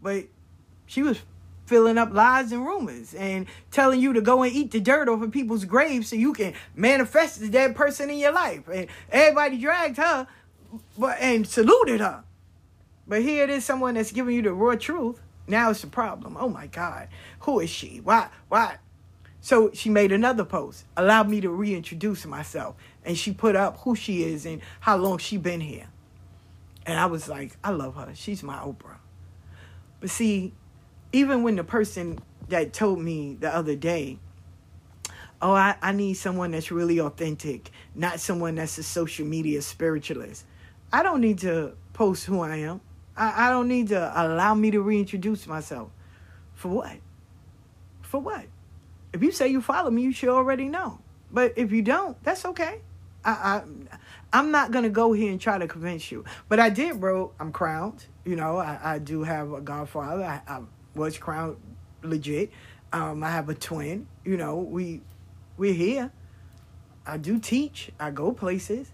But 0.01 0.26
she 0.86 1.01
was 1.01 1.20
filling 1.74 1.97
up 1.97 2.13
lies 2.13 2.51
and 2.51 2.63
rumors 2.63 3.15
and 3.15 3.47
telling 3.71 3.99
you 3.99 4.13
to 4.13 4.21
go 4.21 4.43
and 4.43 4.53
eat 4.53 4.69
the 4.69 4.80
dirt 4.80 5.09
off 5.09 5.24
of 5.24 5.32
people's 5.32 5.65
graves 5.65 6.07
so 6.07 6.15
you 6.15 6.32
can 6.32 6.53
manifest 6.76 7.39
the 7.39 7.49
dead 7.49 7.76
person 7.76 8.11
in 8.11 8.19
your 8.19 8.32
life. 8.32 8.67
And 8.71 8.86
everybody 9.11 9.57
dragged 9.57 9.97
her 9.97 10.28
but 10.99 11.17
and 11.19 11.47
saluted 11.47 11.99
her. 11.99 12.26
But 13.07 13.24
here 13.24 13.45
it 13.45 13.49
is 13.49 13.65
someone 13.65 13.95
that's 13.95 14.11
giving 14.11 14.36
you 14.36 14.43
the 14.43 14.53
raw 14.53 14.76
truth. 14.76 15.19
Now 15.47 15.71
it's 15.71 15.84
a 15.84 15.88
problem. 15.88 16.38
Oh 16.39 16.47
my 16.47 16.67
God. 16.67 17.07
Who 17.39 17.59
is 17.59 17.71
she? 17.71 18.01
Why? 18.03 18.30
Why? 18.49 18.78
So 19.41 19.71
she 19.74 19.89
made 19.89 20.11
another 20.11 20.45
post, 20.45 20.86
allowed 20.95 21.28
me 21.28 21.41
to 21.41 21.49
reintroduce 21.49 22.24
myself. 22.28 22.76
And 23.03 23.17
she 23.17 23.34
put 23.34 23.55
up 23.55 23.80
who 23.80 23.95
she 23.95 24.21
is 24.21 24.45
and 24.45 24.61
how 24.82 24.97
long 24.97 25.17
she 25.17 25.38
been 25.38 25.61
here. 25.61 25.88
And 26.86 26.99
I 26.99 27.07
was 27.07 27.28
like, 27.28 27.57
I 27.63 27.71
love 27.71 27.95
her. 27.95 28.11
She's 28.13 28.43
my 28.43 28.57
Oprah. 28.57 28.97
But 29.99 30.11
see, 30.11 30.53
even 31.14 31.43
when 31.43 31.55
the 31.55 31.64
person 31.64 32.20
that 32.49 32.74
told 32.74 32.99
me 32.99 33.38
the 33.39 33.55
other 33.55 33.76
day, 33.76 34.20
oh, 35.41 35.53
I, 35.53 35.76
I 35.82 35.91
need 35.91 36.16
someone 36.16 36.51
that's 36.51 36.72
really 36.72 36.99
authentic, 36.99 37.70
not 37.95 38.20
someone 38.20 38.55
that's 38.55 38.78
a 38.80 38.84
social 38.84 39.26
media 39.26 39.61
spiritualist. 39.61 40.45
I 40.91 41.03
don't 41.03 41.22
need 41.22 41.39
to 41.39 41.74
post 41.93 42.26
who 42.26 42.41
I 42.41 42.57
am. 42.57 42.82
I, 43.16 43.47
I 43.47 43.49
don't 43.51 43.68
need 43.68 43.89
to 43.89 44.11
allow 44.16 44.55
me 44.55 44.72
to 44.72 44.82
reintroduce 44.82 45.47
myself. 45.47 45.91
For 46.55 46.70
what? 46.70 46.97
For 48.01 48.20
what? 48.20 48.45
If 49.14 49.22
you 49.22 49.32
say 49.32 49.47
you 49.47 49.61
follow 49.61 49.91
me, 49.91 50.01
you 50.01 50.11
should 50.11 50.30
already 50.30 50.68
know. 50.68 50.99
But 51.32 51.53
if 51.55 51.72
you 51.72 51.84
don't, 51.84 52.22
that's 52.24 52.45
okay. 52.45 52.82
I, 53.24 53.32
I 53.32 53.64
I'm 54.34 54.51
not 54.51 54.72
gonna 54.72 54.89
go 54.89 55.14
here 55.14 55.32
and 55.32 55.39
try 55.39 55.57
to 55.59 55.68
convince 55.68 56.11
you. 56.11 56.26
But 56.49 56.59
I 56.59 56.70
did, 56.70 56.99
bro. 56.99 57.32
I'm 57.39 57.51
crowned. 57.51 58.05
You 58.26 58.36
know, 58.36 58.57
I, 58.57 58.80
I 58.84 58.99
do 58.99 59.24
have 59.24 59.53
a 59.53 59.61
godfather. 59.61 60.24
I, 60.24 60.41
I 60.47 60.61
was 60.96 61.18
crowned 61.18 61.58
legit. 62.02 62.52
Um, 62.91 63.24
I 63.24 63.30
have 63.32 63.50
a 63.50 63.56
twin. 63.56 64.08
You 64.24 64.38
know, 64.38 64.58
we 64.58 65.02
we're 65.58 65.74
here. 65.74 66.12
I 67.06 67.18
do 67.18 67.39
teach. 67.39 67.91
I 68.00 68.12
go 68.12 68.32
places. 68.32 68.91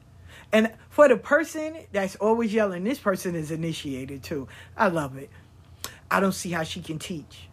And 0.51 0.71
for 0.89 1.07
the 1.07 1.17
person 1.17 1.77
that's 1.91 2.15
always 2.15 2.53
yelling, 2.53 2.83
this 2.83 2.99
person 2.99 3.35
is 3.35 3.51
initiated 3.51 4.23
too. 4.23 4.47
I 4.75 4.87
love 4.87 5.17
it. 5.17 5.29
I 6.09 6.19
don't 6.19 6.31
see 6.33 6.51
how 6.51 6.63
she 6.63 6.81
can 6.81 6.97
teach. 6.97 7.49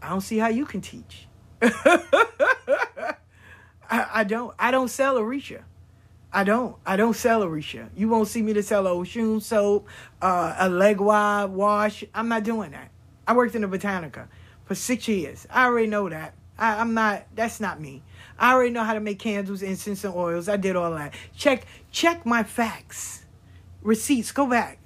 I 0.00 0.08
don't 0.10 0.20
see 0.20 0.38
how 0.38 0.48
you 0.48 0.64
can 0.64 0.80
teach. 0.80 1.26
I, 1.62 3.14
I 3.90 4.24
don't. 4.24 4.54
I 4.58 4.70
don't 4.70 4.88
sell 4.88 5.16
Orisha. 5.16 5.62
I 6.32 6.44
don't. 6.44 6.76
I 6.86 6.96
don't 6.96 7.16
sell 7.16 7.42
Orisha. 7.42 7.88
You 7.96 8.08
won't 8.08 8.28
see 8.28 8.42
me 8.42 8.52
to 8.54 8.62
sell 8.62 8.84
Oshun 8.84 9.42
soap, 9.42 9.88
uh, 10.22 10.54
Elegua 10.54 11.48
wash. 11.48 12.04
I'm 12.14 12.28
not 12.28 12.44
doing 12.44 12.70
that. 12.72 12.90
I 13.28 13.34
worked 13.34 13.54
in 13.54 13.62
a 13.62 13.68
Botanica 13.68 14.26
for 14.64 14.74
six 14.74 15.06
years. 15.06 15.46
I 15.50 15.66
already 15.66 15.86
know 15.86 16.08
that. 16.08 16.32
I, 16.58 16.80
I'm 16.80 16.94
not. 16.94 17.26
That's 17.34 17.60
not 17.60 17.78
me. 17.78 18.02
I 18.38 18.54
already 18.54 18.70
know 18.70 18.82
how 18.82 18.94
to 18.94 19.00
make 19.00 19.18
candles, 19.18 19.62
incense, 19.62 20.02
and 20.02 20.14
oils. 20.14 20.48
I 20.48 20.56
did 20.56 20.76
all 20.76 20.90
that. 20.92 21.12
Check. 21.36 21.66
Check 21.92 22.24
my 22.24 22.42
facts, 22.42 23.26
receipts. 23.82 24.32
Go 24.32 24.46
back. 24.46 24.78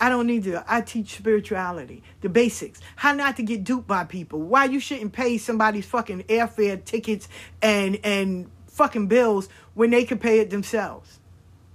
I 0.00 0.08
don't 0.08 0.26
need 0.26 0.44
to. 0.44 0.64
I 0.66 0.80
teach 0.80 1.14
spirituality, 1.16 2.02
the 2.22 2.30
basics, 2.30 2.80
how 2.96 3.12
not 3.12 3.36
to 3.36 3.42
get 3.42 3.62
duped 3.62 3.86
by 3.86 4.04
people, 4.04 4.40
why 4.40 4.64
you 4.64 4.80
shouldn't 4.80 5.12
pay 5.12 5.38
somebody's 5.38 5.86
fucking 5.86 6.24
airfare 6.24 6.82
tickets 6.82 7.28
and 7.60 8.00
and 8.02 8.50
fucking 8.68 9.06
bills 9.06 9.50
when 9.74 9.90
they 9.90 10.06
could 10.06 10.20
pay 10.20 10.40
it 10.40 10.48
themselves. 10.48 11.20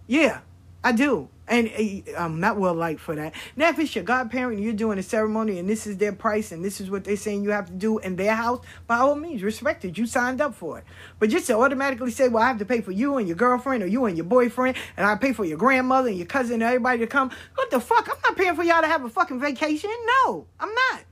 Yeah, 0.08 0.40
I 0.84 0.94
do. 0.94 1.30
And 1.50 1.72
I'm 2.18 2.42
not 2.42 2.58
well 2.58 2.74
liked 2.74 3.00
for 3.00 3.16
that. 3.16 3.34
Now, 3.56 3.70
if 3.70 3.80
it's 3.80 3.96
your 3.96 4.04
godparent 4.04 4.60
you're 4.60 4.74
doing 4.74 5.00
a 5.00 5.04
ceremony 5.04 5.60
and 5.60 5.70
this 5.70 5.88
is 5.88 5.98
their 5.98 6.12
price 6.12 6.52
and 6.52 6.64
this 6.64 6.82
is 6.82 6.90
what 6.90 7.06
they're 7.06 7.16
saying 7.16 7.44
you 7.44 7.52
have 7.52 7.68
to 7.68 7.74
do 7.74 8.00
in 8.00 8.18
their 8.18 8.36
house, 8.36 8.60
by 8.86 8.98
all 8.98 9.16
means, 9.16 9.42
respect 9.44 9.86
it. 9.86 9.98
You 9.98 10.06
signed 10.06 10.42
up 10.42 10.54
for 10.54 10.80
it. 10.80 10.84
But 11.20 11.30
just 11.30 11.48
to 11.48 11.54
automatically 11.54 12.12
say, 12.12 12.28
well, 12.28 12.44
I 12.44 12.48
have 12.48 12.60
to 12.60 12.66
pay 12.66 12.82
for 12.82 12.92
you 12.92 13.18
and 13.18 13.28
your 13.28 13.38
girlfriend 13.38 13.82
or 13.82 13.88
you 13.88 14.06
and 14.06 14.18
your 14.18 14.26
boyfriend 14.26 14.76
and 14.98 15.08
I 15.08 15.16
pay 15.16 15.32
for 15.32 15.46
your 15.46 15.58
grandmother 15.58 16.10
and 16.10 16.18
your 16.18 16.28
cousin 16.28 16.56
and 16.56 16.64
everybody 16.64 17.00
to 17.00 17.08
come, 17.08 17.32
what 17.56 17.72
the 17.72 17.80
fuck? 17.80 18.10
I'm 18.10 18.18
not 18.24 18.38
paying 18.38 18.56
for 18.56 18.64
y'all 18.64 18.82
to 18.82 18.88
have 18.88 19.06
a 19.06 19.10
fucking 19.10 19.40
vacation. 19.40 19.92
No, 20.26 20.48
I'm 20.60 20.74
not. 20.74 21.04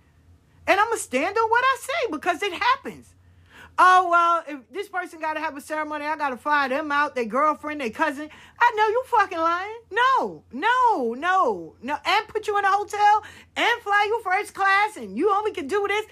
And 0.68 0.80
I'm 0.80 0.88
going 0.88 0.98
to 0.98 1.04
stand 1.04 1.38
on 1.38 1.50
what 1.50 1.64
I 1.64 1.78
say 1.80 2.12
because 2.12 2.44
it 2.44 2.54
happens. 2.54 3.14
Oh, 3.78 4.07
well, 4.09 4.43
if 4.47 4.71
this 4.71 4.88
person 4.88 5.19
got 5.19 5.34
to 5.34 5.41
have 5.41 5.57
a 5.57 5.61
ceremony, 5.61 6.05
I 6.05 6.15
got 6.15 6.30
to 6.30 6.38
fly 6.38 6.69
them 6.69 6.93
out, 6.93 7.13
their 7.13 7.26
girlfriend, 7.26 7.82
their 7.82 7.89
cousin. 7.89 8.30
I 8.57 8.73
know 8.78 8.88
you 8.88 9.03
fucking 9.07 9.38
lying. 9.38 9.80
No, 9.91 10.43
no, 10.53 11.13
no, 11.13 11.76
no. 11.82 11.97
And 12.05 12.28
put 12.30 12.47
you 12.47 12.57
in 12.57 12.63
a 12.63 12.71
hotel 12.71 13.23
and 13.57 13.82
fly 13.82 14.05
you 14.07 14.21
first 14.23 14.53
class 14.53 14.95
and 14.95 15.17
you 15.17 15.30
only 15.30 15.51
can 15.51 15.67
do 15.67 15.86
this. 15.89 16.05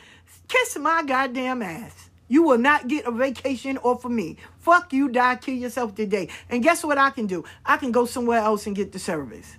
Kiss 0.49 0.77
my 0.77 1.03
goddamn 1.03 1.61
ass. 1.61 2.09
You 2.27 2.43
will 2.43 2.57
not 2.57 2.87
get 2.89 3.05
a 3.05 3.11
vacation 3.11 3.77
off 3.77 4.03
of 4.03 4.11
me. 4.11 4.37
Fuck 4.59 4.91
you, 4.91 5.07
die, 5.07 5.37
kill 5.37 5.55
yourself 5.55 5.95
today. 5.95 6.27
And 6.49 6.63
guess 6.63 6.83
what 6.83 6.97
I 6.97 7.11
can 7.11 7.27
do? 7.27 7.45
I 7.65 7.77
can 7.77 7.91
go 7.91 8.05
somewhere 8.05 8.39
else 8.39 8.67
and 8.67 8.75
get 8.75 8.91
the 8.91 8.99
service. 8.99 9.55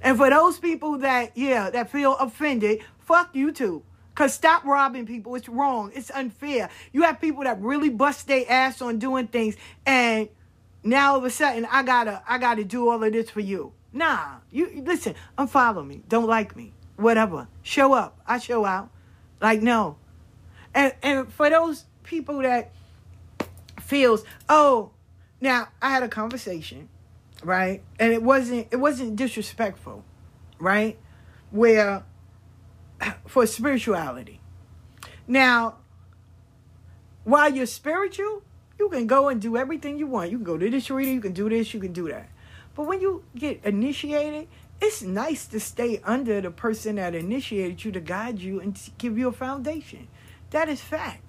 And 0.00 0.16
for 0.16 0.30
those 0.30 0.58
people 0.58 0.98
that, 0.98 1.36
yeah, 1.36 1.68
that 1.70 1.90
feel 1.90 2.16
offended, 2.16 2.82
fuck 3.00 3.34
you 3.34 3.52
too. 3.52 3.82
Cause 4.18 4.34
stop 4.34 4.64
robbing 4.64 5.06
people. 5.06 5.36
It's 5.36 5.48
wrong. 5.48 5.92
It's 5.94 6.10
unfair. 6.10 6.70
You 6.92 7.02
have 7.02 7.20
people 7.20 7.44
that 7.44 7.60
really 7.60 7.88
bust 7.88 8.26
their 8.26 8.44
ass 8.48 8.82
on 8.82 8.98
doing 8.98 9.28
things, 9.28 9.54
and 9.86 10.28
now 10.82 11.12
all 11.12 11.18
of 11.18 11.24
a 11.24 11.30
sudden 11.30 11.68
I 11.70 11.84
gotta 11.84 12.20
I 12.26 12.38
gotta 12.38 12.64
do 12.64 12.88
all 12.88 13.04
of 13.04 13.12
this 13.12 13.30
for 13.30 13.38
you. 13.38 13.72
Nah, 13.92 14.38
you 14.50 14.82
listen. 14.84 15.14
Unfollow 15.38 15.86
me. 15.86 16.02
Don't 16.08 16.26
like 16.26 16.56
me. 16.56 16.72
Whatever. 16.96 17.46
Show 17.62 17.92
up. 17.92 18.18
I 18.26 18.40
show 18.40 18.64
out. 18.64 18.90
Like 19.40 19.62
no. 19.62 19.98
And 20.74 20.92
and 21.00 21.32
for 21.32 21.48
those 21.48 21.84
people 22.02 22.38
that 22.38 22.72
feels 23.80 24.24
oh, 24.48 24.90
now 25.40 25.68
I 25.80 25.90
had 25.90 26.02
a 26.02 26.08
conversation, 26.08 26.88
right? 27.44 27.84
And 28.00 28.12
it 28.12 28.24
wasn't 28.24 28.66
it 28.72 28.80
wasn't 28.80 29.14
disrespectful, 29.14 30.02
right? 30.58 30.98
Where 31.52 32.02
for 33.26 33.46
spirituality. 33.46 34.40
Now, 35.26 35.76
while 37.24 37.52
you're 37.52 37.66
spiritual, 37.66 38.42
you 38.78 38.88
can 38.88 39.06
go 39.06 39.28
and 39.28 39.40
do 39.40 39.56
everything 39.56 39.98
you 39.98 40.06
want. 40.06 40.30
You 40.30 40.38
can 40.38 40.44
go 40.44 40.56
to 40.56 40.70
this 40.70 40.90
reading, 40.90 41.14
you 41.14 41.20
can 41.20 41.32
do 41.32 41.48
this, 41.48 41.74
you 41.74 41.80
can 41.80 41.92
do 41.92 42.08
that. 42.08 42.28
But 42.74 42.86
when 42.86 43.00
you 43.00 43.24
get 43.36 43.64
initiated, 43.64 44.48
it's 44.80 45.02
nice 45.02 45.46
to 45.48 45.58
stay 45.58 46.00
under 46.04 46.40
the 46.40 46.50
person 46.50 46.96
that 46.96 47.14
initiated 47.14 47.84
you 47.84 47.90
to 47.92 48.00
guide 48.00 48.38
you 48.38 48.60
and 48.60 48.78
give 48.96 49.18
you 49.18 49.28
a 49.28 49.32
foundation. 49.32 50.06
That 50.50 50.68
is 50.68 50.80
fact. 50.80 51.24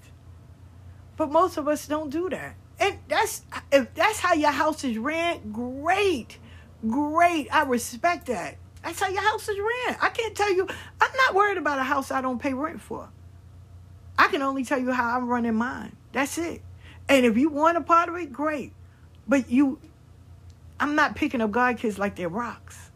But 1.18 1.32
most 1.32 1.58
of 1.58 1.68
us 1.68 1.88
don't 1.88 2.12
do 2.12 2.30
that. 2.30 2.56
And 2.80 3.00
that's 3.08 3.42
if 3.72 3.94
that's 3.94 4.20
how 4.20 4.34
your 4.34 4.52
house 4.52 4.84
is 4.84 4.98
ran, 4.98 5.52
great. 5.52 6.38
Great. 6.88 7.54
I 7.54 7.64
respect 7.64 8.28
that. 8.28 8.56
That's 8.84 9.00
how 9.00 9.10
your 9.10 9.22
house 9.22 9.48
is 9.48 9.58
ran. 9.58 9.98
I 10.02 10.10
can't 10.10 10.36
tell 10.36 10.54
you 10.54 10.68
I'm 11.02 11.12
not 11.16 11.36
worried 11.36 11.58
about 11.58 11.80
a 11.80 11.84
house 11.84 12.12
I 12.12 12.22
don't 12.22 12.40
pay 12.40 12.54
rent 12.54 12.82
for. 12.82 13.10
I 14.18 14.28
can 14.28 14.42
only 14.42 14.64
tell 14.64 14.80
you 14.80 14.92
how 14.92 15.18
I'm 15.18 15.28
running 15.28 15.56
mine. 15.56 15.96
That's 16.12 16.38
it. 16.38 16.62
And 17.08 17.26
if 17.26 17.38
you 17.38 17.50
want 17.50 17.78
a 17.78 17.82
part 17.82 18.10
of 18.10 18.16
it, 18.16 18.32
great. 18.32 18.74
But 19.28 19.50
you 19.50 19.80
I'm 20.80 20.96
not 20.96 21.16
picking 21.16 21.42
up 21.42 21.52
God 21.52 21.78
kids 21.78 22.00
like 22.00 22.16
they're 22.16 22.30
rocks. 22.30 22.92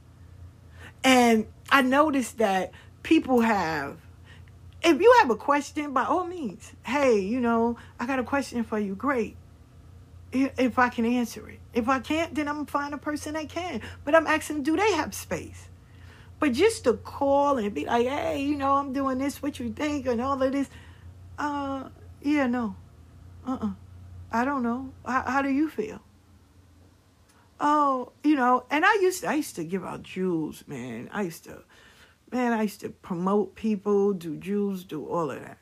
And 1.04 1.48
I 1.70 1.82
noticed 1.82 2.38
that 2.38 2.72
people 3.04 3.42
have 3.42 3.98
if 4.84 5.00
you 5.00 5.16
have 5.22 5.30
a 5.30 5.36
question, 5.36 5.94
by 5.94 6.04
all 6.04 6.26
means, 6.26 6.74
hey, 6.86 7.20
you 7.20 7.40
know, 7.40 7.78
I 8.00 8.06
got 8.06 8.20
a 8.20 8.24
question 8.24 8.64
for 8.64 8.78
you. 8.78 8.96
Great. 8.96 9.38
If 10.32 10.78
I 10.78 10.90
can 10.90 11.06
answer 11.06 11.48
it. 11.48 11.60
If 11.74 11.88
I 11.88 12.00
can't, 12.00 12.36
then 12.36 12.48
I'm 12.48 12.56
gonna 12.56 12.68
find 12.68 12.94
a 12.94 12.98
person 12.98 13.36
that 13.36 13.50
can. 13.50 13.82
But 14.04 14.16
I'm 14.16 14.28
asking, 14.28 14.64
do 14.64 14.76
they 14.76 14.92
have 14.94 15.14
space? 15.14 15.70
But 16.44 16.52
just 16.52 16.84
to 16.84 16.96
call 16.96 17.58
and 17.58 17.74
be 17.74 17.86
like, 17.86 18.06
hey, 18.06 18.44
you 18.44 18.58
know, 18.58 18.74
I'm 18.74 18.92
doing 18.92 19.18
this, 19.18 19.42
what 19.42 19.62
you 19.62 19.72
think, 19.72 20.08
and 20.08 20.20
all 20.20 20.44
of 20.44 20.52
this. 20.52 20.70
Uh, 21.40 21.88
yeah, 22.22 22.48
no. 22.48 22.76
Uh-uh. 23.48 23.70
I 24.30 24.44
don't 24.44 24.62
know. 24.62 24.92
How, 25.06 25.22
how 25.22 25.42
do 25.42 25.48
you 25.48 25.70
feel? 25.70 26.02
Oh, 27.62 28.12
you 28.26 28.36
know, 28.36 28.66
and 28.70 28.84
I 28.84 28.94
used 28.96 29.22
to, 29.22 29.30
I 29.30 29.36
used 29.36 29.56
to 29.56 29.64
give 29.64 29.86
out 29.86 30.04
jewels, 30.04 30.66
man. 30.68 31.10
I 31.14 31.22
used 31.22 31.46
to, 31.46 31.64
man, 32.30 32.52
I 32.52 32.64
used 32.64 32.82
to 32.82 32.90
promote 32.90 33.56
people, 33.56 34.12
do 34.12 34.36
jewels, 34.36 34.84
do 34.84 35.06
all 35.06 35.32
of 35.32 35.40
that. 35.40 35.60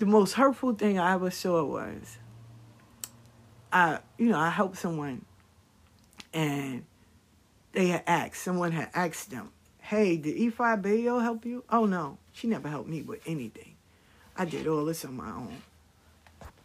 The 0.00 0.06
most 0.06 0.32
hurtful 0.32 0.74
thing 0.74 0.98
I 0.98 1.14
ever 1.14 1.30
saw 1.30 1.62
was, 1.64 2.18
I, 3.72 4.00
you 4.18 4.30
know, 4.30 4.38
I 4.40 4.50
helped 4.50 4.78
someone, 4.78 5.24
and 6.34 6.86
they 7.72 7.88
had 7.88 8.02
asked, 8.06 8.42
someone 8.42 8.72
had 8.72 8.90
asked 8.94 9.30
them, 9.30 9.50
hey, 9.78 10.16
did 10.16 10.36
Efi 10.36 10.80
Bayo 10.80 11.18
help 11.18 11.44
you? 11.44 11.64
Oh, 11.68 11.86
no, 11.86 12.18
she 12.32 12.46
never 12.46 12.68
helped 12.68 12.88
me 12.88 13.02
with 13.02 13.20
anything. 13.26 13.74
I 14.36 14.44
did 14.44 14.66
all 14.66 14.84
this 14.84 15.04
on 15.04 15.16
my 15.16 15.30
own. 15.30 15.62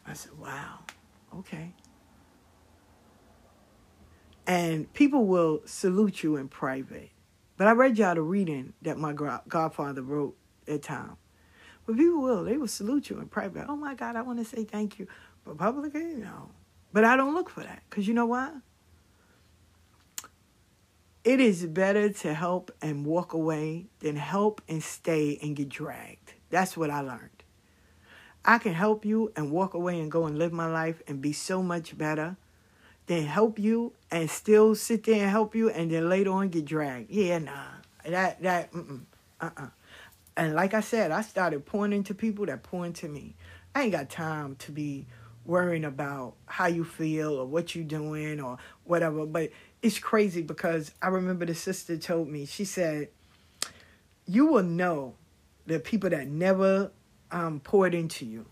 I 0.05 0.13
said, 0.13 0.37
wow, 0.39 0.79
okay. 1.39 1.73
And 4.45 4.91
people 4.93 5.25
will 5.25 5.61
salute 5.65 6.23
you 6.23 6.37
in 6.37 6.47
private. 6.47 7.09
But 7.57 7.67
I 7.67 7.71
read 7.71 7.97
y'all 7.97 8.15
the 8.15 8.21
reading 8.21 8.73
that 8.83 8.97
my 8.97 9.13
godfather 9.13 10.01
wrote 10.01 10.37
at 10.67 10.83
time. 10.83 11.17
But 11.85 11.97
people 11.97 12.21
will, 12.21 12.43
they 12.43 12.57
will 12.57 12.67
salute 12.67 13.09
you 13.09 13.19
in 13.19 13.27
private. 13.27 13.65
Oh 13.67 13.75
my 13.75 13.95
God, 13.95 14.15
I 14.15 14.21
want 14.21 14.39
to 14.39 14.45
say 14.45 14.63
thank 14.63 14.99
you. 14.99 15.07
But 15.43 15.57
publicly, 15.57 16.03
no. 16.03 16.51
But 16.93 17.03
I 17.03 17.17
don't 17.17 17.33
look 17.33 17.49
for 17.49 17.61
that. 17.61 17.81
Because 17.89 18.07
you 18.07 18.13
know 18.13 18.25
why? 18.25 18.51
It 21.27 21.41
is 21.41 21.65
better 21.65 22.07
to 22.07 22.33
help 22.33 22.71
and 22.81 23.05
walk 23.05 23.33
away 23.33 23.87
than 23.99 24.15
help 24.15 24.61
and 24.69 24.81
stay 24.81 25.37
and 25.41 25.57
get 25.57 25.67
dragged. 25.67 26.35
That's 26.51 26.77
what 26.77 26.89
I 26.89 27.01
learned. 27.01 27.43
I 28.45 28.59
can 28.59 28.73
help 28.73 29.03
you 29.03 29.33
and 29.35 29.51
walk 29.51 29.73
away 29.73 29.99
and 29.99 30.09
go 30.09 30.25
and 30.25 30.39
live 30.39 30.53
my 30.53 30.67
life 30.67 31.01
and 31.05 31.21
be 31.21 31.33
so 31.33 31.61
much 31.61 31.97
better 31.97 32.37
than 33.07 33.25
help 33.25 33.59
you 33.59 33.91
and 34.09 34.29
still 34.29 34.73
sit 34.73 35.03
there 35.03 35.23
and 35.23 35.29
help 35.29 35.53
you 35.53 35.69
and 35.69 35.91
then 35.91 36.07
later 36.07 36.31
on 36.31 36.47
get 36.47 36.63
dragged. 36.63 37.11
Yeah, 37.11 37.39
nah. 37.39 37.71
That, 38.05 38.41
that, 38.43 38.71
mm-mm, 38.71 39.01
uh-uh. 39.41 39.67
And 40.37 40.55
like 40.55 40.73
I 40.73 40.79
said, 40.79 41.11
I 41.11 41.23
started 41.23 41.65
pouring 41.65 41.91
into 41.91 42.13
people 42.13 42.45
that 42.45 42.63
pour 42.63 42.85
into 42.85 43.09
me. 43.09 43.35
I 43.75 43.83
ain't 43.83 43.91
got 43.91 44.09
time 44.09 44.55
to 44.59 44.71
be 44.71 45.07
worrying 45.47 45.85
about 45.85 46.35
how 46.45 46.67
you 46.67 46.83
feel 46.83 47.33
or 47.33 47.45
what 47.45 47.73
you 47.73 47.83
doing 47.83 48.39
or 48.39 48.57
whatever. 48.83 49.25
But 49.25 49.51
it's 49.81 49.99
crazy 49.99 50.41
because 50.41 50.91
I 51.01 51.07
remember 51.07 51.45
the 51.45 51.55
sister 51.55 51.97
told 51.97 52.27
me, 52.27 52.45
she 52.45 52.65
said, 52.65 53.09
you 54.25 54.47
will 54.47 54.63
know 54.63 55.15
the 55.65 55.79
people 55.79 56.09
that 56.09 56.27
never 56.27 56.91
um, 57.31 57.59
poured 57.59 57.93
into 57.93 58.25
you, 58.25 58.45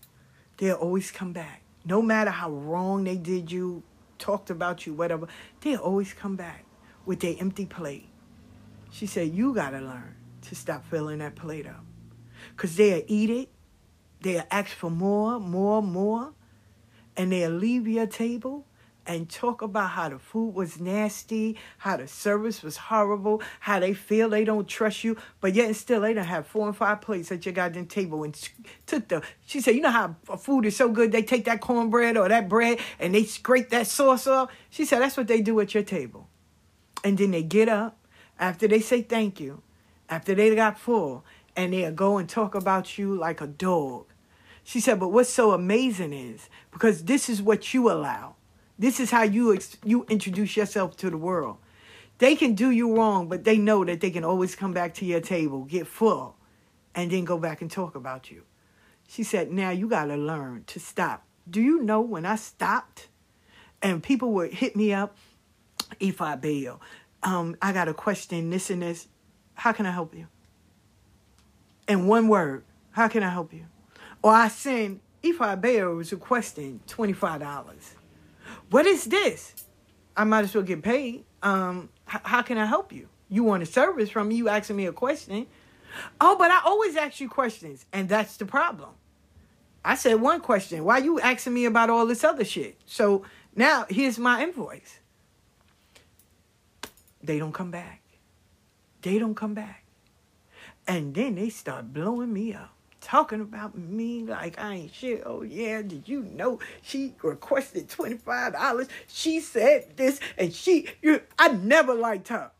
they'll 0.56 0.76
always 0.76 1.10
come 1.10 1.32
back. 1.32 1.62
No 1.84 2.02
matter 2.02 2.30
how 2.30 2.50
wrong 2.50 3.04
they 3.04 3.16
did 3.16 3.50
you, 3.50 3.82
talked 4.18 4.50
about 4.50 4.86
you, 4.86 4.94
whatever, 4.94 5.28
they'll 5.60 5.80
always 5.80 6.12
come 6.12 6.36
back 6.36 6.64
with 7.04 7.20
their 7.20 7.34
empty 7.38 7.66
plate. 7.66 8.08
She 8.90 9.06
said, 9.06 9.34
you 9.34 9.54
got 9.54 9.70
to 9.70 9.80
learn 9.80 10.14
to 10.42 10.54
stop 10.54 10.84
filling 10.86 11.18
that 11.18 11.36
plate 11.36 11.66
up. 11.66 11.84
Because 12.54 12.76
they'll 12.76 13.02
eat 13.06 13.30
it, 13.30 13.48
they'll 14.20 14.46
ask 14.50 14.70
for 14.70 14.90
more, 14.90 15.38
more, 15.38 15.82
more, 15.82 16.32
and 17.16 17.32
they'll 17.32 17.50
leave 17.50 17.86
your 17.86 18.06
table 18.06 18.66
and 19.06 19.28
talk 19.30 19.62
about 19.62 19.90
how 19.90 20.08
the 20.08 20.18
food 20.18 20.54
was 20.54 20.80
nasty, 20.80 21.56
how 21.78 21.96
the 21.96 22.08
service 22.08 22.62
was 22.62 22.76
horrible, 22.76 23.42
how 23.60 23.78
they 23.78 23.94
feel 23.94 24.28
they 24.28 24.44
don't 24.44 24.68
trust 24.68 25.04
you, 25.04 25.16
but 25.40 25.54
yet 25.54 25.66
and 25.66 25.76
still 25.76 26.00
they 26.00 26.14
don't 26.14 26.24
have 26.24 26.46
four 26.46 26.66
and 26.66 26.76
five 26.76 27.00
plates 27.00 27.30
at 27.30 27.46
your 27.46 27.52
goddamn 27.52 27.86
table 27.86 28.24
and 28.24 28.36
took 28.86 29.08
the. 29.08 29.22
She 29.46 29.60
said, 29.60 29.74
you 29.74 29.80
know 29.80 29.90
how 29.90 30.16
food 30.38 30.66
is 30.66 30.76
so 30.76 30.88
good, 30.88 31.12
they 31.12 31.22
take 31.22 31.44
that 31.44 31.60
cornbread 31.60 32.16
or 32.16 32.28
that 32.28 32.48
bread 32.48 32.78
and 32.98 33.14
they 33.14 33.24
scrape 33.24 33.70
that 33.70 33.86
sauce 33.86 34.26
off. 34.26 34.50
She 34.70 34.84
said 34.84 35.00
that's 35.00 35.16
what 35.16 35.28
they 35.28 35.40
do 35.40 35.58
at 35.60 35.74
your 35.74 35.82
table, 35.82 36.28
and 37.04 37.16
then 37.16 37.30
they 37.30 37.42
get 37.42 37.68
up 37.68 37.98
after 38.38 38.66
they 38.68 38.80
say 38.80 39.02
thank 39.02 39.40
you, 39.40 39.62
after 40.08 40.34
they 40.34 40.54
got 40.54 40.78
full, 40.78 41.24
and 41.54 41.72
they'll 41.72 41.92
go 41.92 42.18
and 42.18 42.28
talk 42.28 42.54
about 42.54 42.98
you 42.98 43.14
like 43.14 43.40
a 43.40 43.46
dog. 43.46 44.06
She 44.62 44.80
said, 44.80 44.98
but 44.98 45.08
what's 45.08 45.30
so 45.30 45.52
amazing 45.52 46.12
is 46.12 46.48
because 46.72 47.04
this 47.04 47.28
is 47.28 47.40
what 47.40 47.72
you 47.72 47.88
allow. 47.88 48.34
This 48.78 49.00
is 49.00 49.10
how 49.10 49.22
you 49.22 49.58
you 49.84 50.04
introduce 50.08 50.56
yourself 50.56 50.96
to 50.98 51.10
the 51.10 51.16
world. 51.16 51.58
They 52.18 52.34
can 52.34 52.54
do 52.54 52.70
you 52.70 52.96
wrong, 52.96 53.28
but 53.28 53.44
they 53.44 53.58
know 53.58 53.84
that 53.84 54.00
they 54.00 54.10
can 54.10 54.24
always 54.24 54.54
come 54.54 54.72
back 54.72 54.94
to 54.94 55.04
your 55.04 55.20
table, 55.20 55.64
get 55.64 55.86
full, 55.86 56.36
and 56.94 57.10
then 57.10 57.24
go 57.24 57.38
back 57.38 57.60
and 57.60 57.70
talk 57.70 57.94
about 57.94 58.30
you. 58.30 58.42
She 59.06 59.22
said, 59.22 59.52
now 59.52 59.70
you 59.70 59.88
got 59.88 60.06
to 60.06 60.16
learn 60.16 60.64
to 60.68 60.80
stop. 60.80 61.24
Do 61.48 61.60
you 61.60 61.82
know 61.82 62.00
when 62.00 62.24
I 62.24 62.36
stopped 62.36 63.08
and 63.82 64.02
people 64.02 64.32
would 64.32 64.54
hit 64.54 64.74
me 64.74 64.92
up, 64.92 65.16
Efi 66.00 66.40
Bayo, 66.40 66.80
um, 67.22 67.56
I 67.60 67.72
got 67.72 67.88
a 67.88 67.94
question, 67.94 68.50
this 68.50 68.70
and 68.70 68.82
this. 68.82 69.08
How 69.54 69.72
can 69.72 69.86
I 69.86 69.90
help 69.90 70.14
you? 70.14 70.26
In 71.86 72.06
one 72.06 72.28
word, 72.28 72.64
how 72.92 73.08
can 73.08 73.22
I 73.22 73.30
help 73.30 73.52
you? 73.52 73.66
Or 74.22 74.32
I 74.32 74.48
send 74.48 75.00
Efi 75.22 75.60
Bayo 75.60 75.94
was 75.96 76.12
requesting 76.12 76.80
$25. 76.88 77.76
What 78.70 78.86
is 78.86 79.04
this? 79.04 79.54
I 80.16 80.24
might 80.24 80.44
as 80.44 80.54
well 80.54 80.64
get 80.64 80.82
paid. 80.82 81.24
Um, 81.42 81.88
h- 82.12 82.20
how 82.24 82.42
can 82.42 82.58
I 82.58 82.66
help 82.66 82.92
you? 82.92 83.08
You 83.28 83.44
want 83.44 83.62
a 83.62 83.66
service 83.66 84.10
from 84.10 84.28
me? 84.28 84.36
You 84.36 84.48
asking 84.48 84.76
me 84.76 84.86
a 84.86 84.92
question? 84.92 85.46
Oh, 86.20 86.36
but 86.36 86.50
I 86.50 86.60
always 86.64 86.96
ask 86.96 87.20
you 87.20 87.28
questions, 87.28 87.86
and 87.92 88.08
that's 88.08 88.36
the 88.36 88.46
problem. 88.46 88.90
I 89.84 89.94
said 89.94 90.20
one 90.20 90.40
question. 90.40 90.84
Why 90.84 90.98
you 90.98 91.20
asking 91.20 91.54
me 91.54 91.64
about 91.64 91.90
all 91.90 92.06
this 92.06 92.24
other 92.24 92.44
shit? 92.44 92.76
So 92.86 93.24
now 93.54 93.86
here's 93.88 94.18
my 94.18 94.42
invoice. 94.42 94.98
They 97.22 97.38
don't 97.38 97.52
come 97.52 97.70
back. 97.70 98.02
They 99.02 99.18
don't 99.18 99.34
come 99.34 99.54
back. 99.54 99.84
And 100.86 101.14
then 101.14 101.34
they 101.34 101.48
start 101.50 101.92
blowing 101.92 102.32
me 102.32 102.54
up, 102.54 102.75
talking 103.06 103.40
about 103.40 103.78
me 103.78 104.24
like 104.24 104.58
I 104.58 104.74
ain't 104.74 104.92
shit. 104.92 105.22
Oh 105.24 105.42
yeah, 105.42 105.80
did 105.80 106.08
you 106.08 106.24
know 106.24 106.58
she 106.82 107.14
requested 107.22 107.88
twenty 107.88 108.16
five 108.16 108.54
dollars? 108.54 108.88
She 109.06 109.38
said 109.38 109.96
this, 109.96 110.18
and 110.36 110.52
she, 110.52 110.88
you, 111.00 111.22
I 111.38 111.48
never 111.48 111.94
liked 111.94 112.28
her. 112.28 112.50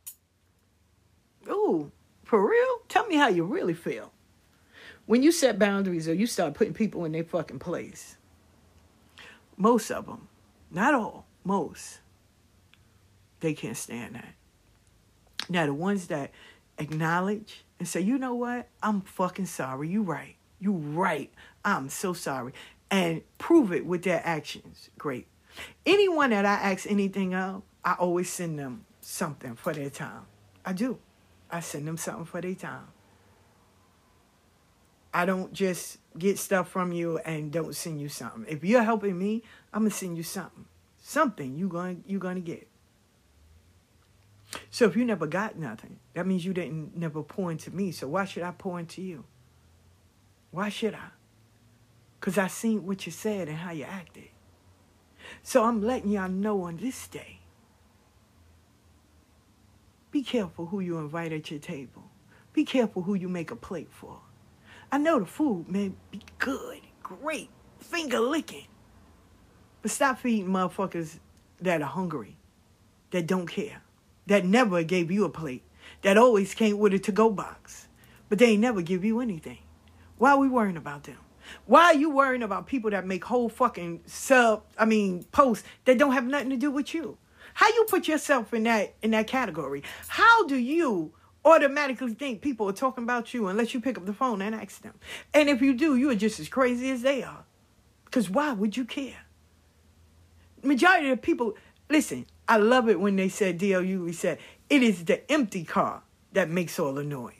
Ooh, 1.49 1.91
for 2.23 2.49
real? 2.49 2.79
Tell 2.89 3.07
me 3.09 3.17
how 3.17 3.27
you 3.27 3.45
really 3.45 3.75
feel. 3.75 4.13
When 5.07 5.23
you 5.23 5.33
set 5.33 5.59
boundaries 5.59 6.09
or 6.09 6.15
you 6.15 6.29
start 6.29 6.55
putting 6.55 6.75
people 6.75 7.05
in 7.05 7.13
their 7.13 7.25
fucking 7.25 7.59
place, 7.59 8.17
most 9.57 9.91
of 9.91 10.07
them, 10.07 10.29
not 10.71 10.95
all, 10.95 11.27
most, 11.43 11.99
they 13.41 13.53
can't 13.53 13.77
stand 13.77 14.15
that. 14.15 14.35
Now, 15.49 15.67
the 15.67 15.75
ones 15.75 16.07
that 16.07 16.31
acknowledge 16.79 17.65
and 17.79 17.89
say, 17.89 18.01
you 18.01 18.19
know 18.19 18.35
what? 18.35 18.69
I'm 18.83 19.01
fucking 19.01 19.47
sorry. 19.47 19.89
You 19.89 20.03
right. 20.03 20.36
You 20.59 20.73
right. 20.73 21.33
I'm 21.65 21.89
so 21.89 22.13
sorry. 22.13 22.53
And 22.91 23.23
prove 23.39 23.73
it 23.73 23.85
with 23.85 24.03
their 24.03 24.23
actions. 24.25 24.91
Great. 24.99 25.27
Anyone 25.85 26.31
that 26.31 26.45
I 26.47 26.55
ask 26.55 26.89
anything 26.89 27.35
of, 27.35 27.63
I 27.85 27.95
always 27.95 28.31
send 28.31 28.59
them 28.59 28.85
something 29.01 29.55
for 29.55 29.73
their 29.73 29.91
time. 29.91 30.27
I 30.65 30.73
do. 30.73 30.99
I 31.51 31.61
send 31.61 31.87
them 31.87 31.97
something 31.97 32.25
for 32.25 32.41
their 32.41 32.55
time. 32.55 32.89
I 35.15 35.25
don't 35.25 35.53
just 35.53 35.99
get 36.19 36.39
stuff 36.39 36.69
from 36.69 36.93
you 36.93 37.19
and 37.19 37.51
don't 37.51 37.75
send 37.75 38.01
you 38.01 38.09
something. 38.09 38.45
If 38.49 38.65
you're 38.65 38.83
helping 38.83 39.19
me, 39.19 39.43
I'm 39.73 39.83
gonna 39.83 39.91
send 39.91 40.17
you 40.17 40.23
something. 40.23 40.67
Something 41.01 41.57
you 41.57 41.69
going 41.69 42.05
you 42.07 42.19
gonna 42.19 42.41
get. 42.41 42.69
So 44.71 44.85
if 44.85 44.97
you 44.97 45.05
never 45.05 45.27
got 45.27 45.59
nothing, 45.59 45.99
that 46.15 46.27
means 46.27 46.45
you 46.45 46.53
didn't 46.53 46.97
never 46.97 47.23
pour 47.23 47.51
into 47.51 47.71
me. 47.71 47.93
So 47.93 48.09
why 48.09 48.25
should 48.25 48.43
I 48.43 48.51
pour 48.51 48.79
into 48.79 49.01
you? 49.01 49.25
Why 50.51 50.69
should 50.69 50.95
I? 50.95 51.09
Because 52.19 52.39
I 52.39 52.47
seen 52.47 52.87
what 52.87 53.07
you 53.07 53.13
said 53.13 53.49
and 53.49 53.59
how 53.59 53.73
you 53.73 53.85
acted. 53.85 54.29
So 55.43 55.65
I'm 55.65 55.83
letting 55.83 56.11
y'all 56.11 56.29
know 56.29 56.63
on 56.63 56.77
this 56.77 57.07
day. 57.09 57.41
Be 60.11 60.23
careful 60.23 60.67
who 60.67 60.81
you 60.81 60.99
invite 60.99 61.33
at 61.33 61.51
your 61.51 61.61
table. 61.61 62.11
Be 62.53 62.65
careful 62.65 63.03
who 63.03 63.15
you 63.15 63.29
make 63.29 63.51
a 63.51 63.57
plate 63.57 63.91
for. 63.91 64.21
I 64.91 64.99
know 64.99 65.19
the 65.19 65.27
food 65.27 65.69
may 65.69 65.93
be 66.11 66.23
good, 66.39 66.81
great, 67.03 67.51
finger 67.81 68.21
licking. 68.21 68.67
But 69.83 69.91
stop 69.91 70.21
feeding 70.21 70.49
motherfuckers 70.49 71.19
that 71.61 71.83
are 71.83 71.89
hungry, 71.89 72.37
that 73.11 73.27
don't 73.27 73.47
care, 73.47 73.83
that 74.27 74.45
never 74.45 74.83
gave 74.83 75.11
you 75.11 75.25
a 75.25 75.29
plate, 75.29 75.63
that 76.03 76.17
always 76.17 76.55
came 76.55 76.79
with 76.79 76.95
a 76.95 76.99
to-go 76.99 77.31
box, 77.31 77.89
but 78.29 78.39
they 78.39 78.57
never 78.57 78.83
give 78.83 79.05
you 79.05 79.21
anything. 79.21 79.59
Why 80.19 80.31
are 80.31 80.39
we 80.39 80.49
worrying 80.49 80.77
about 80.77 81.05
them? 81.05 81.19
Why 81.67 81.85
are 81.85 81.95
you 81.95 82.11
worrying 82.11 82.43
about 82.43 82.67
people 82.67 82.91
that 82.91 83.07
make 83.07 83.25
whole 83.25 83.49
fucking 83.49 84.03
sub, 84.07 84.65
I 84.77 84.85
mean, 84.85 85.25
posts 85.31 85.67
that 85.85 85.99
don't 85.99 86.13
have 86.13 86.27
nothing 86.27 86.51
to 86.51 86.57
do 86.57 86.71
with 86.71 86.95
you? 86.95 87.19
How 87.55 87.69
you 87.69 87.87
put 87.89 88.09
yourself 88.09 88.53
in 88.53 88.65
that 88.65 88.95
in 89.03 89.13
that 89.13 89.27
category? 89.27 89.83
How 90.09 90.47
do 90.47 90.57
you 90.57 91.13
automatically 91.45 92.15
think 92.15 92.43
people 92.43 92.69
are 92.69 92.73
talking 92.73 93.05
about 93.05 93.33
you 93.33 93.47
unless 93.47 93.73
you 93.73 93.81
pick 93.81 93.97
up 93.97 94.07
the 94.07 94.13
phone 94.13 94.43
and 94.43 94.55
ask 94.55 94.83
them? 94.83 94.95
And 95.33 95.49
if 95.49 95.63
you 95.63 95.73
do, 95.73 95.97
you 95.97 96.11
are 96.11 96.17
just 96.17 96.41
as 96.41 96.49
crazy 96.49 96.91
as 96.91 97.03
they 97.03 97.23
are. 97.23 97.45
Because 98.05 98.29
why 98.29 98.53
would 98.53 98.77
you 98.77 98.85
care? 98.85 99.27
Majority 100.63 101.11
of 101.11 101.23
people, 101.23 101.55
listen, 101.89 102.27
I 102.49 102.57
love 102.57 102.89
it 102.89 102.99
when 102.99 103.17
they 103.17 103.29
said, 103.29 103.59
D.L. 103.59 103.83
Hughley 103.83 104.15
said, 104.15 104.39
it 104.69 104.83
is 104.83 105.05
the 105.05 105.31
empty 105.31 105.65
car 105.65 106.03
that 106.33 106.51
makes 106.51 106.79
all 106.79 106.95
the 106.95 107.05
noise. 107.05 107.36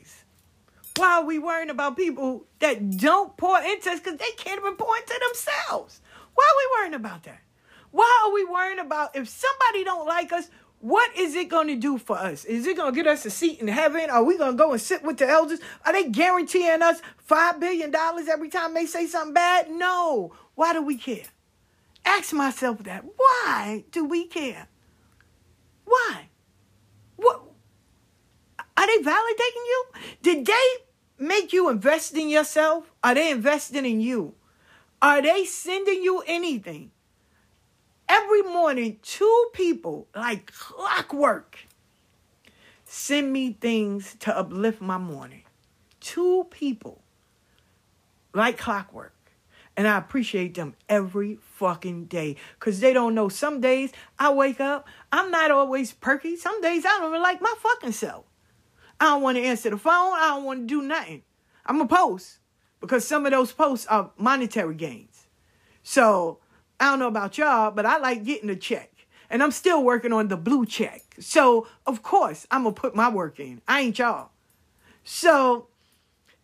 Why 0.97 1.19
are 1.19 1.25
we 1.25 1.37
worrying 1.37 1.69
about 1.69 1.95
people 1.95 2.45
that 2.59 2.97
don't 2.97 3.37
pour 3.37 3.59
into 3.59 3.91
us 3.91 3.99
because 3.99 4.17
they 4.17 4.31
can't 4.35 4.59
even 4.59 4.75
pour 4.75 4.97
into 4.97 5.19
themselves? 5.27 6.01
Why 6.33 6.43
are 6.43 6.57
we 6.57 6.79
worrying 6.79 6.95
about 6.95 7.23
that? 7.23 7.39
Why 7.91 8.23
are 8.25 8.33
we 8.33 8.45
worrying 8.45 8.79
about 8.79 9.15
if 9.15 9.29
somebody 9.29 9.83
don't 9.83 10.07
like 10.07 10.31
us, 10.33 10.49
what 10.79 11.15
is 11.15 11.35
it 11.35 11.49
going 11.49 11.67
to 11.67 11.75
do 11.75 11.97
for 11.97 12.17
us? 12.17 12.45
Is 12.45 12.67
it 12.67 12.77
going 12.77 12.93
to 12.93 12.95
get 12.95 13.07
us 13.07 13.25
a 13.25 13.29
seat 13.29 13.59
in 13.59 13.67
heaven? 13.67 14.09
Are 14.09 14.23
we 14.23 14.37
going 14.37 14.51
to 14.51 14.57
go 14.57 14.71
and 14.71 14.81
sit 14.81 15.03
with 15.03 15.17
the 15.17 15.27
elders? 15.27 15.59
Are 15.85 15.93
they 15.93 16.09
guaranteeing 16.09 16.81
us 16.81 17.01
$5 17.29 17.59
billion 17.59 17.93
every 17.95 18.49
time 18.49 18.73
they 18.73 18.85
say 18.85 19.07
something 19.07 19.33
bad? 19.33 19.69
No. 19.71 20.33
Why 20.55 20.73
do 20.73 20.81
we 20.81 20.97
care? 20.97 21.25
Ask 22.05 22.33
myself 22.33 22.83
that. 22.83 23.03
Why 23.15 23.85
do 23.91 24.05
we 24.05 24.27
care? 24.27 24.67
Why? 25.85 26.29
What? 27.15 27.43
Are 28.77 28.85
they 28.85 29.03
validating 29.03 29.65
you? 29.65 29.85
Did 30.21 30.45
they 30.45 30.75
make 31.17 31.53
you 31.53 31.69
invest 31.69 32.15
in 32.15 32.29
yourself? 32.29 32.91
Are 33.03 33.15
they 33.15 33.31
investing 33.31 33.85
in 33.85 34.01
you? 34.01 34.33
Are 35.01 35.21
they 35.21 35.45
sending 35.45 36.03
you 36.03 36.23
anything? 36.25 36.91
Every 38.09 38.41
morning, 38.41 38.99
two 39.03 39.47
people, 39.53 40.07
like 40.15 40.51
clockwork, 40.53 41.59
send 42.85 43.33
me 43.33 43.53
things 43.59 44.15
to 44.21 44.37
uplift 44.37 44.81
my 44.81 44.97
morning. 44.97 45.43
Two 45.99 46.47
people, 46.49 47.01
like 48.33 48.57
clockwork. 48.57 49.13
And 49.75 49.87
I 49.87 49.97
appreciate 49.97 50.55
them 50.55 50.73
every 50.89 51.37
fucking 51.53 52.05
day. 52.05 52.37
Because 52.59 52.79
they 52.79 52.93
don't 52.93 53.13
know. 53.13 53.29
Some 53.29 53.61
days 53.61 53.91
I 54.17 54.31
wake 54.31 54.59
up, 54.59 54.87
I'm 55.11 55.29
not 55.29 55.51
always 55.51 55.91
perky. 55.93 56.35
Some 56.35 56.61
days 56.61 56.83
I 56.83 56.97
don't 56.97 57.09
even 57.09 57.21
like 57.21 57.41
my 57.41 57.53
fucking 57.59 57.91
self. 57.91 58.25
I 58.99 59.05
don't 59.05 59.21
want 59.21 59.37
to 59.37 59.43
answer 59.43 59.69
the 59.69 59.77
phone. 59.77 60.13
I 60.13 60.29
don't 60.29 60.43
want 60.43 60.61
to 60.61 60.65
do 60.65 60.81
nothing. 60.81 61.23
I'm 61.65 61.81
a 61.81 61.87
post 61.87 62.39
because 62.79 63.05
some 63.05 63.25
of 63.25 63.31
those 63.31 63.51
posts 63.51 63.85
are 63.87 64.11
monetary 64.17 64.75
gains. 64.75 65.27
So 65.83 66.39
I 66.79 66.85
don't 66.85 66.99
know 66.99 67.07
about 67.07 67.37
y'all, 67.37 67.71
but 67.71 67.85
I 67.85 67.97
like 67.97 68.23
getting 68.23 68.49
a 68.49 68.55
check. 68.55 68.91
And 69.29 69.43
I'm 69.43 69.51
still 69.51 69.83
working 69.83 70.13
on 70.13 70.29
the 70.29 70.37
blue 70.37 70.65
check. 70.65 71.03
So 71.19 71.67
of 71.85 72.01
course 72.01 72.47
I'm 72.49 72.63
gonna 72.63 72.73
put 72.73 72.95
my 72.95 73.09
work 73.09 73.39
in. 73.39 73.61
I 73.67 73.81
ain't 73.81 73.99
y'all. 73.99 74.31
So 75.03 75.67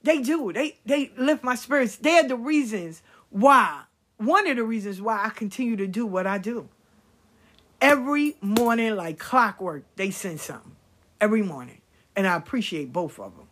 they 0.04 0.22
do. 0.22 0.52
They 0.52 0.80
they 0.86 1.12
lift 1.18 1.44
my 1.44 1.56
spirits. 1.56 1.96
They're 1.96 2.28
the 2.28 2.36
reasons 2.36 3.02
why. 3.30 3.84
One 4.18 4.48
of 4.48 4.58
the 4.58 4.64
reasons 4.64 5.02
why 5.02 5.24
I 5.26 5.30
continue 5.30 5.76
to 5.78 5.88
do 5.88 6.06
what 6.06 6.28
I 6.28 6.38
do. 6.38 6.70
Every 7.82 8.38
morning, 8.40 8.96
like 8.96 9.20
clockwork, 9.20 9.84
they 9.96 10.12
send 10.12 10.40
something. 10.40 10.76
Every 11.20 11.42
morning. 11.42 11.82
And 12.16 12.28
I 12.28 12.36
appreciate 12.36 12.94
both 12.94 13.20
of 13.20 13.36
them. 13.36 13.48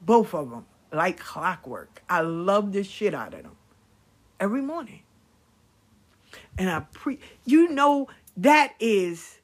Both 0.00 0.34
of 0.34 0.50
them, 0.50 0.66
like 0.92 1.18
clockwork. 1.18 2.02
I 2.08 2.20
love 2.20 2.72
the 2.72 2.84
shit 2.84 3.14
out 3.14 3.34
of 3.34 3.42
them. 3.42 3.56
Every 4.40 4.62
morning. 4.62 5.02
And 6.56 6.70
I 6.70 6.80
pre 6.92 7.18
you 7.44 7.68
know 7.70 8.08
that 8.36 8.74
is 8.78 9.38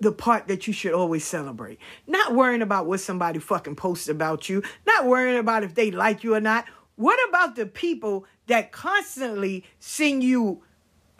the 0.00 0.12
part 0.12 0.48
that 0.48 0.66
you 0.66 0.72
should 0.72 0.94
always 0.94 1.24
celebrate. 1.24 1.78
Not 2.06 2.34
worrying 2.34 2.62
about 2.62 2.86
what 2.86 3.00
somebody 3.00 3.38
fucking 3.38 3.76
posts 3.76 4.08
about 4.08 4.48
you, 4.48 4.62
not 4.86 5.06
worrying 5.06 5.38
about 5.38 5.62
if 5.62 5.74
they 5.74 5.90
like 5.90 6.24
you 6.24 6.34
or 6.34 6.40
not. 6.40 6.64
What 6.96 7.18
about 7.28 7.56
the 7.56 7.66
people 7.66 8.26
that 8.46 8.72
constantly 8.72 9.64
send 9.78 10.22
you 10.22 10.62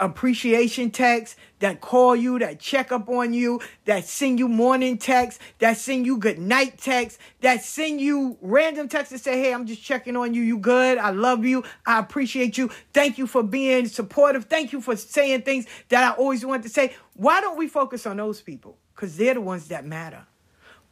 appreciation 0.01 0.91
texts, 0.91 1.37
that 1.61 1.81
call 1.81 2.17
you, 2.17 2.39
that 2.39 2.59
check 2.59 2.91
up 2.91 3.09
on 3.09 3.35
you, 3.35 3.61
that 3.85 4.05
send 4.07 4.39
you 4.39 4.49
morning 4.49 4.97
texts, 4.97 5.41
that 5.59 5.77
send 5.77 6.07
you 6.07 6.17
good 6.17 6.39
night 6.39 6.79
texts, 6.79 7.19
that 7.43 7.63
send 7.63 8.01
you 8.01 8.39
random 8.41 8.89
texts 8.89 9.13
that 9.13 9.19
say, 9.19 9.41
hey, 9.41 9.53
I'm 9.53 9.67
just 9.67 9.83
checking 9.83 10.17
on 10.17 10.33
you. 10.33 10.43
You 10.43 10.59
good? 10.59 10.99
I 10.99 11.11
love 11.11 11.45
you. 11.45 11.63
I 11.87 11.99
appreciate 11.99 12.57
you. 12.57 12.71
Thank 12.93 13.19
you 13.19 13.27
for 13.27 13.43
being 13.43 13.87
supportive. 13.87 14.47
Thank 14.47 14.73
you 14.73 14.81
for 14.81 14.97
saying 14.97 15.43
things 15.43 15.67
that 15.91 16.03
I 16.03 16.17
always 16.17 16.45
wanted 16.45 16.63
to 16.65 16.71
say. 16.71 16.95
Why 17.15 17.41
don't 17.41 17.59
we 17.59 17.69
focus 17.69 18.07
on 18.07 18.17
those 18.17 18.41
people? 18.41 18.79
Because 18.95 19.17
they're 19.17 19.35
the 19.35 19.41
ones 19.41 19.69
that 19.69 19.85
matter. 19.85 20.27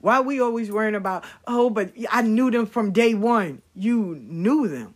Why 0.00 0.20
we 0.20 0.40
always 0.40 0.70
worrying 0.70 0.94
about, 0.94 1.24
oh, 1.46 1.70
but 1.70 1.92
I 2.10 2.22
knew 2.22 2.50
them 2.50 2.66
from 2.66 2.92
day 2.92 3.14
one. 3.14 3.62
You 3.74 4.16
knew 4.20 4.68
them. 4.68 4.94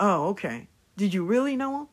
Oh, 0.00 0.28
okay. 0.28 0.68
Did 0.96 1.12
you 1.12 1.24
really 1.24 1.56
know 1.56 1.72
them? 1.72 1.88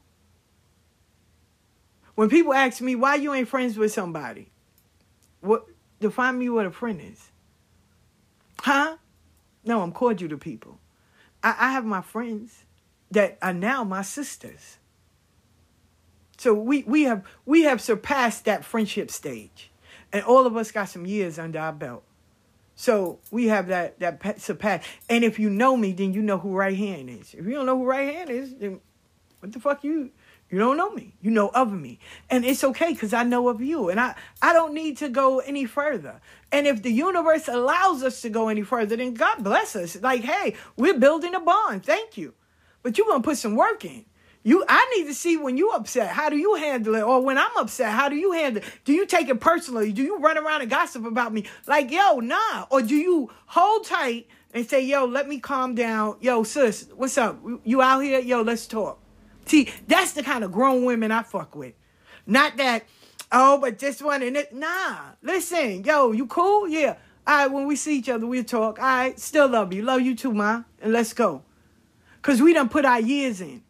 When 2.16 2.30
people 2.30 2.54
ask 2.54 2.82
me 2.82 2.96
why 2.96 3.16
you 3.16 3.34
ain't 3.34 3.48
friends 3.48 3.78
with 3.78 3.92
somebody, 3.92 4.50
what 5.42 5.66
define 6.00 6.38
me 6.38 6.50
what 6.50 6.66
a 6.66 6.72
friend 6.72 7.02
is? 7.02 7.32
Huh? 8.60 8.98
No, 9.66 9.82
I'm 9.82 9.92
cordial 9.92 10.30
to 10.30 10.38
people. 10.38 10.80
I, 11.44 11.56
I 11.58 11.72
have 11.72 11.86
my 11.86 12.02
friends 12.02 12.66
that 13.12 13.38
are 13.42 13.54
now 13.54 13.84
my 13.84 14.02
sisters. 14.02 14.78
So 16.38 16.54
we 16.54 16.84
we 16.84 17.04
have 17.04 17.24
we 17.46 17.64
have 17.64 17.82
surpassed 17.82 18.46
that 18.46 18.66
friendship 18.66 19.10
stage, 19.10 19.72
and 20.12 20.24
all 20.24 20.46
of 20.46 20.58
us 20.58 20.72
got 20.72 20.90
some 20.90 21.06
years 21.06 21.40
under 21.40 21.60
our 21.60 21.74
belt. 21.74 22.04
So 22.76 23.20
we 23.32 23.48
have 23.48 23.68
that 23.68 24.00
that 24.00 24.20
pe- 24.20 24.38
surpass. 24.40 24.86
And 25.10 25.24
if 25.24 25.40
you 25.40 25.50
know 25.50 25.78
me, 25.78 25.94
then 25.94 26.14
you 26.14 26.22
know 26.22 26.38
who 26.38 26.56
right 26.56 26.78
hand 26.78 27.10
is. 27.10 27.34
If 27.34 27.46
you 27.46 27.54
don't 27.54 27.66
know 27.66 27.78
who 27.78 27.86
right 27.86 28.14
hand 28.14 28.30
is, 28.30 28.56
then 28.56 28.82
what 29.40 29.54
the 29.54 29.60
fuck 29.60 29.84
you 29.84 30.12
you 30.54 30.60
don't 30.60 30.78
know 30.78 30.92
me. 30.92 31.16
You 31.20 31.32
know 31.32 31.50
of 31.50 31.74
me. 31.74 31.98
And 32.30 32.46
it's 32.46 32.64
okay 32.64 32.94
because 32.94 33.12
I 33.12 33.24
know 33.24 33.50
of 33.50 33.60
you. 33.60 33.90
And 33.90 34.00
I, 34.00 34.14
I 34.40 34.54
don't 34.54 34.76
need 34.76 34.98
to 34.98 35.10
go 35.10 35.40
any 35.40 35.66
further. 35.66 36.22
And 36.52 36.68
if 36.68 36.84
the 36.84 36.92
universe 36.92 37.48
allows 37.48 38.04
us 38.04 38.22
to 38.22 38.30
go 38.30 38.50
any 38.50 38.62
further, 38.62 38.96
then 38.96 39.16
God 39.16 39.44
bless 39.44 39.76
us. 39.76 40.00
Like, 40.00 40.22
hey, 40.22 40.56
we're 40.76 41.00
building 41.00 41.34
a 41.34 41.40
bond. 41.40 41.84
Thank 41.84 42.20
you. 42.20 42.36
But 42.84 43.00
you're 43.00 43.08
gonna 43.08 43.24
put 43.24 43.40
some 43.40 43.56
work 43.56 43.84
in. 43.84 44.06
You 44.44 44.64
I 44.70 44.94
need 44.96 45.08
to 45.08 45.16
see 45.16 45.38
when 45.38 45.58
you 45.58 45.72
upset, 45.72 46.10
how 46.10 46.30
do 46.30 46.38
you 46.38 46.54
handle 46.54 46.94
it? 46.94 47.02
Or 47.02 47.20
when 47.20 47.40
I'm 47.40 47.58
upset, 47.58 47.92
how 47.92 48.08
do 48.08 48.16
you 48.16 48.34
handle 48.34 48.62
it? 48.62 48.70
Do 48.86 48.94
you 48.94 49.08
take 49.08 49.30
it 49.30 49.42
personally? 49.42 49.92
Do 49.92 50.04
you 50.04 50.20
run 50.20 50.38
around 50.38 50.62
and 50.62 50.70
gossip 50.70 51.04
about 51.04 51.34
me? 51.34 51.46
Like, 51.66 51.90
yo, 51.90 52.20
nah. 52.20 52.68
Or 52.70 52.84
do 52.84 52.94
you 52.94 53.32
hold 53.48 53.88
tight 53.88 54.28
and 54.54 54.70
say, 54.70 54.86
yo, 54.86 55.06
let 55.06 55.28
me 55.28 55.40
calm 55.40 55.74
down. 55.74 56.18
Yo, 56.22 56.44
sis, 56.44 56.90
what's 56.94 57.18
up? 57.18 57.40
You 57.64 57.82
out 57.82 58.02
here? 58.02 58.20
Yo, 58.20 58.44
let's 58.44 58.68
talk. 58.68 59.03
See, 59.46 59.70
that's 59.88 60.14
the 60.14 60.24
kind 60.24 60.44
of 60.44 60.52
grown 60.52 60.86
women 60.86 61.12
I 61.12 61.24
fuck 61.24 61.56
with. 61.56 61.74
Not 62.26 62.58
that, 62.58 62.86
oh, 63.32 63.58
but 63.58 63.80
this 63.80 64.02
one 64.02 64.22
and 64.22 64.38
it. 64.38 64.54
Nah, 64.54 64.98
listen, 65.22 65.84
yo, 65.84 66.12
you 66.12 66.28
cool? 66.28 66.68
Yeah. 66.68 66.96
All 67.26 67.38
right, 67.38 67.52
when 67.52 67.68
we 67.68 67.76
see 67.76 68.00
each 68.00 68.10
other, 68.10 68.28
we'll 68.28 68.44
talk. 68.44 68.80
All 68.80 68.86
right, 68.86 69.20
still 69.20 69.48
love 69.48 69.74
you. 69.74 69.82
Love 69.82 70.02
you 70.02 70.16
too, 70.16 70.34
ma. 70.34 70.64
And 70.82 70.92
let's 70.92 71.14
go. 71.14 71.44
Because 72.22 72.42
we 72.42 72.54
done 72.54 72.70
put 72.70 72.86
our 72.86 73.00
years 73.00 73.42
in. 73.42 73.64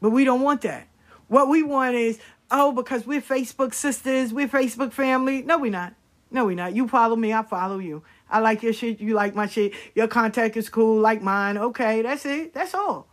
But 0.00 0.10
we 0.10 0.24
don't 0.24 0.42
want 0.42 0.62
that. 0.62 0.88
What 1.28 1.48
we 1.48 1.62
want 1.62 1.94
is, 1.94 2.18
oh, 2.50 2.72
because 2.72 3.06
we're 3.06 3.20
Facebook 3.22 3.72
sisters, 3.74 4.32
we're 4.32 4.48
Facebook 4.48 4.92
family. 4.92 5.42
No, 5.42 5.58
we're 5.58 5.70
not. 5.70 5.94
No, 6.30 6.46
we're 6.46 6.56
not. 6.56 6.74
You 6.74 6.88
follow 6.88 7.16
me, 7.16 7.32
I 7.32 7.42
follow 7.42 7.78
you. 7.78 8.02
I 8.30 8.38
like 8.40 8.62
your 8.62 8.72
shit, 8.72 9.00
you 9.00 9.14
like 9.14 9.34
my 9.34 9.46
shit. 9.46 9.72
Your 9.94 10.08
contact 10.08 10.56
is 10.56 10.68
cool, 10.68 11.00
like 11.00 11.22
mine. 11.22 11.58
Okay, 11.58 12.02
that's 12.02 12.24
it. 12.24 12.54
That's 12.54 12.74
all. 12.74 13.09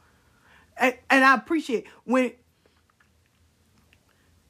And, 0.80 0.96
and 1.10 1.24
I 1.24 1.36
appreciate 1.36 1.88
when 2.04 2.32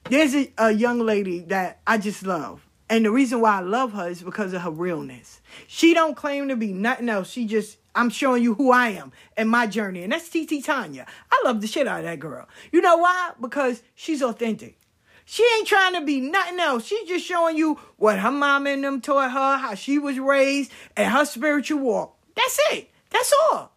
there's 0.06 0.36
a, 0.36 0.52
a 0.58 0.72
young 0.72 1.00
lady 1.00 1.40
that 1.42 1.80
I 1.86 1.98
just 1.98 2.26
love. 2.26 2.68
And 2.90 3.06
the 3.06 3.12
reason 3.12 3.42
why 3.42 3.58
I 3.58 3.62
love 3.62 3.94
her 3.94 4.08
is 4.08 4.22
because 4.22 4.54
of 4.54 4.62
her 4.62 4.72
realness. 4.72 5.42
She 5.68 5.94
don't 5.94 6.16
claim 6.16 6.48
to 6.48 6.56
be 6.56 6.72
nothing 6.72 7.10
else. 7.10 7.30
She 7.30 7.46
just 7.46 7.78
I'm 7.98 8.12
showing 8.12 8.44
you 8.44 8.54
who 8.54 8.72
I 8.72 8.90
am 8.90 9.12
and 9.36 9.50
my 9.50 9.66
journey. 9.66 10.04
And 10.04 10.14
that's 10.14 10.30
TT 10.30 10.64
Tanya. 10.64 11.08
I 11.32 11.42
love 11.44 11.62
the 11.62 11.68
shit 11.68 11.88
out 11.88 12.00
of 12.00 12.06
that 12.06 12.20
girl. 12.20 12.48
You 12.72 12.80
know 12.80 12.98
why? 12.98 13.32
Because 13.42 13.82
she's 13.96 14.22
authentic. 14.22 14.78
She 15.26 15.44
ain't 15.58 15.68
trying 15.68 15.94
to 15.96 16.02
be 16.02 16.22
nothing 16.22 16.60
else. 16.60 16.86
She's 16.86 17.10
just 17.10 17.26
showing 17.26 17.58
you 17.58 17.80
what 17.98 18.20
her 18.20 18.32
mom 18.32 18.68
and 18.68 18.84
them 18.84 19.02
taught 19.02 19.32
her, 19.32 19.58
how 19.58 19.74
she 19.74 19.98
was 19.98 20.20
raised, 20.20 20.72
and 20.96 21.12
her 21.12 21.26
spiritual 21.26 21.80
walk. 21.80 22.18
That's 22.36 22.60
it. 22.72 22.92
That's 23.10 23.34
all. 23.52 23.74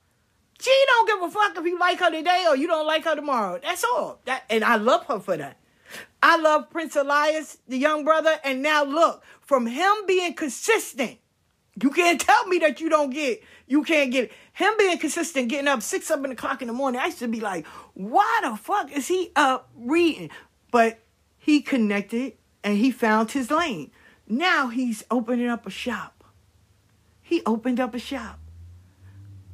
She 0.60 0.84
don't 0.86 1.08
give 1.08 1.22
a 1.22 1.30
fuck 1.30 1.56
if 1.56 1.64
you 1.64 1.78
like 1.78 2.00
her 2.00 2.10
today 2.10 2.44
or 2.48 2.56
you 2.56 2.66
don't 2.66 2.86
like 2.86 3.04
her 3.04 3.14
tomorrow. 3.14 3.58
That's 3.62 3.84
all. 3.84 4.20
That 4.26 4.44
and 4.50 4.62
I 4.62 4.76
love 4.76 5.06
her 5.06 5.18
for 5.18 5.36
that. 5.36 5.56
I 6.22 6.36
love 6.36 6.70
Prince 6.70 6.96
Elias, 6.96 7.58
the 7.66 7.78
young 7.78 8.04
brother, 8.04 8.38
and 8.44 8.62
now 8.62 8.84
look, 8.84 9.24
from 9.40 9.66
him 9.66 9.92
being 10.06 10.34
consistent, 10.34 11.18
you 11.82 11.90
can't 11.90 12.20
tell 12.20 12.46
me 12.46 12.58
that 12.58 12.80
you 12.80 12.88
don't 12.88 13.10
get, 13.10 13.42
you 13.66 13.82
can't 13.82 14.12
get 14.12 14.24
it. 14.24 14.32
Him 14.52 14.74
being 14.78 14.98
consistent, 14.98 15.48
getting 15.48 15.68
up 15.68 15.82
six, 15.82 16.06
seven 16.06 16.30
o'clock 16.30 16.60
in 16.60 16.68
the 16.68 16.74
morning, 16.74 17.00
I 17.00 17.06
used 17.06 17.20
to 17.20 17.28
be 17.28 17.40
like, 17.40 17.66
why 17.94 18.40
the 18.42 18.56
fuck 18.56 18.92
is 18.92 19.08
he 19.08 19.32
up 19.34 19.70
reading? 19.74 20.30
But 20.70 21.00
he 21.38 21.62
connected 21.62 22.34
and 22.62 22.76
he 22.76 22.90
found 22.90 23.30
his 23.30 23.50
lane. 23.50 23.90
Now 24.28 24.68
he's 24.68 25.02
opening 25.10 25.48
up 25.48 25.66
a 25.66 25.70
shop. 25.70 26.22
He 27.22 27.42
opened 27.46 27.80
up 27.80 27.94
a 27.94 27.98
shop. 27.98 28.39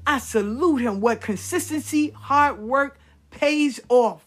I 0.07 0.18
salute 0.18 0.78
him. 0.78 1.00
What 1.00 1.20
consistency, 1.20 2.11
hard 2.11 2.59
work 2.59 2.98
pays 3.30 3.80
off. 3.88 4.22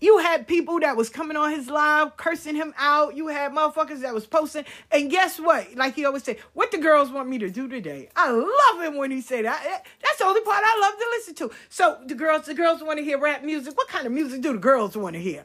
You 0.00 0.18
had 0.18 0.46
people 0.46 0.80
that 0.80 0.96
was 0.96 1.08
coming 1.08 1.36
on 1.36 1.50
his 1.50 1.68
live 1.68 2.16
cursing 2.16 2.56
him 2.56 2.74
out. 2.76 3.16
You 3.16 3.28
had 3.28 3.52
motherfuckers 3.52 4.00
that 4.00 4.12
was 4.12 4.26
posting. 4.26 4.64
And 4.90 5.10
guess 5.10 5.38
what? 5.38 5.74
Like 5.76 5.94
he 5.94 6.04
always 6.04 6.24
say, 6.24 6.38
what 6.52 6.70
the 6.70 6.78
girls 6.78 7.10
want 7.10 7.28
me 7.28 7.38
to 7.38 7.50
do 7.50 7.68
today. 7.68 8.08
I 8.16 8.30
love 8.30 8.82
him 8.82 8.96
when 8.96 9.10
he 9.10 9.20
say 9.20 9.42
that. 9.42 9.84
That's 10.02 10.18
the 10.18 10.24
only 10.24 10.40
part 10.40 10.62
I 10.64 10.80
love 10.80 10.98
to 10.98 11.06
listen 11.10 11.34
to. 11.36 11.50
So 11.68 11.98
the 12.06 12.14
girls, 12.14 12.46
the 12.46 12.54
girls 12.54 12.82
want 12.82 12.98
to 12.98 13.04
hear 13.04 13.18
rap 13.18 13.44
music. 13.44 13.76
What 13.76 13.88
kind 13.88 14.06
of 14.06 14.12
music 14.12 14.40
do 14.40 14.52
the 14.52 14.58
girls 14.58 14.96
want 14.96 15.14
to 15.14 15.20
hear? 15.20 15.44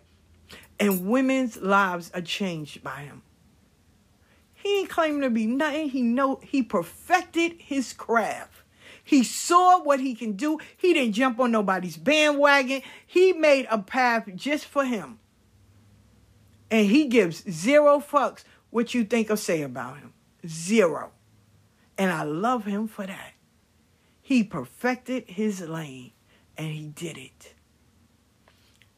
And 0.80 1.08
women's 1.08 1.58
lives 1.58 2.12
are 2.14 2.22
changed 2.22 2.82
by 2.84 3.02
him. 3.02 3.22
He 4.56 4.80
ain't 4.80 4.90
claiming 4.90 5.22
to 5.22 5.30
be 5.30 5.46
nothing. 5.46 5.90
He 5.90 6.02
know 6.02 6.40
he 6.44 6.64
perfected 6.64 7.54
his 7.60 7.94
craft. 7.94 8.59
He 9.10 9.24
saw 9.24 9.82
what 9.82 10.00
he 10.00 10.14
can 10.14 10.34
do. 10.34 10.60
He 10.78 10.94
didn't 10.94 11.14
jump 11.14 11.40
on 11.40 11.50
nobody's 11.50 11.98
bandwagon. 11.98 12.84
He 13.08 13.34
made 13.34 13.66
a 13.72 13.80
path 13.80 14.30
just 14.36 14.66
for 14.66 14.86
him. 14.86 15.18
And 16.70 16.86
he 16.86 17.08
gives 17.08 17.44
zero 17.50 18.02
fucks 18.02 18.44
what 18.70 18.94
you 18.94 19.04
think 19.04 19.32
or 19.32 19.36
say 19.36 19.64
about 19.64 19.98
him. 19.98 20.14
Zero. 20.46 21.10
And 21.98 22.12
I 22.12 22.22
love 22.22 22.66
him 22.66 22.88
for 22.88 23.08
that. 23.08 23.34
He 24.22 24.44
perfected 24.44 25.24
his 25.26 25.60
lane 25.62 26.12
and 26.56 26.68
he 26.68 26.86
did 26.86 27.18
it. 27.18 27.56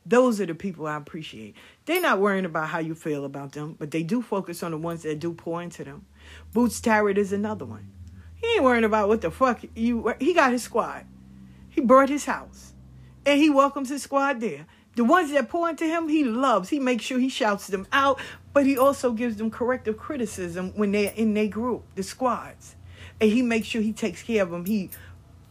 Those 0.05 0.41
are 0.41 0.45
the 0.45 0.55
people 0.55 0.87
I 0.87 0.97
appreciate. 0.97 1.55
They're 1.85 2.01
not 2.01 2.19
worrying 2.19 2.43
about 2.43 2.67
how 2.67 2.79
you 2.79 2.95
feel 2.95 3.23
about 3.23 3.53
them, 3.53 3.77
but 3.79 3.91
they 3.91 4.03
do 4.03 4.21
focus 4.21 4.61
on 4.61 4.71
the 4.71 4.77
ones 4.77 5.03
that 5.03 5.21
do 5.21 5.31
pour 5.31 5.61
into 5.63 5.85
them. 5.85 6.05
Boots 6.51 6.81
Tarrant 6.81 7.17
is 7.17 7.31
another 7.31 7.63
one. 7.63 7.93
He 8.41 8.53
ain't 8.53 8.63
worrying 8.63 8.83
about 8.83 9.07
what 9.07 9.21
the 9.21 9.31
fuck 9.31 9.61
you. 9.75 10.13
He 10.19 10.33
got 10.33 10.51
his 10.51 10.63
squad. 10.63 11.05
He 11.69 11.81
brought 11.81 12.09
his 12.09 12.25
house, 12.25 12.73
and 13.25 13.39
he 13.39 13.49
welcomes 13.49 13.89
his 13.89 14.03
squad 14.03 14.41
there. 14.41 14.65
The 14.95 15.05
ones 15.05 15.31
that 15.31 15.47
pour 15.47 15.69
into 15.69 15.85
him, 15.85 16.09
he 16.09 16.23
loves. 16.23 16.69
He 16.69 16.79
makes 16.79 17.05
sure 17.05 17.17
he 17.17 17.29
shouts 17.29 17.67
them 17.67 17.87
out, 17.93 18.19
but 18.51 18.65
he 18.65 18.77
also 18.77 19.11
gives 19.11 19.37
them 19.37 19.49
corrective 19.49 19.97
criticism 19.97 20.73
when 20.75 20.91
they're 20.91 21.13
in 21.15 21.33
their 21.33 21.47
group, 21.47 21.85
the 21.95 22.03
squads, 22.03 22.75
and 23.21 23.31
he 23.31 23.41
makes 23.41 23.67
sure 23.67 23.81
he 23.81 23.93
takes 23.93 24.21
care 24.21 24.43
of 24.43 24.49
them. 24.49 24.65
He, 24.65 24.89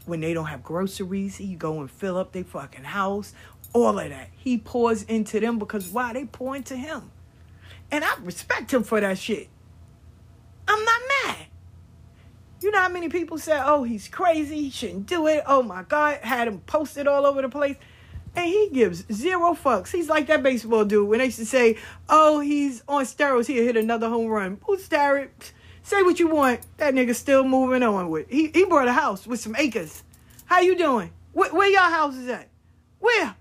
when 0.04 0.20
they 0.20 0.34
don't 0.34 0.46
have 0.46 0.62
groceries, 0.62 1.36
he 1.36 1.54
go 1.54 1.80
and 1.80 1.90
fill 1.90 2.18
up 2.18 2.32
their 2.32 2.44
fucking 2.44 2.84
house. 2.84 3.32
All 3.72 3.98
of 3.98 4.08
that, 4.10 4.28
he 4.36 4.58
pours 4.58 5.04
into 5.04 5.40
them 5.40 5.58
because 5.58 5.88
why 5.88 6.12
they 6.12 6.26
pour 6.26 6.54
into 6.54 6.76
him, 6.76 7.10
and 7.90 8.04
I 8.04 8.14
respect 8.20 8.74
him 8.74 8.82
for 8.82 9.00
that 9.00 9.16
shit. 9.16 9.48
I'm 10.68 10.84
not 10.84 11.00
mad. 11.24 11.46
You 12.62 12.70
know 12.70 12.80
how 12.80 12.88
many 12.90 13.08
people 13.08 13.38
said, 13.38 13.62
oh, 13.64 13.84
he's 13.84 14.08
crazy, 14.08 14.62
he 14.62 14.70
shouldn't 14.70 15.06
do 15.06 15.26
it. 15.26 15.42
Oh 15.46 15.62
my 15.62 15.82
God, 15.82 16.18
had 16.18 16.46
him 16.46 16.60
posted 16.60 17.06
all 17.06 17.24
over 17.24 17.40
the 17.40 17.48
place. 17.48 17.76
And 18.36 18.46
he 18.46 18.68
gives 18.72 19.04
zero 19.12 19.54
fucks. 19.54 19.90
He's 19.90 20.08
like 20.08 20.26
that 20.26 20.42
baseball 20.42 20.84
dude 20.84 21.08
when 21.08 21.18
they 21.18 21.26
used 21.26 21.38
to 21.38 21.46
say, 21.46 21.78
oh, 22.08 22.40
he's 22.40 22.82
on 22.86 23.04
steroids, 23.04 23.46
he'll 23.46 23.64
hit 23.64 23.76
another 23.76 24.08
home 24.08 24.28
run. 24.28 24.60
Who's 24.64 24.84
Starrett? 24.84 25.52
Say 25.82 26.02
what 26.02 26.20
you 26.20 26.28
want. 26.28 26.60
That 26.76 26.94
nigga 26.94 27.14
still 27.14 27.42
moving 27.44 27.82
on 27.82 28.10
with. 28.10 28.28
He 28.28 28.48
he 28.48 28.64
bought 28.64 28.86
a 28.86 28.92
house 28.92 29.26
with 29.26 29.40
some 29.40 29.56
acres. 29.56 30.04
How 30.44 30.60
you 30.60 30.76
doing? 30.76 31.10
Where, 31.32 31.52
where 31.52 31.68
y'all 31.68 31.90
houses 31.90 32.28
at? 32.28 32.48
Where? 32.98 33.34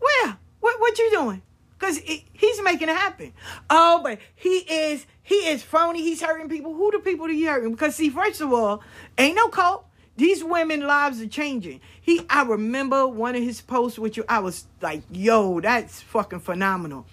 Where? 0.00 0.36
What 0.60 0.80
what 0.80 0.98
you 0.98 1.10
doing? 1.12 1.42
Cause 1.78 1.98
he's 1.98 2.62
making 2.62 2.88
it 2.88 2.96
happen. 2.96 3.32
Oh, 3.70 4.00
but 4.02 4.18
he 4.34 4.58
is 4.68 5.06
he 5.22 5.34
is 5.34 5.62
phony. 5.62 6.02
He's 6.02 6.20
hurting 6.20 6.48
people. 6.48 6.74
Who 6.74 6.90
the 6.90 6.98
people 6.98 7.28
that 7.28 7.34
he 7.34 7.44
hurting? 7.44 7.70
Because 7.70 7.94
see, 7.94 8.08
first 8.10 8.40
of 8.40 8.52
all, 8.52 8.82
ain't 9.16 9.36
no 9.36 9.48
cult. 9.48 9.84
These 10.16 10.42
women 10.42 10.80
lives 10.80 11.20
are 11.20 11.28
changing. 11.28 11.80
He, 12.00 12.22
I 12.28 12.42
remember 12.42 13.06
one 13.06 13.36
of 13.36 13.42
his 13.42 13.60
posts 13.60 14.00
with 14.00 14.16
you. 14.16 14.24
I 14.28 14.40
was 14.40 14.66
like, 14.80 15.02
yo, 15.12 15.60
that's 15.60 16.02
fucking 16.02 16.40
phenomenal. 16.40 17.06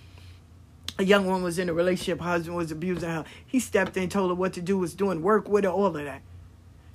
A 0.97 1.03
young 1.03 1.27
woman 1.27 1.43
was 1.43 1.59
in 1.59 1.69
a 1.69 1.73
relationship. 1.73 2.19
Her 2.19 2.29
Husband 2.29 2.57
was 2.57 2.71
abusing 2.71 3.09
her. 3.09 3.25
He 3.45 3.59
stepped 3.59 3.95
in, 3.95 4.09
told 4.09 4.31
her 4.31 4.35
what 4.35 4.53
to 4.53 4.61
do, 4.61 4.79
was 4.79 4.95
doing 4.95 5.21
work 5.21 5.47
with 5.47 5.65
her, 5.65 5.69
all 5.69 5.87
of 5.87 5.93
that. 5.93 6.23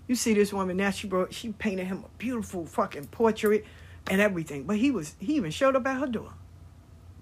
You 0.09 0.16
see 0.16 0.35
this 0.35 0.53
woman 0.53 0.79
now. 0.79 0.91
She 0.91 1.07
brought, 1.07 1.33
she 1.33 1.53
painted 1.53 1.87
him 1.87 2.05
a 2.05 2.18
beautiful 2.18 2.66
fucking 2.66 3.07
portrait 3.09 3.64
and 4.09 4.21
everything. 4.21 4.64
But 4.64 4.79
he 4.79 4.91
was, 4.91 5.14
he 5.21 5.35
even 5.35 5.53
showed 5.53 5.77
up 5.77 5.87
at 5.87 5.99
her 5.99 6.09
door 6.09 6.33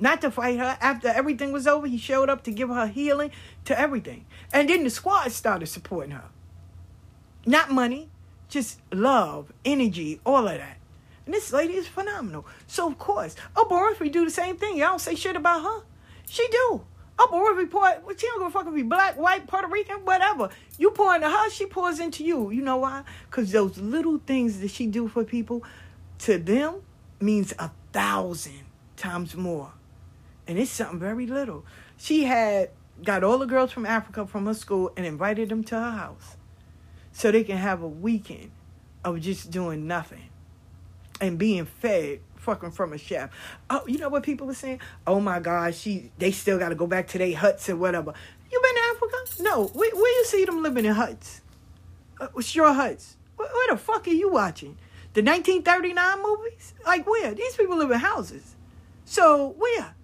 not 0.01 0.21
to 0.21 0.31
fight 0.31 0.59
her. 0.59 0.79
After 0.81 1.09
everything 1.09 1.53
was 1.53 1.67
over, 1.67 1.87
he 1.87 1.99
showed 1.99 2.29
up 2.29 2.45
to 2.45 2.51
give 2.51 2.69
her 2.69 2.87
healing 2.87 3.31
to 3.65 3.79
everything. 3.79 4.27
And 4.53 4.69
then 4.69 4.85
the 4.85 4.91
squad 4.91 5.33
started 5.33 5.67
supporting 5.67 6.13
her. 6.13 6.25
Not 7.47 7.71
money, 7.71 8.09
just 8.49 8.81
love, 8.93 9.53
energy, 9.65 10.21
all 10.25 10.47
of 10.49 10.59
that. 10.59 10.79
And 11.27 11.35
this 11.35 11.53
lady 11.53 11.75
is 11.75 11.87
phenomenal. 11.87 12.47
So 12.67 12.87
of 12.87 12.99
course, 12.99 13.37
Oprah 13.55 13.95
Winfrey 13.95 14.11
do 14.11 14.25
the 14.25 14.31
same 14.31 14.57
thing. 14.57 14.77
Y'all 14.77 14.91
don't 14.91 15.01
say 15.01 15.15
shit 15.15 15.37
about 15.37 15.63
her. 15.63 15.83
She 16.29 16.47
do. 16.49 16.83
Oprah 17.19 17.55
Winfrey 17.55 17.71
pour, 17.71 17.87
she 18.17 18.27
don't 18.27 18.39
give 18.39 18.49
a 18.49 18.51
fuck 18.51 18.67
if 18.67 18.77
you 18.77 18.85
black, 18.85 19.19
white, 19.19 19.47
Puerto 19.47 19.69
Rican, 19.69 20.05
whatever. 20.05 20.51
You 20.79 20.91
pour 20.91 21.15
into 21.15 21.29
her, 21.29 21.51
she 21.51 21.67
pours 21.67 22.01
into 22.01 22.25
you. 22.25 22.51
You 22.51 22.63
know 22.63 22.77
why? 22.77 23.03
Because 23.29 23.51
those 23.51 23.77
little 23.79 24.19
things 24.19 24.61
that 24.61 24.71
she 24.71 24.87
do 24.87 25.09
for 25.09 25.25
people, 25.25 25.65
to 26.21 26.39
them, 26.39 26.83
means 27.21 27.53
a 27.59 27.71
thousand 27.93 28.61
times 28.97 29.35
more 29.35 29.73
and 30.49 30.59
it's 30.59 30.71
something 30.71 30.99
very 30.99 31.27
little. 31.27 31.65
She 31.99 32.25
had 32.25 32.71
got 33.05 33.23
all 33.23 33.39
the 33.39 33.47
girls 33.47 33.71
from 33.71 33.87
Africa 33.87 34.27
from 34.27 34.47
her 34.47 34.55
school 34.55 34.91
and 34.97 35.07
invited 35.07 35.51
them 35.51 35.63
to 35.65 35.77
her 35.77 35.91
house 35.91 36.37
so 37.13 37.31
they 37.31 37.45
can 37.45 37.59
have 37.59 37.83
a 37.83 37.89
weekend 37.89 38.51
of 39.05 39.21
just 39.21 39.51
doing 39.51 39.87
nothing 39.87 40.31
and 41.21 41.39
being 41.39 41.67
fed 41.67 42.21
fucking 42.37 42.71
from 42.71 42.93
a 42.93 42.99
chef. 42.99 43.31
Oh, 43.69 43.83
you 43.87 43.99
know 43.99 44.09
what 44.09 44.23
people 44.23 44.51
are 44.51 44.55
saying? 44.55 44.81
Oh 45.07 45.21
my 45.21 45.39
God, 45.39 45.75
she 45.75 46.11
they 46.19 46.33
still 46.33 46.59
got 46.59 46.71
to 46.71 46.75
go 46.75 46.87
back 46.87 47.09
to 47.09 47.19
their 47.19 47.37
huts 47.37 47.69
and 47.69 47.79
whatever. 47.79 48.15
You 48.51 48.61
been 48.63 48.75
to 48.75 48.81
Africa? 48.97 49.43
No. 49.43 49.67
Where, 49.67 49.95
where 49.95 50.19
you 50.19 50.25
see 50.25 50.45
them 50.47 50.63
living 50.63 50.87
in 50.87 50.95
huts? 50.95 51.43
Uh, 52.19 52.29
straw 52.41 52.73
huts. 52.73 53.17
Where, 53.37 53.49
where 53.49 53.75
the 53.75 53.77
fuck 53.77 54.07
are 54.09 54.11
you 54.11 54.31
watching? 54.31 54.79
The 55.13 55.23
1939 55.23 56.23
movies? 56.23 56.75
Like 56.87 57.07
where? 57.07 57.35
These 57.35 57.57
people 57.57 57.77
live 57.77 57.91
in 57.91 57.99
houses. 57.99 58.55
So 59.05 59.55
where? 59.59 59.95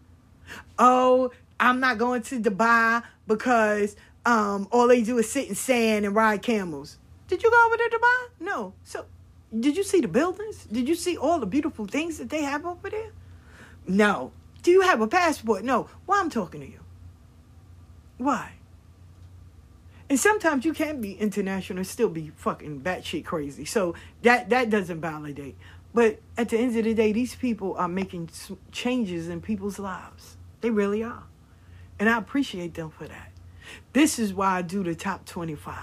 Oh, 0.79 1.31
I'm 1.59 1.81
not 1.81 1.99
going 1.99 2.23
to 2.23 2.41
Dubai 2.41 3.03
because 3.27 3.97
um, 4.27 4.69
all 4.71 4.89
they 4.89 5.03
do 5.03 5.19
is 5.19 5.31
sit 5.31 5.49
in 5.49 5.55
sand 5.55 6.05
and 6.05 6.15
ride 6.15 6.43
camels. 6.43 6.99
Did 7.29 7.43
you 7.43 7.51
go 7.51 7.67
over 7.67 7.77
to 7.77 7.91
Dubai? 7.97 8.29
No. 8.41 8.75
So, 8.85 9.07
did 9.59 9.77
you 9.77 9.85
see 9.85 10.01
the 10.01 10.09
buildings? 10.09 10.65
Did 10.65 10.89
you 10.89 10.95
see 10.95 11.17
all 11.17 11.39
the 11.39 11.47
beautiful 11.47 11.87
things 11.87 12.19
that 12.19 12.31
they 12.31 12.43
have 12.43 12.67
over 12.67 12.91
there? 12.91 13.13
No. 13.87 14.33
Do 14.63 14.71
you 14.71 14.81
have 14.83 15.01
a 15.01 15.07
passport? 15.07 15.65
No. 15.65 15.89
Why 16.07 16.21
I'm 16.21 16.31
talking 16.31 16.61
to 16.61 16.67
you? 16.67 16.81
Why? 18.19 18.53
And 20.09 20.19
sometimes 20.19 20.65
you 20.65 20.73
can't 20.73 21.01
be 21.01 21.13
international 21.15 21.79
and 21.79 21.87
still 21.87 22.09
be 22.09 22.31
fucking 22.37 22.81
batshit 22.81 23.25
crazy. 23.25 23.65
So 23.65 23.95
that 24.23 24.51
that 24.51 24.71
doesn't 24.71 25.01
validate. 25.01 25.57
But 25.93 26.21
at 26.37 26.49
the 26.49 26.59
end 26.59 26.77
of 26.77 26.85
the 26.85 26.95
day, 26.95 27.13
these 27.13 27.35
people 27.35 27.75
are 27.77 27.89
making 27.89 28.31
changes 28.73 29.29
in 29.29 29.41
people's 29.41 29.79
lives. 29.79 30.34
They 30.65 30.71
really 30.71 31.03
are. 31.03 31.25
And 31.99 32.09
I 32.09 32.17
appreciate 32.17 32.73
them 32.73 32.89
for 32.89 33.07
that. 33.07 33.33
This 33.93 34.19
is 34.19 34.33
why 34.33 34.57
I 34.57 34.63
do 34.63 34.83
the 34.83 34.95
top 34.95 35.27
25. 35.27 35.75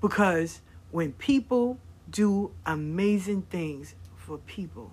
Because 0.00 0.62
when 0.90 1.12
people 1.12 1.76
do 2.08 2.52
amazing 2.64 3.42
things 3.42 3.94
for 4.16 4.38
people 4.38 4.92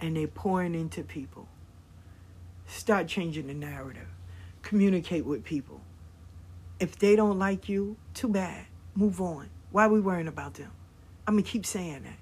and 0.00 0.16
they're 0.16 0.28
pouring 0.28 0.76
into 0.76 1.02
people, 1.02 1.48
start 2.68 3.08
changing 3.08 3.48
the 3.48 3.54
narrative. 3.54 4.06
Communicate 4.62 5.26
with 5.26 5.42
people. 5.42 5.80
If 6.78 7.00
they 7.00 7.16
don't 7.16 7.40
like 7.40 7.68
you, 7.68 7.96
too 8.14 8.28
bad. 8.28 8.66
Move 8.94 9.20
on. 9.20 9.50
Why 9.72 9.86
are 9.86 9.88
we 9.88 10.00
worrying 10.00 10.28
about 10.28 10.54
them? 10.54 10.70
I'm 11.26 11.34
gonna 11.34 11.42
keep 11.42 11.66
saying 11.66 12.04
that. 12.04 12.18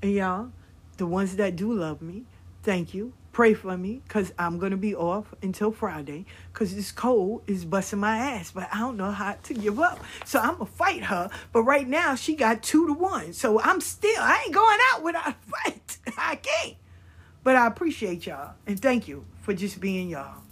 And 0.00 0.12
y'all, 0.12 0.52
the 0.96 1.04
ones 1.04 1.36
that 1.36 1.54
do 1.54 1.70
love 1.70 2.00
me, 2.00 2.24
thank 2.62 2.94
you. 2.94 3.12
Pray 3.34 3.52
for 3.52 3.76
me 3.76 4.00
because 4.06 4.32
I'm 4.38 4.60
going 4.60 4.70
to 4.70 4.76
be 4.76 4.94
off 4.94 5.34
until 5.42 5.72
Friday 5.72 6.24
because 6.52 6.72
this 6.76 6.92
cold 6.92 7.42
is 7.48 7.64
busting 7.64 7.98
my 7.98 8.16
ass. 8.16 8.52
But 8.52 8.68
I 8.72 8.78
don't 8.78 8.96
know 8.96 9.10
how 9.10 9.32
to 9.32 9.54
give 9.54 9.80
up. 9.80 9.98
So 10.24 10.38
I'm 10.38 10.54
going 10.54 10.70
to 10.70 10.72
fight 10.72 11.02
her. 11.02 11.28
But 11.52 11.64
right 11.64 11.88
now, 11.88 12.14
she 12.14 12.36
got 12.36 12.62
two 12.62 12.86
to 12.86 12.92
one. 12.92 13.32
So 13.32 13.60
I'm 13.60 13.80
still, 13.80 14.20
I 14.20 14.44
ain't 14.44 14.54
going 14.54 14.78
out 14.92 15.02
without 15.02 15.28
a 15.30 15.36
fight. 15.50 15.98
I 16.16 16.36
can't. 16.36 16.76
But 17.42 17.56
I 17.56 17.66
appreciate 17.66 18.24
y'all. 18.24 18.54
And 18.68 18.80
thank 18.80 19.08
you 19.08 19.24
for 19.42 19.52
just 19.52 19.80
being 19.80 20.10
y'all. 20.10 20.43